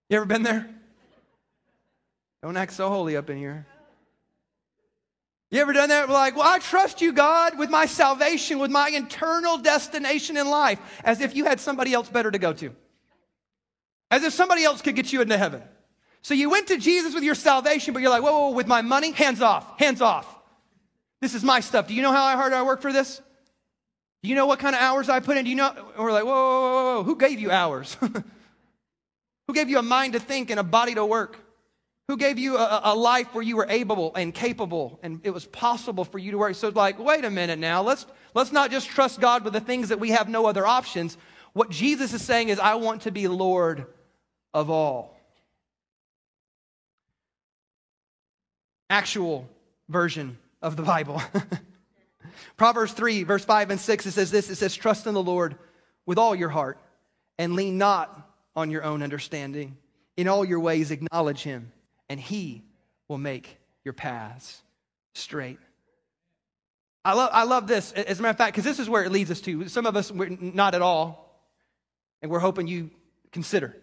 You 0.09 0.17
ever 0.17 0.25
been 0.25 0.43
there? 0.43 0.69
Don't 2.43 2.57
act 2.57 2.73
so 2.73 2.89
holy 2.89 3.15
up 3.15 3.29
in 3.29 3.37
here. 3.37 3.65
You 5.51 5.59
ever 5.59 5.73
done 5.73 5.89
that? 5.89 6.09
Like, 6.09 6.37
well, 6.37 6.47
I 6.47 6.59
trust 6.59 7.01
you, 7.01 7.11
God, 7.11 7.57
with 7.57 7.69
my 7.69 7.85
salvation, 7.85 8.57
with 8.59 8.71
my 8.71 8.89
eternal 8.89 9.57
destination 9.57 10.37
in 10.37 10.49
life, 10.49 10.79
as 11.03 11.19
if 11.19 11.35
you 11.35 11.43
had 11.43 11.59
somebody 11.59 11.93
else 11.93 12.09
better 12.09 12.31
to 12.31 12.39
go 12.39 12.53
to. 12.53 12.73
As 14.09 14.23
if 14.23 14.33
somebody 14.33 14.63
else 14.63 14.81
could 14.81 14.95
get 14.95 15.11
you 15.11 15.21
into 15.21 15.37
heaven. 15.37 15.61
So 16.21 16.33
you 16.33 16.49
went 16.49 16.67
to 16.67 16.77
Jesus 16.77 17.13
with 17.13 17.23
your 17.23 17.35
salvation, 17.35 17.93
but 17.93 18.01
you're 18.01 18.11
like, 18.11 18.23
whoa, 18.23 18.31
whoa, 18.31 18.47
whoa 18.49 18.55
with 18.55 18.67
my 18.67 18.81
money, 18.81 19.11
hands 19.11 19.41
off, 19.41 19.77
hands 19.77 20.01
off. 20.01 20.27
This 21.19 21.35
is 21.35 21.43
my 21.43 21.59
stuff. 21.59 21.87
Do 21.87 21.95
you 21.95 22.01
know 22.01 22.11
how 22.11 22.35
hard 22.37 22.53
I 22.53 22.63
work 22.63 22.81
for 22.81 22.93
this? 22.93 23.21
Do 24.23 24.29
you 24.29 24.35
know 24.35 24.45
what 24.45 24.59
kind 24.59 24.75
of 24.75 24.81
hours 24.81 25.09
I 25.09 25.19
put 25.19 25.35
in? 25.35 25.43
Do 25.43 25.49
you 25.49 25.55
know? 25.57 25.73
we're 25.97 26.13
like, 26.13 26.23
whoa, 26.23 26.31
whoa, 26.31 26.71
whoa, 26.71 26.95
whoa. 26.97 27.03
Who 27.03 27.17
gave 27.17 27.39
you 27.39 27.51
hours? 27.51 27.97
Who 29.47 29.53
gave 29.53 29.69
you 29.69 29.79
a 29.79 29.83
mind 29.83 30.13
to 30.13 30.19
think 30.19 30.49
and 30.49 30.59
a 30.59 30.63
body 30.63 30.95
to 30.95 31.05
work? 31.05 31.37
Who 32.11 32.17
gave 32.17 32.37
you 32.37 32.57
a, 32.57 32.81
a, 32.83 32.93
life 32.93 33.33
where 33.33 33.41
you 33.41 33.55
were 33.55 33.67
able 33.69 34.13
and 34.15 34.33
capable 34.33 34.99
and 35.01 35.21
it 35.23 35.29
was 35.29 35.45
possible 35.45 36.03
for 36.03 36.19
you 36.19 36.31
to 36.31 36.37
work? 36.37 36.55
So 36.55 36.67
it's 36.67 36.75
like, 36.75 36.99
wait 36.99 37.23
a 37.23 37.29
minute 37.29 37.57
now. 37.57 37.83
Let's, 37.83 38.05
let's 38.33 38.51
not 38.51 38.69
just 38.69 38.89
trust 38.89 39.21
God 39.21 39.45
with 39.45 39.53
the 39.53 39.61
things 39.61 39.87
that 39.87 39.99
we 40.01 40.09
have 40.09 40.27
no 40.27 40.45
other 40.45 40.67
options. 40.67 41.17
What 41.53 41.69
Jesus 41.69 42.11
is 42.11 42.21
saying 42.21 42.49
is, 42.49 42.59
I 42.59 42.75
want 42.75 43.03
to 43.03 43.11
be 43.11 43.29
Lord 43.29 43.85
of 44.53 44.69
all. 44.69 45.17
Actual 48.89 49.47
version 49.87 50.37
of 50.61 50.75
the 50.75 50.83
Bible. 50.83 51.21
Proverbs 52.57 52.91
3, 52.91 53.23
verse 53.23 53.45
5 53.45 53.71
and 53.71 53.79
6, 53.79 54.05
it 54.05 54.11
says 54.11 54.31
this 54.31 54.49
it 54.49 54.55
says, 54.55 54.75
Trust 54.75 55.07
in 55.07 55.13
the 55.13 55.23
Lord 55.23 55.55
with 56.05 56.17
all 56.17 56.35
your 56.35 56.49
heart 56.49 56.77
and 57.37 57.55
lean 57.55 57.77
not 57.77 58.29
on 58.53 58.69
your 58.69 58.83
own 58.83 59.01
understanding. 59.01 59.77
In 60.17 60.27
all 60.27 60.43
your 60.43 60.59
ways, 60.59 60.91
acknowledge 60.91 61.43
him, 61.43 61.71
and 62.11 62.19
he 62.19 62.61
will 63.07 63.17
make 63.17 63.57
your 63.85 63.93
paths 63.93 64.61
straight. 65.13 65.59
I 67.05 67.13
love, 67.13 67.29
I 67.31 67.43
love 67.43 67.67
this, 67.67 67.93
as 67.93 68.19
a 68.19 68.21
matter 68.21 68.31
of 68.31 68.37
fact, 68.37 68.51
because 68.53 68.65
this 68.65 68.79
is 68.79 68.89
where 68.89 69.05
it 69.05 69.13
leads 69.13 69.31
us 69.31 69.39
to. 69.41 69.69
Some 69.69 69.85
of 69.85 69.95
us, 69.95 70.11
we're 70.11 70.27
not 70.27 70.75
at 70.75 70.81
all, 70.81 71.41
and 72.21 72.29
we're 72.29 72.39
hoping 72.39 72.67
you 72.67 72.89
consider. 73.31 73.77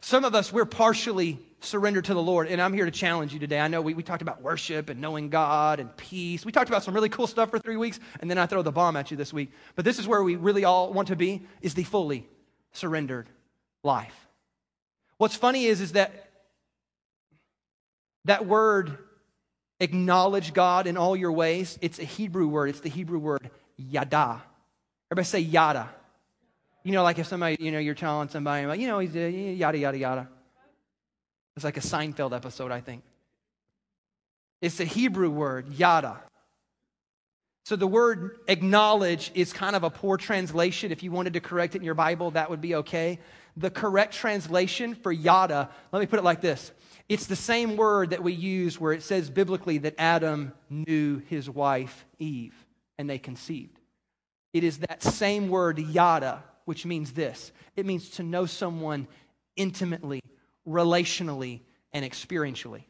Some 0.00 0.24
of 0.24 0.36
us, 0.36 0.52
we're 0.52 0.64
partially 0.64 1.40
surrendered 1.58 2.04
to 2.04 2.14
the 2.14 2.22
Lord, 2.22 2.46
and 2.46 2.62
I'm 2.62 2.72
here 2.72 2.84
to 2.84 2.92
challenge 2.92 3.32
you 3.32 3.40
today. 3.40 3.58
I 3.58 3.66
know 3.66 3.82
we, 3.82 3.94
we 3.94 4.04
talked 4.04 4.22
about 4.22 4.42
worship 4.42 4.88
and 4.88 5.00
knowing 5.00 5.28
God 5.28 5.80
and 5.80 5.94
peace. 5.96 6.46
We 6.46 6.52
talked 6.52 6.68
about 6.68 6.84
some 6.84 6.94
really 6.94 7.08
cool 7.08 7.26
stuff 7.26 7.50
for 7.50 7.58
three 7.58 7.76
weeks, 7.76 7.98
and 8.20 8.30
then 8.30 8.38
I 8.38 8.46
throw 8.46 8.62
the 8.62 8.70
bomb 8.70 8.96
at 8.96 9.10
you 9.10 9.16
this 9.16 9.32
week. 9.32 9.50
But 9.74 9.84
this 9.84 9.98
is 9.98 10.06
where 10.06 10.22
we 10.22 10.36
really 10.36 10.62
all 10.62 10.92
want 10.92 11.08
to 11.08 11.16
be, 11.16 11.42
is 11.62 11.74
the 11.74 11.82
fully 11.82 12.28
surrendered 12.70 13.28
life. 13.82 14.14
What's 15.18 15.34
funny 15.34 15.64
is, 15.64 15.80
is 15.80 15.92
that 15.92 16.25
that 18.26 18.46
word 18.46 18.98
acknowledge 19.80 20.52
God 20.52 20.86
in 20.86 20.96
all 20.96 21.16
your 21.16 21.32
ways, 21.32 21.78
it's 21.80 21.98
a 21.98 22.04
Hebrew 22.04 22.46
word. 22.46 22.70
It's 22.70 22.80
the 22.80 22.88
Hebrew 22.88 23.18
word 23.18 23.50
yada. 23.76 24.42
Everybody 25.10 25.26
say 25.26 25.40
yada. 25.40 25.88
You 26.82 26.92
know, 26.92 27.02
like 27.02 27.18
if 27.18 27.26
somebody, 27.26 27.56
you 27.58 27.72
know, 27.72 27.78
you're 27.78 27.94
telling 27.94 28.28
somebody, 28.28 28.66
like, 28.66 28.80
you 28.80 28.86
know, 28.86 28.98
he's 28.98 29.14
a 29.16 29.30
yada, 29.30 29.78
yada, 29.78 29.98
yada. 29.98 30.28
It's 31.56 31.64
like 31.64 31.76
a 31.76 31.80
Seinfeld 31.80 32.34
episode, 32.34 32.70
I 32.70 32.80
think. 32.80 33.02
It's 34.60 34.80
a 34.80 34.84
Hebrew 34.84 35.30
word, 35.30 35.72
yada. 35.74 36.20
So 37.64 37.76
the 37.76 37.86
word 37.86 38.38
acknowledge 38.46 39.32
is 39.34 39.52
kind 39.52 39.74
of 39.74 39.82
a 39.82 39.90
poor 39.90 40.16
translation. 40.16 40.92
If 40.92 41.02
you 41.02 41.10
wanted 41.10 41.32
to 41.32 41.40
correct 41.40 41.74
it 41.74 41.78
in 41.78 41.84
your 41.84 41.94
Bible, 41.94 42.30
that 42.32 42.48
would 42.50 42.60
be 42.60 42.76
okay. 42.76 43.18
The 43.56 43.70
correct 43.70 44.14
translation 44.14 44.94
for 44.94 45.10
yada, 45.10 45.70
let 45.90 46.00
me 46.00 46.06
put 46.06 46.18
it 46.18 46.24
like 46.24 46.40
this 46.40 46.70
it's 47.08 47.26
the 47.26 47.36
same 47.36 47.76
word 47.76 48.10
that 48.10 48.22
we 48.22 48.32
use 48.32 48.80
where 48.80 48.92
it 48.92 49.02
says 49.02 49.30
biblically 49.30 49.78
that 49.78 49.94
Adam 49.98 50.52
knew 50.68 51.18
his 51.28 51.48
wife 51.48 52.04
Eve 52.18 52.54
and 52.98 53.08
they 53.08 53.18
conceived. 53.18 53.78
It 54.52 54.64
is 54.64 54.78
that 54.78 55.02
same 55.02 55.48
word 55.48 55.78
yada, 55.78 56.42
which 56.64 56.84
means 56.84 57.12
this 57.12 57.52
it 57.76 57.86
means 57.86 58.10
to 58.10 58.22
know 58.22 58.46
someone 58.46 59.06
intimately, 59.56 60.22
relationally, 60.66 61.60
and 61.92 62.04
experientially. 62.04 62.84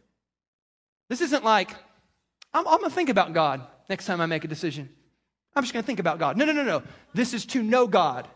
This 1.08 1.20
isn't 1.20 1.44
like, 1.44 1.70
I'm, 2.52 2.66
I'm 2.66 2.78
going 2.78 2.90
to 2.90 2.94
think 2.94 3.08
about 3.08 3.32
God 3.32 3.66
next 3.88 4.06
time 4.06 4.20
I 4.20 4.26
make 4.26 4.44
a 4.44 4.48
decision. 4.48 4.88
I'm 5.54 5.62
just 5.62 5.72
going 5.72 5.82
to 5.82 5.86
think 5.86 6.00
about 6.00 6.18
God. 6.18 6.36
No, 6.36 6.44
no, 6.44 6.52
no, 6.52 6.64
no. 6.64 6.82
This 7.14 7.32
is 7.32 7.46
to 7.46 7.62
know 7.62 7.86
God. 7.86 8.28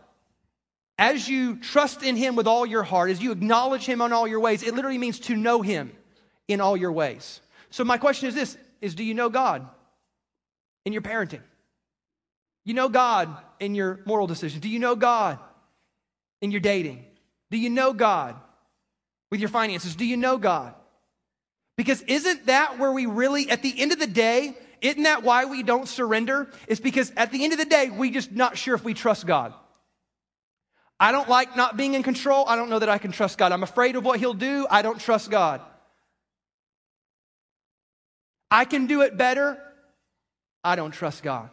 As 0.97 1.27
you 1.27 1.57
trust 1.57 2.03
in 2.03 2.15
Him 2.15 2.35
with 2.35 2.47
all 2.47 2.65
your 2.65 2.83
heart, 2.83 3.09
as 3.09 3.21
you 3.21 3.31
acknowledge 3.31 3.85
Him 3.85 4.01
on 4.01 4.13
all 4.13 4.27
your 4.27 4.39
ways, 4.39 4.63
it 4.63 4.75
literally 4.75 4.97
means 4.97 5.19
to 5.21 5.35
know 5.35 5.61
Him 5.61 5.91
in 6.47 6.61
all 6.61 6.77
your 6.77 6.91
ways. 6.91 7.41
So 7.69 7.83
my 7.83 7.97
question 7.97 8.27
is 8.27 8.35
this 8.35 8.57
is 8.81 8.95
do 8.95 9.03
you 9.03 9.13
know 9.13 9.29
God 9.29 9.67
in 10.85 10.93
your 10.93 11.01
parenting? 11.01 11.41
You 12.65 12.73
know 12.73 12.89
God 12.89 13.35
in 13.59 13.73
your 13.73 13.99
moral 14.05 14.27
decisions? 14.27 14.61
Do 14.61 14.69
you 14.69 14.79
know 14.79 14.95
God 14.95 15.39
in 16.41 16.51
your 16.51 16.61
dating? 16.61 17.05
Do 17.49 17.57
you 17.57 17.69
know 17.69 17.93
God 17.93 18.35
with 19.31 19.39
your 19.39 19.49
finances? 19.49 19.95
Do 19.95 20.05
you 20.05 20.17
know 20.17 20.37
God? 20.37 20.75
Because 21.77 22.01
isn't 22.03 22.45
that 22.45 22.77
where 22.77 22.91
we 22.91 23.05
really, 23.07 23.49
at 23.49 23.63
the 23.63 23.73
end 23.79 23.91
of 23.91 23.99
the 23.99 24.07
day, 24.07 24.55
isn't 24.81 25.03
that 25.03 25.23
why 25.23 25.45
we 25.45 25.63
don't 25.63 25.87
surrender? 25.87 26.51
It's 26.67 26.79
because 26.79 27.11
at 27.17 27.31
the 27.31 27.43
end 27.43 27.53
of 27.53 27.59
the 27.59 27.65
day, 27.65 27.89
we 27.89 28.11
just 28.11 28.31
not 28.31 28.57
sure 28.57 28.75
if 28.75 28.83
we 28.83 28.93
trust 28.93 29.25
God. 29.25 29.53
I 31.01 31.11
don't 31.11 31.27
like 31.27 31.57
not 31.57 31.77
being 31.77 31.95
in 31.95 32.03
control. 32.03 32.45
I 32.47 32.55
don't 32.55 32.69
know 32.69 32.77
that 32.77 32.87
I 32.87 32.99
can 32.99 33.11
trust 33.11 33.39
God. 33.39 33.51
I'm 33.51 33.63
afraid 33.63 33.95
of 33.95 34.05
what 34.05 34.19
He'll 34.19 34.35
do. 34.35 34.67
I 34.69 34.83
don't 34.83 34.99
trust 34.99 35.31
God. 35.31 35.59
I 38.51 38.65
can 38.65 38.85
do 38.85 39.01
it 39.01 39.17
better. 39.17 39.57
I 40.63 40.75
don't 40.75 40.91
trust 40.91 41.23
God. 41.23 41.49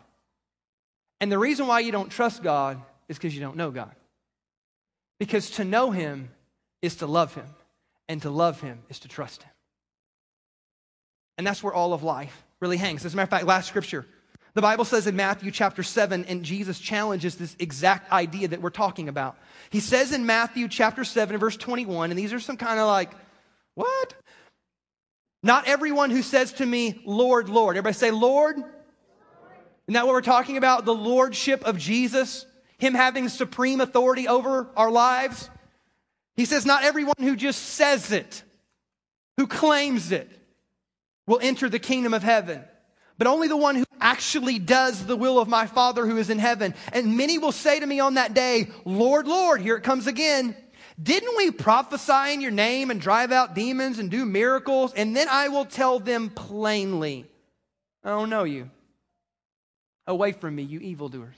And 1.23 1.33
the 1.33 1.39
reason 1.39 1.67
why 1.67 1.81
you 1.81 1.91
don't 1.93 2.11
trust 2.11 2.43
God 2.43 2.83
is 3.09 3.17
because 3.17 3.35
you 3.35 3.41
don't 3.41 3.57
know 3.57 3.71
God. 3.71 3.95
Because 5.19 5.49
to 5.53 5.65
know 5.65 5.93
Him 5.93 6.29
is 6.83 6.97
to 6.97 7.07
love 7.07 7.35
Him, 7.35 7.47
and 8.07 8.21
to 8.23 8.31
love 8.31 8.61
Him 8.61 8.83
is 8.91 8.99
to 9.01 9.09
trust 9.09 9.43
Him. 9.45 9.51
And 11.39 11.47
that's 11.47 11.63
where 11.63 11.73
all 11.73 11.95
of 11.95 12.03
life 12.03 12.45
really 12.61 12.77
hangs. 12.77 13.07
As 13.07 13.15
a 13.15 13.17
matter 13.17 13.25
of 13.25 13.31
fact, 13.31 13.47
last 13.47 13.67
scripture. 13.67 14.05
The 14.55 14.63
Bible 14.63 14.85
says 14.85 15.07
in 15.07 15.15
Matthew 15.15 15.51
chapter 15.51 15.83
7, 15.83 16.25
and 16.25 16.43
Jesus 16.43 16.79
challenges 16.81 17.37
this 17.37 17.55
exact 17.59 18.11
idea 18.11 18.49
that 18.49 18.61
we're 18.61 18.71
talking 18.71 19.09
about. 19.09 19.37
He 19.71 19.81
says 19.81 20.13
in 20.13 20.27
Matthew 20.27 20.69
chapter 20.69 21.05
7, 21.05 21.37
verse 21.39 21.57
21, 21.57 22.11
and 22.11 22.19
these 22.19 22.33
are 22.33 22.41
some 22.41 22.57
kind 22.57 22.81
of 22.81 22.87
like, 22.87 23.13
what? 23.75 24.15
Not 25.43 25.69
everyone 25.69 26.11
who 26.11 26.23
says 26.23 26.53
to 26.55 26.67
me, 26.67 27.01
Lord, 27.05 27.49
Lord. 27.49 27.77
Everybody 27.77 27.95
say, 27.95 28.11
Lord. 28.11 28.57
Isn't 28.57 29.95
that 29.95 30.07
what 30.07 30.13
we're 30.13 30.21
talking 30.21 30.57
about? 30.57 30.85
The 30.85 30.95
lordship 30.95 31.65
of 31.65 31.79
Jesus, 31.79 32.45
Him 32.79 32.95
having 32.95 33.29
supreme 33.29 33.81
authority 33.81 34.29
over 34.29 34.69
our 34.77 34.91
lives. 34.91 35.49
He 36.37 36.45
says, 36.45 36.67
not 36.67 36.85
everyone 36.85 37.15
who 37.19 37.37
just 37.37 37.63
says 37.63 38.13
it, 38.13 38.43
who 39.39 39.47
claims 39.47 40.13
it, 40.13 40.31
will 41.27 41.41
enter 41.41 41.69
the 41.69 41.79
kingdom 41.79 42.15
of 42.15 42.23
heaven, 42.23 42.63
but 43.19 43.27
only 43.27 43.49
the 43.49 43.57
one 43.57 43.75
who 43.75 43.85
actually 44.01 44.59
does 44.59 45.05
the 45.05 45.17
will 45.17 45.39
of 45.39 45.49
my 45.49 45.67
Father 45.67 46.07
who 46.07 46.17
is 46.17 46.31
in 46.31 46.39
heaven. 46.39 46.75
And 46.93 47.17
many 47.17 47.37
will 47.37 47.53
say 47.53 47.81
to 47.81 47.87
me 47.87 48.01
on 48.01 48.15
that 48.15 48.33
day, 48.33 48.69
Lord, 48.85 49.27
Lord, 49.27 49.61
here 49.61 49.77
it 49.77 49.83
comes 49.83 50.07
again. 50.07 50.57
Didn't 51.01 51.37
we 51.37 51.51
prophesy 51.51 52.33
in 52.33 52.41
your 52.41 52.51
name 52.51 52.91
and 52.91 53.01
drive 53.01 53.31
out 53.31 53.55
demons 53.55 53.99
and 53.99 54.11
do 54.11 54.25
miracles? 54.25 54.93
And 54.95 55.15
then 55.15 55.29
I 55.29 55.49
will 55.49 55.65
tell 55.65 55.99
them 56.01 56.31
plainly, 56.31 57.27
oh, 58.05 58.09
I 58.09 58.19
don't 58.21 58.31
know 58.31 58.45
you. 58.45 58.71
Away 60.07 60.33
from 60.33 60.57
me, 60.57 60.63
you 60.63 60.81
evildoers. 60.81 61.37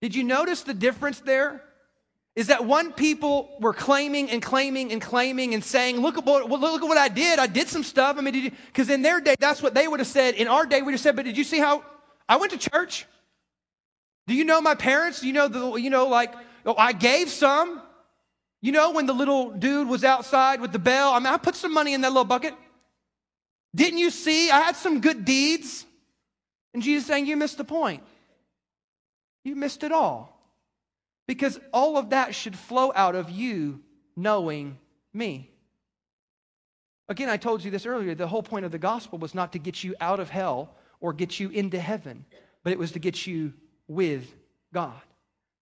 Did 0.00 0.14
you 0.14 0.24
notice 0.24 0.62
the 0.62 0.74
difference 0.74 1.20
there? 1.20 1.62
Is 2.38 2.46
that 2.46 2.64
one 2.64 2.92
people 2.92 3.50
were 3.58 3.72
claiming 3.74 4.30
and 4.30 4.40
claiming 4.40 4.92
and 4.92 5.02
claiming 5.02 5.54
and 5.54 5.64
saying, 5.64 5.96
look 5.96 6.16
at 6.16 6.24
what, 6.24 6.48
look 6.48 6.80
at 6.80 6.86
what 6.86 6.96
I 6.96 7.08
did. 7.08 7.40
I 7.40 7.48
did 7.48 7.66
some 7.66 7.82
stuff. 7.82 8.16
I 8.16 8.20
mean, 8.20 8.52
because 8.66 8.88
in 8.90 9.02
their 9.02 9.20
day, 9.20 9.34
that's 9.40 9.60
what 9.60 9.74
they 9.74 9.88
would 9.88 9.98
have 9.98 10.06
said. 10.06 10.36
In 10.36 10.46
our 10.46 10.64
day, 10.64 10.80
we 10.80 10.92
just 10.92 11.02
said, 11.02 11.16
but 11.16 11.24
did 11.24 11.36
you 11.36 11.42
see 11.42 11.58
how 11.58 11.82
I 12.28 12.36
went 12.36 12.52
to 12.52 12.58
church? 12.58 13.06
Do 14.28 14.34
you 14.34 14.44
know 14.44 14.60
my 14.60 14.76
parents? 14.76 15.24
You 15.24 15.32
know, 15.32 15.48
the, 15.48 15.74
you 15.80 15.90
know, 15.90 16.06
like, 16.06 16.32
oh, 16.64 16.76
I 16.78 16.92
gave 16.92 17.28
some. 17.28 17.82
You 18.62 18.70
know, 18.70 18.92
when 18.92 19.06
the 19.06 19.14
little 19.14 19.50
dude 19.50 19.88
was 19.88 20.04
outside 20.04 20.60
with 20.60 20.70
the 20.70 20.78
bell, 20.78 21.10
I 21.10 21.18
mean, 21.18 21.26
I 21.26 21.38
put 21.38 21.56
some 21.56 21.74
money 21.74 21.92
in 21.92 22.02
that 22.02 22.10
little 22.10 22.22
bucket. 22.22 22.54
Didn't 23.74 23.98
you 23.98 24.10
see? 24.10 24.48
I 24.48 24.60
had 24.60 24.76
some 24.76 25.00
good 25.00 25.24
deeds. 25.24 25.84
And 26.72 26.84
Jesus 26.84 27.08
saying, 27.08 27.26
You 27.26 27.36
missed 27.36 27.58
the 27.58 27.64
point. 27.64 28.04
You 29.42 29.56
missed 29.56 29.82
it 29.82 29.90
all. 29.90 30.37
Because 31.28 31.60
all 31.72 31.98
of 31.98 32.10
that 32.10 32.34
should 32.34 32.56
flow 32.56 32.90
out 32.96 33.14
of 33.14 33.30
you 33.30 33.80
knowing 34.16 34.78
me. 35.12 35.52
Again, 37.08 37.28
I 37.28 37.36
told 37.36 37.62
you 37.62 37.70
this 37.70 37.86
earlier. 37.86 38.14
The 38.14 38.26
whole 38.26 38.42
point 38.42 38.64
of 38.64 38.72
the 38.72 38.78
gospel 38.78 39.18
was 39.18 39.34
not 39.34 39.52
to 39.52 39.58
get 39.58 39.84
you 39.84 39.94
out 40.00 40.20
of 40.20 40.30
hell 40.30 40.74
or 41.00 41.12
get 41.12 41.38
you 41.38 41.50
into 41.50 41.78
heaven, 41.78 42.24
but 42.64 42.72
it 42.72 42.78
was 42.78 42.92
to 42.92 42.98
get 42.98 43.26
you 43.26 43.52
with 43.86 44.34
God, 44.72 45.00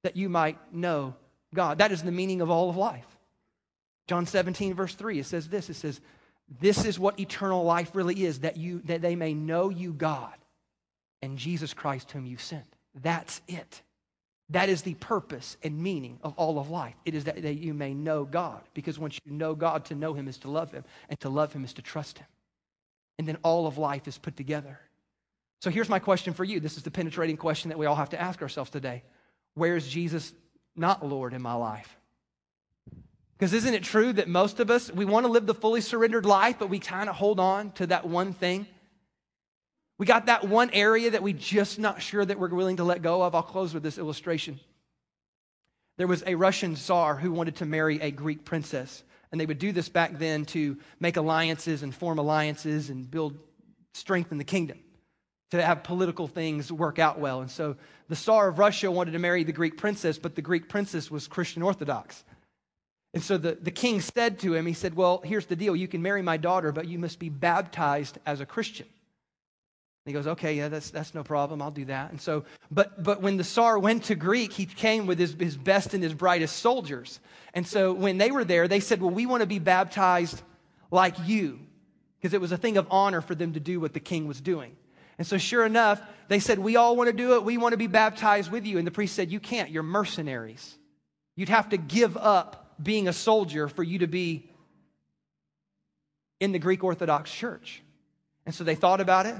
that 0.02 0.16
you 0.16 0.28
might 0.28 0.56
know 0.72 1.14
God. 1.52 1.78
That 1.78 1.92
is 1.92 2.02
the 2.02 2.12
meaning 2.12 2.40
of 2.40 2.50
all 2.50 2.70
of 2.70 2.76
life. 2.76 3.06
John 4.06 4.24
17, 4.24 4.74
verse 4.74 4.94
3, 4.94 5.18
it 5.18 5.26
says 5.26 5.48
this 5.48 5.68
it 5.68 5.74
says, 5.74 6.00
This 6.60 6.84
is 6.84 6.98
what 6.98 7.18
eternal 7.18 7.64
life 7.64 7.90
really 7.94 8.24
is, 8.24 8.40
that, 8.40 8.56
you, 8.56 8.82
that 8.84 9.02
they 9.02 9.16
may 9.16 9.34
know 9.34 9.68
you, 9.68 9.92
God, 9.92 10.34
and 11.22 11.38
Jesus 11.38 11.74
Christ, 11.74 12.12
whom 12.12 12.24
you 12.24 12.36
sent. 12.36 12.66
That's 12.94 13.40
it. 13.48 13.82
That 14.50 14.68
is 14.68 14.82
the 14.82 14.94
purpose 14.94 15.56
and 15.62 15.82
meaning 15.82 16.18
of 16.22 16.34
all 16.36 16.58
of 16.58 16.70
life. 16.70 16.94
It 17.04 17.14
is 17.14 17.24
that, 17.24 17.42
that 17.42 17.54
you 17.54 17.74
may 17.74 17.94
know 17.94 18.24
God, 18.24 18.62
because 18.74 18.98
once 18.98 19.18
you 19.24 19.32
know 19.32 19.54
God, 19.54 19.86
to 19.86 19.94
know 19.94 20.14
Him 20.14 20.28
is 20.28 20.38
to 20.38 20.50
love 20.50 20.70
Him, 20.70 20.84
and 21.08 21.18
to 21.20 21.28
love 21.28 21.52
Him 21.52 21.64
is 21.64 21.72
to 21.74 21.82
trust 21.82 22.18
Him. 22.18 22.26
And 23.18 23.26
then 23.26 23.38
all 23.42 23.66
of 23.66 23.76
life 23.78 24.06
is 24.06 24.18
put 24.18 24.36
together. 24.36 24.78
So 25.62 25.70
here's 25.70 25.88
my 25.88 25.98
question 25.98 26.32
for 26.32 26.44
you. 26.44 26.60
This 26.60 26.76
is 26.76 26.82
the 26.82 26.90
penetrating 26.90 27.36
question 27.36 27.70
that 27.70 27.78
we 27.78 27.86
all 27.86 27.96
have 27.96 28.10
to 28.10 28.20
ask 28.20 28.42
ourselves 28.42 28.70
today. 28.70 29.02
Where 29.54 29.74
is 29.74 29.88
Jesus 29.88 30.32
not 30.76 31.04
Lord 31.04 31.32
in 31.32 31.42
my 31.42 31.54
life? 31.54 31.96
Because 33.38 33.52
isn't 33.52 33.74
it 33.74 33.82
true 33.82 34.12
that 34.12 34.28
most 34.28 34.60
of 34.60 34.70
us, 34.70 34.90
we 34.92 35.04
want 35.04 35.26
to 35.26 35.32
live 35.32 35.46
the 35.46 35.54
fully 35.54 35.80
surrendered 35.80 36.24
life, 36.24 36.56
but 36.58 36.70
we 36.70 36.78
kind 36.78 37.08
of 37.08 37.16
hold 37.16 37.40
on 37.40 37.72
to 37.72 37.86
that 37.88 38.06
one 38.06 38.32
thing? 38.32 38.66
We 39.98 40.06
got 40.06 40.26
that 40.26 40.46
one 40.46 40.70
area 40.70 41.10
that 41.10 41.22
we're 41.22 41.34
just 41.34 41.78
not 41.78 42.02
sure 42.02 42.24
that 42.24 42.38
we're 42.38 42.48
willing 42.48 42.76
to 42.76 42.84
let 42.84 43.02
go 43.02 43.22
of. 43.22 43.34
I'll 43.34 43.42
close 43.42 43.72
with 43.72 43.82
this 43.82 43.98
illustration. 43.98 44.60
There 45.96 46.06
was 46.06 46.22
a 46.26 46.34
Russian 46.34 46.76
czar 46.76 47.16
who 47.16 47.32
wanted 47.32 47.56
to 47.56 47.66
marry 47.66 48.00
a 48.00 48.10
Greek 48.10 48.44
princess. 48.44 49.02
And 49.32 49.40
they 49.40 49.46
would 49.46 49.58
do 49.58 49.72
this 49.72 49.88
back 49.88 50.18
then 50.18 50.44
to 50.46 50.76
make 51.00 51.16
alliances 51.16 51.82
and 51.82 51.94
form 51.94 52.18
alliances 52.18 52.90
and 52.90 53.10
build 53.10 53.38
strength 53.94 54.30
in 54.30 54.38
the 54.38 54.44
kingdom, 54.44 54.78
to 55.50 55.62
have 55.62 55.82
political 55.82 56.28
things 56.28 56.70
work 56.70 56.98
out 56.98 57.18
well. 57.18 57.40
And 57.40 57.50
so 57.50 57.76
the 58.08 58.16
Tsar 58.16 58.48
of 58.48 58.58
Russia 58.58 58.90
wanted 58.90 59.12
to 59.12 59.18
marry 59.18 59.42
the 59.44 59.52
Greek 59.52 59.78
princess, 59.78 60.18
but 60.18 60.34
the 60.34 60.42
Greek 60.42 60.68
princess 60.68 61.10
was 61.10 61.26
Christian 61.26 61.62
Orthodox. 61.62 62.22
And 63.14 63.22
so 63.22 63.38
the, 63.38 63.56
the 63.60 63.70
king 63.70 64.02
said 64.02 64.40
to 64.40 64.54
him, 64.54 64.66
he 64.66 64.74
said, 64.74 64.94
Well, 64.94 65.22
here's 65.24 65.46
the 65.46 65.56
deal. 65.56 65.74
You 65.74 65.88
can 65.88 66.02
marry 66.02 66.20
my 66.20 66.36
daughter, 66.36 66.70
but 66.70 66.86
you 66.86 66.98
must 66.98 67.18
be 67.18 67.30
baptized 67.30 68.18
as 68.26 68.40
a 68.40 68.46
Christian. 68.46 68.86
He 70.06 70.12
goes, 70.12 70.26
Okay, 70.26 70.54
yeah, 70.54 70.68
that's, 70.68 70.90
that's 70.90 71.14
no 71.14 71.22
problem. 71.22 71.60
I'll 71.60 71.72
do 71.72 71.84
that. 71.86 72.10
And 72.10 72.20
so, 72.20 72.44
but, 72.70 73.02
but 73.02 73.20
when 73.20 73.36
the 73.36 73.44
Tsar 73.44 73.78
went 73.78 74.04
to 74.04 74.14
Greek, 74.14 74.52
he 74.52 74.64
came 74.64 75.06
with 75.06 75.18
his, 75.18 75.34
his 75.34 75.56
best 75.56 75.92
and 75.92 76.02
his 76.02 76.14
brightest 76.14 76.56
soldiers. 76.56 77.20
And 77.52 77.66
so 77.66 77.92
when 77.92 78.16
they 78.16 78.30
were 78.30 78.44
there, 78.44 78.68
they 78.68 78.80
said, 78.80 79.02
Well, 79.02 79.10
we 79.10 79.26
want 79.26 79.42
to 79.42 79.46
be 79.46 79.58
baptized 79.58 80.40
like 80.92 81.16
you, 81.26 81.58
because 82.18 82.32
it 82.32 82.40
was 82.40 82.52
a 82.52 82.56
thing 82.56 82.76
of 82.76 82.86
honor 82.90 83.20
for 83.20 83.34
them 83.34 83.54
to 83.54 83.60
do 83.60 83.80
what 83.80 83.92
the 83.92 84.00
king 84.00 84.28
was 84.28 84.40
doing. 84.40 84.76
And 85.18 85.26
so, 85.26 85.38
sure 85.38 85.66
enough, 85.66 86.00
they 86.28 86.38
said, 86.38 86.60
We 86.60 86.76
all 86.76 86.94
want 86.96 87.08
to 87.08 87.16
do 87.16 87.34
it. 87.34 87.42
We 87.42 87.58
want 87.58 87.72
to 87.72 87.78
be 87.78 87.88
baptized 87.88 88.50
with 88.50 88.64
you. 88.64 88.78
And 88.78 88.86
the 88.86 88.92
priest 88.92 89.16
said, 89.16 89.32
You 89.32 89.40
can't. 89.40 89.70
You're 89.70 89.82
mercenaries. 89.82 90.78
You'd 91.34 91.48
have 91.48 91.70
to 91.70 91.76
give 91.76 92.16
up 92.16 92.76
being 92.80 93.08
a 93.08 93.12
soldier 93.12 93.68
for 93.68 93.82
you 93.82 93.98
to 93.98 94.06
be 94.06 94.48
in 96.38 96.52
the 96.52 96.58
Greek 96.60 96.84
Orthodox 96.84 97.32
Church. 97.32 97.82
And 98.44 98.54
so 98.54 98.62
they 98.62 98.76
thought 98.76 99.00
about 99.00 99.26
it. 99.26 99.34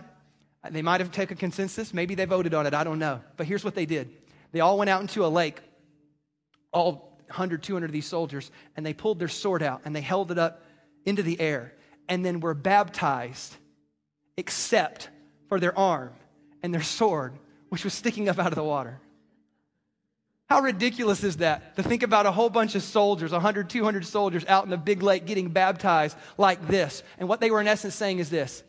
They 0.73 0.83
might 0.83 1.01
have 1.01 1.12
taken 1.12 1.37
consensus. 1.37 1.93
Maybe 1.95 2.14
they 2.14 2.25
voted 2.25 2.55
on 2.55 2.67
it. 2.67 2.75
I 2.75 2.85
don't 2.85 2.99
know. 2.99 3.21
But 3.37 3.47
here's 3.47 3.64
what 3.64 3.75
they 3.75 3.87
did 3.87 4.11
they 4.53 4.61
all 4.61 4.79
went 4.79 4.91
out 4.91 5.01
into 5.01 5.25
a 5.25 5.29
lake, 5.29 5.61
all 6.73 7.19
100, 7.27 7.62
200 7.62 7.87
of 7.87 7.93
these 7.93 8.07
soldiers, 8.07 8.51
and 8.77 8.87
they 8.87 8.95
pulled 8.95 9.19
their 9.19 9.29
sword 9.29 9.62
out 9.62 9.83
and 9.85 9.95
they 9.95 10.01
held 10.01 10.31
it 10.31 10.39
up 10.39 10.62
into 11.05 11.23
the 11.23 11.41
air 11.41 11.73
and 12.09 12.25
then 12.25 12.41
were 12.41 12.55
baptized, 12.55 13.57
except 14.37 15.11
for 15.49 15.59
their 15.59 15.77
arm 15.77 16.12
and 16.62 16.73
their 16.73 16.83
sword, 16.83 17.39
which 17.69 17.85
was 17.85 17.95
sticking 17.95 18.29
up 18.29 18.39
out 18.39 18.49
of 18.49 18.55
the 18.55 18.64
water. 18.64 19.01
How 20.49 20.61
ridiculous 20.61 21.25
is 21.25 21.39
that 21.39 21.75
to 21.77 21.83
think 21.83 22.05
about 22.05 22.25
a 22.27 22.31
whole 22.31 22.51
bunch 22.51 22.77
of 22.77 22.83
soldiers, 22.83 23.33
100, 23.33 23.69
200 23.69 24.07
soldiers 24.07 24.45
out 24.47 24.64
in 24.64 24.71
the 24.71 24.77
big 24.77 25.03
lake 25.03 25.27
getting 25.27 25.49
baptized 25.49 26.17
like 26.39 26.69
this? 26.69 27.03
And 27.19 27.29
what 27.29 27.41
they 27.41 27.51
were 27.51 27.61
in 27.61 27.67
essence 27.67 27.97
saying 27.97 28.21
is 28.21 28.31
this 28.31 28.62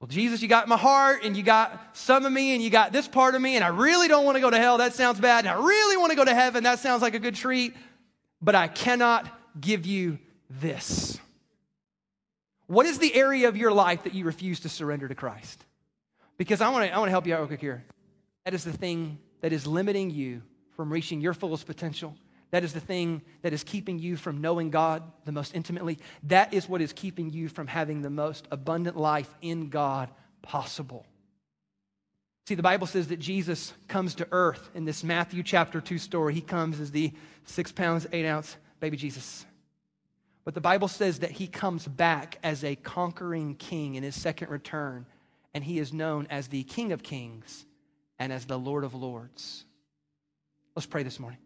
Well, 0.00 0.08
Jesus, 0.08 0.40
you 0.42 0.48
got 0.48 0.68
my 0.68 0.76
heart, 0.76 1.24
and 1.24 1.36
you 1.36 1.42
got 1.42 1.96
some 1.96 2.24
of 2.24 2.32
me, 2.32 2.54
and 2.54 2.62
you 2.62 2.70
got 2.70 2.92
this 2.92 3.08
part 3.08 3.34
of 3.34 3.42
me, 3.42 3.56
and 3.56 3.64
I 3.64 3.68
really 3.68 4.06
don't 4.06 4.24
want 4.24 4.36
to 4.36 4.40
go 4.40 4.48
to 4.48 4.58
hell. 4.58 4.78
That 4.78 4.94
sounds 4.94 5.18
bad. 5.18 5.44
And 5.44 5.48
I 5.48 5.64
really 5.64 5.96
want 5.96 6.10
to 6.10 6.16
go 6.16 6.24
to 6.24 6.34
heaven. 6.34 6.64
That 6.64 6.78
sounds 6.78 7.02
like 7.02 7.14
a 7.14 7.18
good 7.18 7.34
treat. 7.34 7.74
But 8.40 8.54
I 8.54 8.68
cannot 8.68 9.28
give 9.60 9.86
you 9.86 10.18
this. 10.48 11.18
What 12.68 12.86
is 12.86 12.98
the 12.98 13.12
area 13.14 13.48
of 13.48 13.56
your 13.56 13.72
life 13.72 14.04
that 14.04 14.14
you 14.14 14.24
refuse 14.24 14.60
to 14.60 14.68
surrender 14.68 15.08
to 15.08 15.14
Christ? 15.14 15.64
Because 16.36 16.60
I 16.60 16.68
want 16.68 16.86
to, 16.86 16.94
I 16.94 16.98
want 16.98 17.08
to 17.08 17.10
help 17.10 17.26
you 17.26 17.34
out 17.34 17.40
real 17.40 17.48
quick 17.48 17.60
here. 17.60 17.84
That 18.44 18.54
is 18.54 18.62
the 18.62 18.72
thing 18.72 19.18
that 19.40 19.52
is 19.52 19.66
limiting 19.66 20.10
you 20.10 20.42
from 20.76 20.92
reaching 20.92 21.20
your 21.20 21.34
fullest 21.34 21.66
potential. 21.66 22.14
That 22.50 22.64
is 22.64 22.72
the 22.72 22.80
thing 22.80 23.22
that 23.42 23.52
is 23.52 23.62
keeping 23.62 23.98
you 23.98 24.16
from 24.16 24.40
knowing 24.40 24.70
God 24.70 25.02
the 25.24 25.32
most 25.32 25.54
intimately. 25.54 25.98
That 26.24 26.54
is 26.54 26.68
what 26.68 26.80
is 26.80 26.92
keeping 26.92 27.30
you 27.30 27.48
from 27.48 27.66
having 27.66 28.00
the 28.00 28.10
most 28.10 28.48
abundant 28.50 28.96
life 28.96 29.32
in 29.42 29.68
God 29.68 30.10
possible. 30.40 31.04
See, 32.46 32.54
the 32.54 32.62
Bible 32.62 32.86
says 32.86 33.08
that 33.08 33.18
Jesus 33.18 33.74
comes 33.88 34.14
to 34.16 34.28
earth 34.32 34.70
in 34.74 34.86
this 34.86 35.04
Matthew 35.04 35.42
chapter 35.42 35.82
2 35.82 35.98
story. 35.98 36.32
He 36.32 36.40
comes 36.40 36.80
as 36.80 36.90
the 36.90 37.12
six 37.44 37.70
pounds, 37.70 38.06
eight 38.12 38.24
ounce 38.24 38.56
baby 38.80 38.96
Jesus. 38.96 39.44
But 40.44 40.54
the 40.54 40.60
Bible 40.62 40.88
says 40.88 41.18
that 41.18 41.30
he 41.30 41.46
comes 41.46 41.86
back 41.86 42.38
as 42.42 42.64
a 42.64 42.74
conquering 42.74 43.54
king 43.56 43.96
in 43.96 44.02
his 44.02 44.18
second 44.18 44.48
return, 44.48 45.04
and 45.52 45.62
he 45.62 45.78
is 45.78 45.92
known 45.92 46.26
as 46.30 46.48
the 46.48 46.62
King 46.62 46.92
of 46.92 47.02
Kings 47.02 47.66
and 48.18 48.32
as 48.32 48.46
the 48.46 48.58
Lord 48.58 48.84
of 48.84 48.94
Lords. 48.94 49.66
Let's 50.74 50.86
pray 50.86 51.02
this 51.02 51.20
morning. 51.20 51.38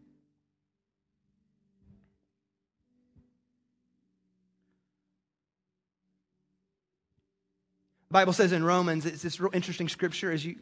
Bible 8.13 8.33
says 8.33 8.53
in 8.53 8.63
Romans, 8.63 9.07
it's 9.07 9.23
this 9.23 9.41
real 9.41 9.51
interesting 9.55 9.89
scripture 9.89 10.31
as 10.31 10.45
you 10.45 10.57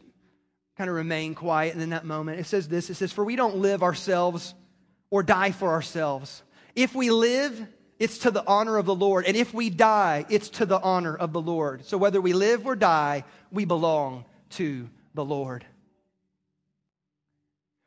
kind 0.77 0.89
of 0.89 0.95
remain 0.95 1.35
quiet 1.35 1.73
and 1.73 1.83
in 1.83 1.89
that 1.91 2.05
moment. 2.05 2.39
It 2.39 2.45
says 2.45 2.67
this 2.67 2.89
it 2.89 2.95
says, 2.95 3.11
For 3.11 3.23
we 3.23 3.35
don't 3.35 3.57
live 3.57 3.83
ourselves 3.83 4.55
or 5.09 5.21
die 5.21 5.51
for 5.51 5.69
ourselves. 5.69 6.41
If 6.75 6.95
we 6.95 7.11
live, 7.11 7.67
it's 7.99 8.19
to 8.19 8.31
the 8.31 8.43
honor 8.47 8.77
of 8.77 8.85
the 8.85 8.95
Lord. 8.95 9.25
And 9.25 9.35
if 9.35 9.53
we 9.53 9.69
die, 9.69 10.25
it's 10.29 10.49
to 10.49 10.65
the 10.65 10.79
honor 10.79 11.15
of 11.15 11.33
the 11.33 11.41
Lord. 11.41 11.85
So 11.85 11.97
whether 11.97 12.21
we 12.21 12.33
live 12.33 12.65
or 12.65 12.75
die, 12.75 13.25
we 13.51 13.65
belong 13.65 14.25
to 14.51 14.89
the 15.13 15.25
Lord. 15.25 15.65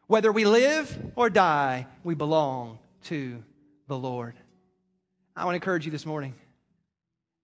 Whether 0.07 0.31
we 0.31 0.45
live 0.45 0.97
or 1.17 1.31
die, 1.31 1.87
we 2.05 2.15
belong 2.15 2.79
to 3.05 3.43
the 3.89 3.97
Lord. 3.97 4.35
I 5.35 5.47
want 5.47 5.55
to 5.55 5.57
encourage 5.57 5.87
you 5.87 5.91
this 5.91 6.07
morning. 6.07 6.35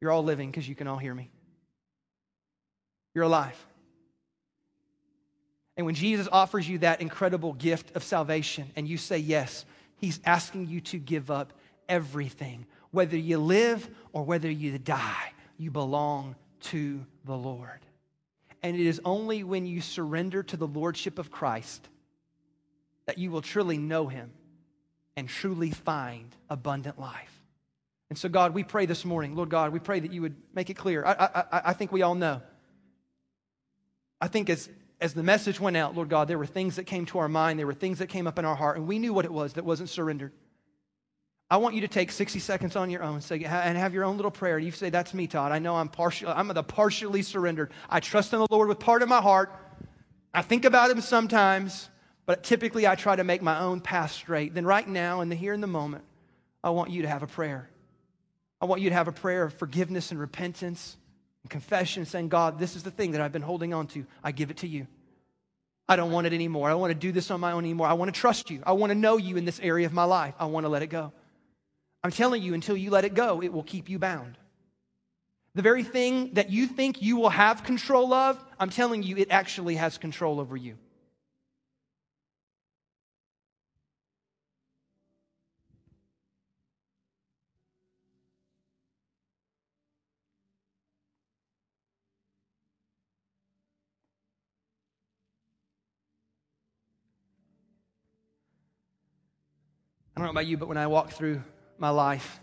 You're 0.01 0.13
all 0.13 0.23
living 0.23 0.51
because 0.51 0.69
you 0.69 0.75
can 0.75 0.87
all 0.87 0.99
hear 0.99 1.15
me. 1.15 1.31
You're 3.15 3.25
alive. 3.25 3.57
And 5.77 5.87
when 5.87 5.95
Jesus 5.95 6.29
offers 6.31 6.69
you 6.69 6.79
that 6.79 7.01
incredible 7.01 7.55
gift 7.55 7.97
of 7.97 8.05
salvation 8.05 8.71
and 8.77 8.87
you 8.87 8.99
say 8.99 9.19
yes, 9.19 9.65
he's 9.97 10.21
asking 10.25 10.69
you 10.69 10.81
to 10.83 10.99
give 10.99 11.31
up 11.31 11.53
everything. 11.89 12.67
Whether 12.91 13.17
you 13.17 13.39
live 13.39 13.89
or 14.13 14.25
whether 14.25 14.51
you 14.51 14.77
die, 14.79 15.33
you 15.57 15.71
belong 15.71 16.37
to 16.61 17.05
the 17.25 17.37
Lord. 17.37 17.81
And 18.63 18.77
it 18.77 18.87
is 18.87 19.01
only 19.05 19.43
when 19.43 19.67
you 19.67 19.81
surrender 19.81 20.43
to 20.43 20.57
the 20.57 20.67
Lordship 20.67 21.19
of 21.19 21.31
Christ 21.31 21.89
that 23.07 23.19
you 23.19 23.31
will 23.31 23.43
truly 23.43 23.79
know 23.79 24.07
him 24.07 24.33
and 25.17 25.29
truly 25.29 25.71
find 25.71 26.35
abundant 26.49 26.99
life. 26.99 27.43
And 28.11 28.19
so, 28.19 28.29
God, 28.29 28.55
we 28.55 28.65
pray 28.65 28.87
this 28.87 29.05
morning, 29.05 29.35
Lord 29.35 29.49
God, 29.49 29.73
we 29.73 29.79
pray 29.79 30.01
that 30.01 30.13
you 30.13 30.23
would 30.23 30.37
make 30.55 30.69
it 30.69 30.75
clear. 30.75 31.05
I, 31.05 31.13
I, 31.13 31.61
I 31.67 31.73
think 31.73 31.93
we 31.93 32.03
all 32.03 32.15
know. 32.15 32.43
I 34.21 34.29
think 34.29 34.51
as, 34.51 34.69
as 35.01 35.15
the 35.15 35.23
message 35.23 35.61
went 35.61 35.77
out, 35.77 35.95
Lord 35.95 36.09
God, 36.09 36.29
there 36.29 36.39
were 36.39 36.47
things 36.47 36.77
that 36.77 36.85
came 36.85 37.07
to 37.07 37.19
our 37.19 37.29
mind, 37.29 37.59
there 37.59 37.67
were 37.67 37.75
things 37.75 37.99
that 37.99 38.09
came 38.09 38.27
up 38.27 38.39
in 38.39 38.45
our 38.45 38.55
heart, 38.55 38.77
and 38.77 38.87
we 38.87 38.99
knew 38.99 39.13
what 39.13 39.25
it 39.25 39.33
was 39.33 39.55
that 39.55 39.65
wasn't 39.65 39.89
surrendered. 39.89 40.33
I 41.53 41.57
want 41.57 41.75
you 41.75 41.81
to 41.81 41.89
take 41.89 42.13
60 42.13 42.39
seconds 42.39 42.77
on 42.77 42.91
your 42.91 43.03
own 43.03 43.21
say, 43.21 43.43
and 43.43 43.77
have 43.77 43.93
your 43.93 44.05
own 44.05 44.17
little 44.17 44.31
prayer. 44.31 44.59
You 44.59 44.71
say, 44.71 44.91
That's 44.91 45.13
me, 45.15 45.27
Todd. 45.27 45.51
I 45.51 45.59
know 45.59 45.77
I'm 45.77 45.89
partial, 45.89 46.33
I'm 46.35 46.49
the 46.49 46.63
partially 46.63 47.23
surrendered. 47.23 47.73
I 47.89 48.01
trust 48.01 48.33
in 48.33 48.39
the 48.39 48.47
Lord 48.51 48.69
with 48.69 48.79
part 48.79 49.03
of 49.03 49.09
my 49.09 49.21
heart. 49.21 49.53
I 50.33 50.43
think 50.43 50.65
about 50.65 50.91
him 50.91 51.01
sometimes 51.01 51.89
but 52.31 52.45
typically 52.45 52.87
I 52.87 52.95
try 52.95 53.17
to 53.17 53.25
make 53.25 53.43
my 53.43 53.59
own 53.59 53.81
path 53.81 54.13
straight. 54.13 54.55
Then, 54.55 54.65
right 54.65 54.87
now, 54.87 55.21
in 55.21 55.31
the 55.31 55.35
here 55.35 55.53
and 55.53 55.61
the 55.61 55.67
moment, 55.67 56.05
I 56.63 56.71
want 56.71 56.91
you 56.91 57.03
to 57.03 57.09
have 57.09 57.25
a 57.25 57.27
prayer. 57.27 57.69
I 58.61 58.67
want 58.67 58.83
you 58.83 58.91
to 58.91 58.95
have 58.95 59.09
a 59.09 59.13
prayer 59.13 59.43
of 59.43 59.55
forgiveness 59.55 60.13
and 60.13 60.21
repentance 60.21 60.97
and 61.43 61.51
confession, 61.51 62.05
saying, 62.05 62.29
God, 62.29 62.59
this 62.59 62.77
is 62.77 62.83
the 62.83 62.91
thing 62.91 63.13
that 63.13 63.21
I've 63.21 63.33
been 63.33 63.43
holding 63.43 63.73
on 63.73 63.87
to. 63.89 64.07
I 64.23 64.33
give 64.33 64.51
it 64.51 64.59
to 64.59 64.69
you. 64.69 64.87
I 65.89 65.97
don't 65.97 66.13
want 66.13 66.27
it 66.27 66.33
anymore. 66.33 66.69
I 66.69 66.73
don't 66.73 66.81
want 66.81 66.93
to 66.93 66.99
do 66.99 67.11
this 67.11 67.31
on 67.31 67.41
my 67.41 67.53
own 67.53 67.65
anymore. 67.65 67.89
I 67.89 67.95
want 67.95 68.15
to 68.15 68.21
trust 68.21 68.51
you. 68.51 68.63
I 68.65 68.73
want 68.73 68.91
to 68.91 68.95
know 68.95 69.17
you 69.17 69.37
in 69.37 69.45
this 69.45 69.59
area 69.61 69.87
of 69.87 69.93
my 69.93 70.05
life. 70.05 70.35
I 70.39 70.47
want 70.47 70.65
to 70.65 70.69
let 70.69 70.83
it 70.83 70.87
go. 70.87 71.13
I'm 72.05 72.13
telling 72.13 72.43
you, 72.43 72.55
until 72.55 72.77
you 72.77 72.91
let 72.91 73.05
it 73.05 73.15
go, 73.15 73.43
it 73.43 73.53
will 73.53 73.63
keep 73.63 73.91
you 73.91 73.99
bound. 73.99 74.39
The 75.55 75.63
very 75.63 75.83
thing 75.83 76.35
that 76.35 76.51
you 76.51 76.67
think 76.67 77.03
you 77.03 77.17
will 77.17 77.31
have 77.31 77.65
control 77.65 78.15
of, 78.15 78.43
I'm 78.59 78.71
telling 78.71 79.03
you, 79.03 79.17
it 79.17 79.29
actually 79.31 79.75
has 79.75 79.99
control 79.99 80.39
over 80.39 80.57
you. 80.57 80.79
I 100.21 100.23
don't 100.25 100.35
know 100.35 100.39
about 100.39 100.49
you, 100.49 100.59
but 100.59 100.69
when 100.69 100.77
I 100.77 100.87
walk 100.87 101.13
through 101.13 101.43
my 101.79 101.89
life 101.89 102.41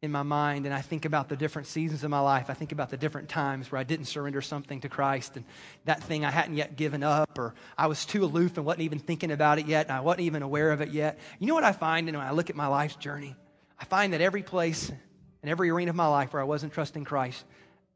in 0.00 0.12
my 0.12 0.22
mind 0.22 0.64
and 0.64 0.72
I 0.72 0.80
think 0.80 1.06
about 1.06 1.28
the 1.28 1.34
different 1.34 1.66
seasons 1.66 2.04
of 2.04 2.10
my 2.10 2.20
life, 2.20 2.48
I 2.50 2.54
think 2.54 2.70
about 2.70 2.88
the 2.88 2.96
different 2.96 3.28
times 3.28 3.72
where 3.72 3.80
I 3.80 3.82
didn't 3.82 4.06
surrender 4.06 4.40
something 4.40 4.80
to 4.82 4.88
Christ 4.88 5.34
and 5.34 5.44
that 5.86 6.00
thing 6.04 6.24
I 6.24 6.30
hadn't 6.30 6.54
yet 6.54 6.76
given 6.76 7.02
up, 7.02 7.36
or 7.36 7.56
I 7.76 7.88
was 7.88 8.06
too 8.06 8.22
aloof 8.22 8.58
and 8.58 8.64
wasn't 8.64 8.82
even 8.82 9.00
thinking 9.00 9.32
about 9.32 9.58
it 9.58 9.66
yet, 9.66 9.86
and 9.86 9.96
I 9.96 10.02
wasn't 10.02 10.20
even 10.20 10.42
aware 10.42 10.70
of 10.70 10.80
it 10.80 10.90
yet. 10.90 11.18
You 11.40 11.48
know 11.48 11.54
what 11.54 11.64
I 11.64 11.72
find 11.72 12.06
when 12.06 12.14
I 12.14 12.30
look 12.30 12.48
at 12.48 12.54
my 12.54 12.68
life's 12.68 12.94
journey? 12.94 13.34
I 13.76 13.86
find 13.86 14.12
that 14.12 14.20
every 14.20 14.44
place 14.44 14.88
and 14.88 15.50
every 15.50 15.68
arena 15.70 15.90
of 15.90 15.96
my 15.96 16.06
life 16.06 16.32
where 16.32 16.40
I 16.40 16.46
wasn't 16.46 16.74
trusting 16.74 17.02
Christ, 17.06 17.44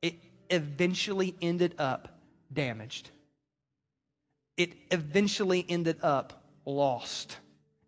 it 0.02 0.16
eventually 0.50 1.36
ended 1.40 1.76
up 1.78 2.18
damaged. 2.52 3.10
It 4.56 4.72
eventually 4.90 5.64
ended 5.68 5.98
up 6.02 6.42
lost 6.66 7.36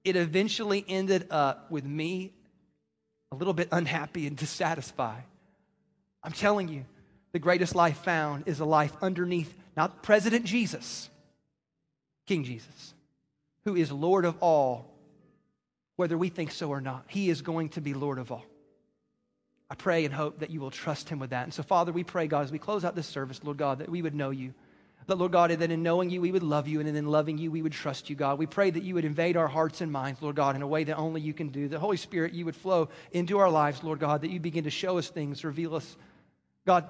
it 0.05 0.17
eventually 0.17 0.85
ended 0.89 1.27
up 1.31 1.71
with 1.71 1.85
me 1.85 2.33
a 3.31 3.37
little 3.37 3.55
bit 3.55 3.69
unhappy 3.73 4.27
and 4.27 4.37
dissatisfied. 4.37 5.25
I'm 6.23 6.33
telling 6.33 6.69
you, 6.69 6.85
the 7.33 7.39
greatest 7.39 7.75
life 7.75 7.99
found 7.99 8.45
is 8.47 8.61
a 8.61 8.65
life 8.65 8.95
underneath 9.01 9.53
not 9.77 10.03
President 10.03 10.45
Jesus, 10.45 11.09
King 12.27 12.45
Jesus, 12.45 12.95
who 13.65 13.75
is 13.75 13.91
Lord 13.91 14.25
of 14.25 14.37
all, 14.41 14.93
whether 15.97 16.19
we 16.19 16.29
think 16.29 16.51
so 16.51 16.69
or 16.69 16.81
not. 16.81 17.05
He 17.09 17.31
is 17.31 17.43
going 17.43 17.71
to 17.71 17.81
be 17.81 17.95
Lord 17.95 18.19
of 18.19 18.31
all. 18.31 18.45
I 19.71 19.75
pray 19.75 20.05
and 20.05 20.13
hope 20.13 20.41
that 20.41 20.51
you 20.51 20.61
will 20.61 20.71
trust 20.71 21.09
him 21.09 21.19
with 21.19 21.31
that. 21.31 21.45
And 21.45 21.55
so, 21.55 21.63
Father, 21.63 21.93
we 21.93 22.05
pray, 22.05 22.27
God, 22.27 22.45
as 22.45 22.53
we 22.53 22.59
close 22.59 22.85
out 22.85 22.95
this 22.95 23.07
service, 23.07 23.41
Lord 23.43 23.57
God, 23.57 23.79
that 23.79 23.89
we 23.89 24.03
would 24.03 24.15
know 24.15 24.29
you. 24.29 24.53
That, 25.07 25.19
Lord 25.19 25.33
God, 25.33 25.51
that 25.51 25.71
in 25.71 25.83
knowing 25.83 26.11
you, 26.11 26.21
we 26.21 26.33
would 26.33 26.43
love 26.43 26.69
you, 26.69 26.81
and 26.81 26.89
in 26.89 27.07
loving 27.07 27.39
you, 27.39 27.51
we 27.51 27.63
would 27.63 27.73
trust 27.73 28.09
you, 28.09 28.17
God. 28.17 28.39
We 28.39 28.47
pray 28.47 28.71
that 28.71 28.83
you 28.83 28.95
would 28.95 29.05
invade 29.05 29.37
our 29.37 29.49
hearts 29.49 29.81
and 29.81 29.91
minds, 29.91 30.23
Lord 30.23 30.37
God, 30.37 30.55
in 30.57 30.63
a 30.63 30.67
way 30.67 30.85
that 30.85 30.97
only 30.97 31.21
you 31.21 31.35
can 31.35 31.49
do. 31.49 31.69
The 31.69 31.79
Holy 31.79 31.97
Spirit, 31.97 32.33
you 32.33 32.45
would 32.45 32.57
flow 32.57 32.89
into 33.11 33.39
our 33.39 33.51
lives, 33.51 33.83
Lord 33.83 33.99
God, 33.99 34.23
that 34.23 34.31
you 34.31 34.41
begin 34.41 34.65
to 34.65 34.71
show 34.71 34.99
us 34.99 35.09
things, 35.09 35.45
reveal 35.45 35.75
us. 35.75 35.97
God, 36.67 36.85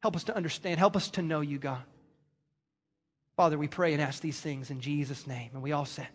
help 0.00 0.16
us 0.16 0.24
to 0.24 0.36
understand, 0.36 0.78
help 0.78 0.96
us 0.96 1.10
to 1.10 1.22
know 1.22 1.40
you, 1.40 1.58
God. 1.58 1.82
Father, 3.36 3.56
we 3.56 3.68
pray 3.68 3.92
and 3.92 4.02
ask 4.02 4.20
these 4.20 4.40
things 4.40 4.70
in 4.70 4.80
Jesus' 4.80 5.26
name. 5.26 5.50
And 5.52 5.62
we 5.62 5.72
all 5.72 5.84
said, 5.84 6.08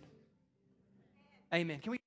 Amen. 1.54 1.80
Can 1.80 1.92
we? 1.92 2.00